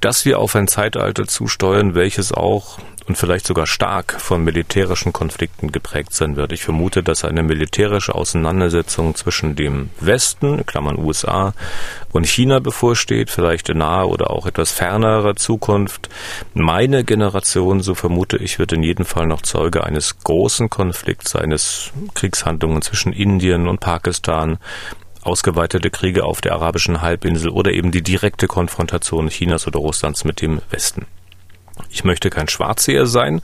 dass 0.00 0.24
wir 0.24 0.38
auf 0.38 0.54
ein 0.56 0.68
Zeitalter 0.68 1.26
zusteuern, 1.26 1.94
welches 1.94 2.32
auch 2.32 2.78
und 3.08 3.16
vielleicht 3.16 3.46
sogar 3.46 3.66
stark 3.66 4.20
von 4.20 4.44
militärischen 4.44 5.12
Konflikten 5.12 5.72
geprägt 5.72 6.12
sein 6.12 6.36
wird. 6.36 6.52
Ich 6.52 6.62
vermute, 6.62 7.02
dass 7.02 7.24
eine 7.24 7.42
militärische 7.42 8.14
Auseinandersetzung 8.14 9.14
zwischen 9.14 9.56
dem 9.56 9.90
Westen, 9.98 10.66
Klammern 10.66 10.98
USA, 10.98 11.54
und 12.12 12.26
China 12.26 12.58
bevorsteht, 12.58 13.30
vielleicht 13.30 13.70
in 13.70 13.78
naher 13.78 14.08
oder 14.08 14.30
auch 14.30 14.46
etwas 14.46 14.72
fernerer 14.72 15.36
Zukunft. 15.36 16.08
Meine 16.54 17.04
Generation, 17.04 17.80
so 17.80 17.94
vermute 17.94 18.36
ich, 18.36 18.58
wird 18.58 18.72
in 18.72 18.82
jedem 18.82 19.06
Fall 19.06 19.26
noch 19.26 19.42
Zeuge 19.42 19.84
eines 19.84 20.18
großen 20.18 20.68
Konflikts, 20.68 21.34
eines 21.34 21.92
Kriegshandlungen 22.14 22.82
zwischen 22.82 23.12
Indien 23.12 23.68
und 23.68 23.80
Pakistan, 23.80 24.58
ausgeweitete 25.22 25.90
Kriege 25.90 26.24
auf 26.24 26.40
der 26.40 26.52
arabischen 26.52 27.00
Halbinsel 27.00 27.50
oder 27.50 27.72
eben 27.72 27.90
die 27.90 28.02
direkte 28.02 28.46
Konfrontation 28.46 29.28
Chinas 29.28 29.66
oder 29.66 29.78
Russlands 29.78 30.24
mit 30.24 30.40
dem 30.40 30.60
Westen. 30.70 31.06
Ich 31.90 32.04
möchte 32.04 32.30
kein 32.30 32.48
Schwarzseher 32.48 33.06
sein, 33.06 33.42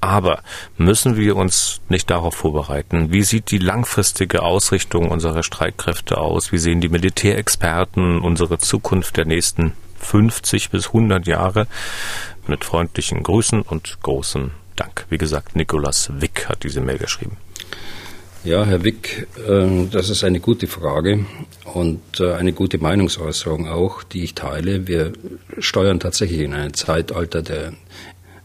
aber 0.00 0.42
müssen 0.76 1.16
wir 1.16 1.36
uns 1.36 1.80
nicht 1.88 2.10
darauf 2.10 2.34
vorbereiten? 2.34 3.12
Wie 3.12 3.22
sieht 3.22 3.50
die 3.50 3.58
langfristige 3.58 4.42
Ausrichtung 4.42 5.10
unserer 5.10 5.42
Streitkräfte 5.42 6.18
aus? 6.18 6.52
Wie 6.52 6.58
sehen 6.58 6.80
die 6.80 6.88
Militärexperten 6.88 8.20
unsere 8.20 8.58
Zukunft 8.58 9.16
der 9.16 9.24
nächsten 9.24 9.72
50 9.98 10.70
bis 10.70 10.88
100 10.88 11.26
Jahre? 11.26 11.66
Mit 12.46 12.64
freundlichen 12.64 13.22
Grüßen 13.22 13.62
und 13.62 14.00
großem 14.02 14.52
Dank. 14.76 15.06
Wie 15.10 15.18
gesagt, 15.18 15.56
Nikolas 15.56 16.10
Wick 16.20 16.48
hat 16.48 16.62
diese 16.62 16.80
Mail 16.80 16.98
geschrieben. 16.98 17.36
Ja, 18.44 18.64
Herr 18.64 18.84
Wick, 18.84 19.26
ähm, 19.48 19.90
das 19.90 20.10
ist 20.10 20.22
eine 20.22 20.38
gute 20.38 20.68
Frage 20.68 21.26
und 21.74 22.20
äh, 22.20 22.34
eine 22.34 22.52
gute 22.52 22.78
Meinungsäußerung 22.78 23.66
auch, 23.66 24.04
die 24.04 24.22
ich 24.22 24.34
teile. 24.34 24.86
Wir 24.86 25.12
steuern 25.58 25.98
tatsächlich 25.98 26.42
in 26.42 26.54
ein 26.54 26.72
Zeitalter 26.72 27.42
der 27.42 27.72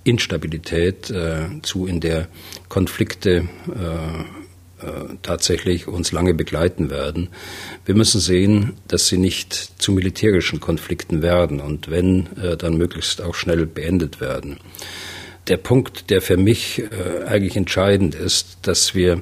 Instabilität 0.04 1.12
äh, 1.12 1.62
zu, 1.62 1.86
in 1.86 2.00
der 2.00 2.28
Konflikte 2.70 3.48
äh, 3.70 4.86
tatsächlich 5.22 5.88
uns 5.88 6.12
lange 6.12 6.34
begleiten 6.34 6.90
werden. 6.90 7.30
Wir 7.86 7.96
müssen 7.96 8.20
sehen, 8.20 8.74
dass 8.88 9.08
sie 9.08 9.18
nicht 9.18 9.54
zu 9.78 9.94
militärischen 9.94 10.60
Konflikten 10.60 11.22
werden 11.22 11.62
und 11.62 11.90
wenn, 11.90 12.28
dann 12.58 12.76
möglichst 12.76 13.22
auch 13.22 13.34
schnell 13.34 13.66
beendet 13.66 14.20
werden. 14.20 14.58
der 15.48 15.56
Punkt, 15.56 16.10
der 16.10 16.22
für 16.22 16.36
mich 16.36 16.84
eigentlich 17.26 17.56
entscheidend 17.56 18.14
ist, 18.14 18.58
dass 18.64 18.94
wir, 18.94 19.22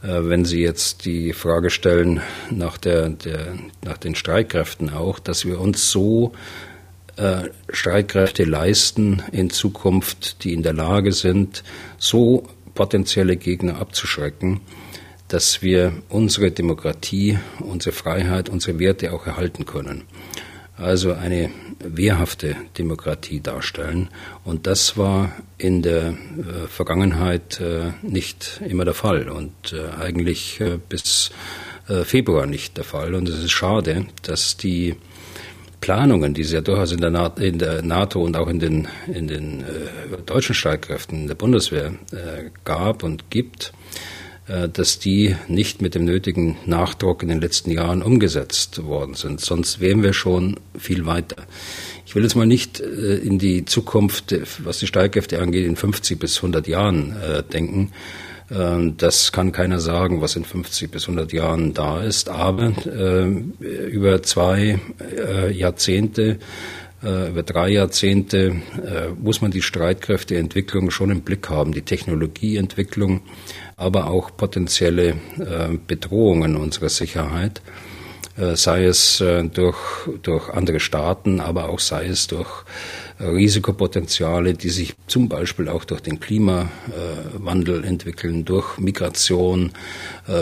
wenn 0.00 0.44
Sie 0.44 0.60
jetzt 0.60 1.04
die 1.04 1.32
Frage 1.32 1.70
stellen 1.70 2.20
nach, 2.50 2.78
der, 2.78 3.08
der, 3.08 3.54
nach 3.84 3.98
den 3.98 4.14
Streitkräften 4.14 4.90
auch, 4.90 5.18
dass 5.18 5.44
wir 5.44 5.60
uns 5.60 5.90
so 5.90 6.32
äh, 7.16 7.48
Streitkräfte 7.68 8.44
leisten 8.44 9.22
in 9.32 9.50
Zukunft, 9.50 10.44
die 10.44 10.52
in 10.52 10.62
der 10.62 10.72
Lage 10.72 11.12
sind, 11.12 11.64
so 11.98 12.44
potenzielle 12.74 13.36
Gegner 13.36 13.80
abzuschrecken, 13.80 14.60
dass 15.26 15.62
wir 15.62 15.92
unsere 16.08 16.52
Demokratie, 16.52 17.38
unsere 17.58 17.94
Freiheit, 17.94 18.48
unsere 18.48 18.78
Werte 18.78 19.12
auch 19.12 19.26
erhalten 19.26 19.66
können. 19.66 20.04
Also 20.78 21.12
eine 21.12 21.50
wehrhafte 21.80 22.54
Demokratie 22.78 23.40
darstellen. 23.40 24.10
Und 24.44 24.68
das 24.68 24.96
war 24.96 25.32
in 25.58 25.82
der 25.82 26.10
äh, 26.10 26.68
Vergangenheit 26.68 27.60
äh, 27.60 27.92
nicht 28.02 28.60
immer 28.66 28.84
der 28.84 28.94
Fall 28.94 29.28
und 29.28 29.72
äh, 29.72 30.00
eigentlich 30.00 30.62
bis 30.88 31.30
Februar 32.04 32.44
nicht 32.44 32.76
der 32.76 32.84
Fall. 32.84 33.14
Und 33.14 33.30
es 33.30 33.42
ist 33.42 33.50
schade, 33.50 34.04
dass 34.20 34.58
die 34.58 34.94
Planungen, 35.80 36.34
die 36.34 36.42
es 36.42 36.52
ja 36.52 36.60
durchaus 36.60 36.92
in 36.92 37.00
der, 37.00 37.08
NATO, 37.08 37.40
in 37.40 37.58
der 37.58 37.80
NATO 37.80 38.20
und 38.20 38.36
auch 38.36 38.48
in 38.48 38.58
den, 38.58 38.88
in 39.06 39.26
den 39.26 39.64
deutschen 40.26 40.54
Streitkräften 40.54 41.26
der 41.26 41.34
Bundeswehr 41.34 41.94
gab 42.64 43.04
und 43.04 43.30
gibt, 43.30 43.72
dass 44.72 44.98
die 44.98 45.36
nicht 45.46 45.82
mit 45.82 45.94
dem 45.94 46.04
nötigen 46.04 46.56
Nachdruck 46.64 47.22
in 47.22 47.28
den 47.28 47.40
letzten 47.40 47.70
Jahren 47.70 48.02
umgesetzt 48.02 48.82
worden 48.82 49.14
sind. 49.14 49.40
Sonst 49.40 49.80
wären 49.80 50.02
wir 50.02 50.14
schon 50.14 50.58
viel 50.78 51.04
weiter. 51.04 51.36
Ich 52.08 52.14
will 52.14 52.22
jetzt 52.22 52.36
mal 52.36 52.46
nicht 52.46 52.80
äh, 52.80 53.16
in 53.16 53.38
die 53.38 53.66
Zukunft, 53.66 54.34
was 54.64 54.78
die 54.78 54.86
Streitkräfte 54.86 55.42
angeht, 55.42 55.66
in 55.66 55.76
50 55.76 56.18
bis 56.18 56.36
100 56.36 56.66
Jahren 56.66 57.14
äh, 57.20 57.42
denken. 57.42 57.92
Ähm, 58.50 58.96
das 58.96 59.30
kann 59.30 59.52
keiner 59.52 59.78
sagen, 59.78 60.22
was 60.22 60.34
in 60.34 60.44
50 60.44 60.90
bis 60.90 61.02
100 61.02 61.34
Jahren 61.34 61.74
da 61.74 62.02
ist. 62.02 62.30
Aber 62.30 62.72
über 63.60 64.22
zwei 64.22 64.80
Jahrzehnte 65.52 66.38
über 67.00 67.44
drei 67.44 67.68
Jahrzehnte 67.68 68.56
muss 69.20 69.40
man 69.40 69.52
die 69.52 69.62
Streitkräfteentwicklung 69.62 70.90
schon 70.90 71.12
im 71.12 71.20
Blick 71.20 71.48
haben, 71.48 71.70
die 71.70 71.82
Technologieentwicklung, 71.82 73.20
aber 73.78 74.10
auch 74.10 74.36
potenzielle 74.36 75.10
äh, 75.38 75.78
Bedrohungen 75.86 76.56
unserer 76.56 76.88
Sicherheit, 76.88 77.62
äh, 78.36 78.56
sei 78.56 78.84
es 78.84 79.20
äh, 79.20 79.44
durch, 79.44 79.78
durch 80.22 80.50
andere 80.50 80.80
Staaten, 80.80 81.40
aber 81.40 81.68
auch 81.68 81.78
sei 81.78 82.06
es 82.06 82.26
durch 82.26 82.64
Risikopotenziale, 83.20 84.54
die 84.54 84.68
sich 84.68 84.94
zum 85.08 85.28
Beispiel 85.28 85.68
auch 85.68 85.84
durch 85.84 86.00
den 86.00 86.20
Klimawandel 86.20 87.82
entwickeln, 87.82 88.44
durch 88.44 88.78
Migration, 88.78 89.72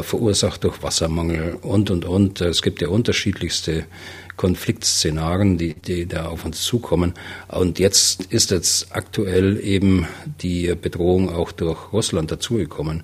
verursacht 0.03 0.63
durch 0.63 0.83
Wassermangel 0.83 1.57
und, 1.63 1.91
und, 1.91 2.05
und. 2.05 2.43
Es 2.43 2.61
gibt 2.61 2.83
ja 2.83 2.89
unterschiedlichste 2.89 3.87
Konfliktszenarien, 4.37 5.59
die, 5.59 5.75
die 5.75 6.07
da 6.07 6.27
auf 6.27 6.45
uns 6.45 6.63
zukommen. 6.63 7.15
Und 7.49 7.79
jetzt 7.79 8.25
ist 8.27 8.51
jetzt 8.51 8.89
aktuell 8.95 9.59
eben 9.61 10.07
die 10.43 10.75
Bedrohung 10.81 11.33
auch 11.33 11.53
durch 11.53 11.93
Russland 11.93 12.31
dazugekommen. 12.31 13.03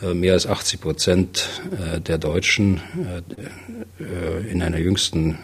Äh, 0.00 0.14
mehr 0.14 0.34
als 0.34 0.46
80 0.46 0.80
Prozent 0.80 1.48
äh, 1.72 2.00
der 2.00 2.18
Deutschen 2.18 2.80
äh, 4.00 4.50
in 4.50 4.62
einer 4.62 4.78
jüngsten 4.78 5.38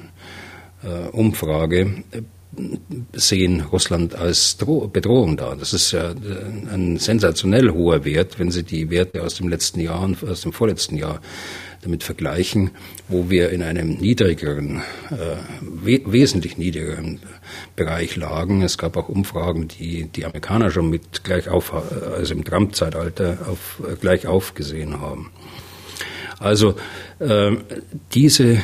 Umfrage 1.12 2.04
sehen 3.14 3.62
Russland 3.62 4.14
als 4.14 4.58
Dro 4.58 4.86
Bedrohung 4.86 5.38
da. 5.38 5.54
Das 5.54 5.72
ist 5.72 5.92
ja 5.92 6.10
ein 6.70 6.98
sensationell 6.98 7.70
hoher 7.70 8.04
Wert, 8.04 8.38
wenn 8.38 8.50
Sie 8.50 8.64
die 8.64 8.90
Werte 8.90 9.22
aus 9.22 9.36
dem 9.36 9.48
letzten 9.48 9.80
Jahr 9.80 10.02
und 10.02 10.22
aus 10.22 10.42
dem 10.42 10.52
vorletzten 10.52 10.98
Jahr 10.98 11.22
damit 11.84 12.02
vergleichen, 12.02 12.70
wo 13.08 13.30
wir 13.30 13.50
in 13.50 13.62
einem 13.62 13.94
niedrigeren, 13.94 14.82
äh, 15.10 15.36
we 15.60 16.00
wesentlich 16.06 16.58
niedrigeren 16.58 17.20
Bereich 17.76 18.16
lagen. 18.16 18.62
Es 18.62 18.78
gab 18.78 18.96
auch 18.96 19.08
Umfragen, 19.08 19.68
die 19.68 20.04
die 20.04 20.24
Amerikaner 20.24 20.70
schon 20.70 20.90
mit 20.90 21.24
gleich 21.24 21.48
auf, 21.48 21.72
also 21.72 22.34
im 22.34 22.44
Trump-Zeitalter 22.44 23.38
auf, 23.48 23.80
gleich 24.00 24.26
aufgesehen 24.26 25.00
haben. 25.00 25.30
Also 26.38 26.74
äh, 27.20 27.52
diese 28.12 28.58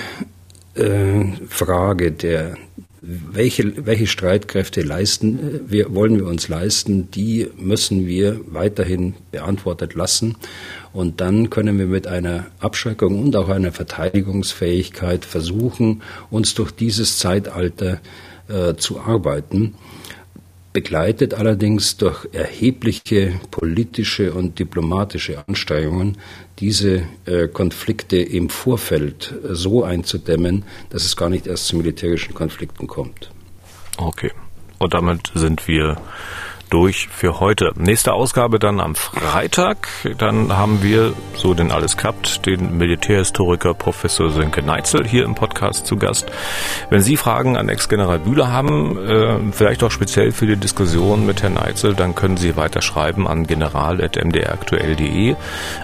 äh, 0.75 1.25
Frage 1.49 2.13
der 2.13 2.57
welche, 3.03 3.87
welche 3.87 4.07
Streitkräfte 4.07 4.83
leisten 4.83 5.39
äh, 5.39 5.61
wir, 5.71 5.95
wollen 5.95 6.17
wir 6.17 6.27
uns 6.27 6.49
leisten, 6.49 7.11
die 7.11 7.49
müssen 7.57 8.07
wir 8.07 8.41
weiterhin 8.47 9.15
beantwortet 9.31 9.95
lassen. 9.95 10.37
Und 10.93 11.21
dann 11.21 11.51
können 11.51 11.79
wir 11.79 11.87
mit 11.87 12.07
einer 12.07 12.47
Abschreckung 12.59 13.23
und 13.23 13.37
auch 13.37 13.49
einer 13.49 13.73
Verteidigungsfähigkeit 13.73 15.25
versuchen, 15.25 16.03
uns 16.31 16.55
durch 16.55 16.73
dieses 16.73 17.19
Zeitalter 17.19 18.01
äh, 18.49 18.75
zu 18.75 19.01
arbeiten 19.01 19.75
begleitet 20.73 21.35
allerdings 21.35 21.97
durch 21.97 22.29
erhebliche 22.33 23.41
politische 23.51 24.33
und 24.33 24.59
diplomatische 24.59 25.43
Anstrengungen, 25.47 26.19
diese 26.61 27.03
äh, 27.25 27.49
Konflikte 27.49 28.19
im 28.19 28.51
Vorfeld 28.51 29.35
so 29.51 29.83
einzudämmen, 29.83 30.65
dass 30.91 31.05
es 31.05 31.17
gar 31.17 31.29
nicht 31.29 31.47
erst 31.47 31.67
zu 31.67 31.77
militärischen 31.77 32.35
Konflikten 32.35 32.87
kommt. 32.87 33.31
Okay. 33.97 34.31
Und 34.79 34.95
damit 34.95 35.33
sind 35.35 35.67
wir 35.67 36.01
durch 36.71 37.09
für 37.09 37.41
heute. 37.41 37.73
Nächste 37.77 38.13
Ausgabe 38.13 38.59
dann 38.59 38.81
am 38.81 38.95
Freitag. 38.95 39.89
Dann 40.19 40.57
haben 40.57 40.83
wir, 40.83 41.13
so 41.35 41.53
denn 41.53 41.71
alles 41.73 41.97
klappt, 41.97 42.47
den 42.47 42.79
Militärhistoriker 42.79 43.75
Professor 43.75 44.31
Sönke 44.31 44.63
Neitzel 44.63 45.07
hier 45.07 45.25
im 45.25 45.35
Podcast 45.35 45.87
zu 45.87 45.97
Gast. 45.97 46.31
Wenn 46.89 47.03
Sie 47.03 47.17
Fragen 47.17 47.57
an 47.57 47.69
Ex-General 47.69 48.19
Bühler 48.21 48.53
haben, 48.53 48.97
äh, 48.97 49.53
vielleicht 49.53 49.83
auch 49.83 49.91
speziell 49.91 50.33
für 50.33 50.47
die 50.47 50.57
Diskussion 50.57 51.27
mit 51.27 51.43
Herrn 51.43 51.55
Neitzel, 51.55 51.95
dann 51.95 52.15
können 52.15 52.37
Sie 52.37 52.57
weiter 52.57 52.81
schreiben 52.81 53.27
an 53.27 53.47
general.mdraktuell.de. 53.47 55.35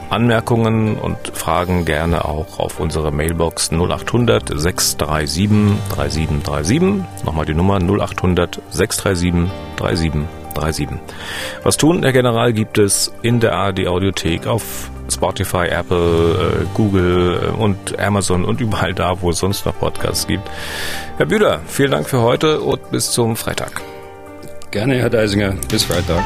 Anmerkungen 0.09 0.97
und 0.97 1.17
Fragen 1.35 1.85
gerne 1.85 2.25
auch 2.25 2.59
auf 2.59 2.81
unsere 2.81 3.11
Mailbox 3.11 3.73
0800 3.73 4.49
637 4.59 5.51
3737. 5.95 6.81
Nochmal 7.25 7.47
die 7.47 7.55
Nummer 7.55 7.79
0800 7.81 8.63
637 8.71 9.51
3737. 9.77 10.46
37. 10.57 10.89
Was 11.63 11.77
tun, 11.77 12.03
Herr 12.03 12.13
General, 12.13 12.53
gibt 12.53 12.79
es 12.79 13.13
in 13.23 13.41
der 13.41 13.55
ARD 13.55 13.87
Audiothek 13.87 14.47
auf 14.47 14.91
Spotify, 15.11 15.67
Apple, 15.69 16.63
äh, 16.63 16.67
Google 16.75 17.41
äh, 17.43 17.63
und 17.63 17.99
Amazon 17.99 18.45
und 18.45 18.61
überall 18.61 18.95
da, 18.95 19.21
wo 19.21 19.31
es 19.31 19.39
sonst 19.39 19.67
noch 19.67 19.79
Podcasts 19.79 20.27
gibt. 20.27 20.49
Herr 21.17 21.27
Bühler, 21.27 21.61
vielen 21.67 21.93
Dank 21.93 22.09
für 22.09 22.21
heute 22.21 22.61
und 22.61 22.91
bis 22.91 23.13
zum 23.13 23.37
Freitag. 23.37 23.81
Gerne, 24.71 24.97
Herr 24.97 25.11
Deisinger. 25.11 25.55
Bis 25.69 25.85
Freitag. 25.85 26.25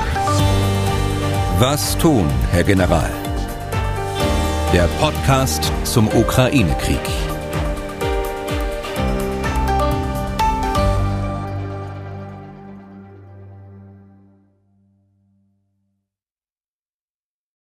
Was 1.59 1.97
tun, 1.99 2.27
Herr 2.53 2.65
General? 2.65 3.11
Der 4.73 4.89
Podcast 4.99 5.71
zum 5.85 6.09
Ukraine-Krieg. 6.09 7.01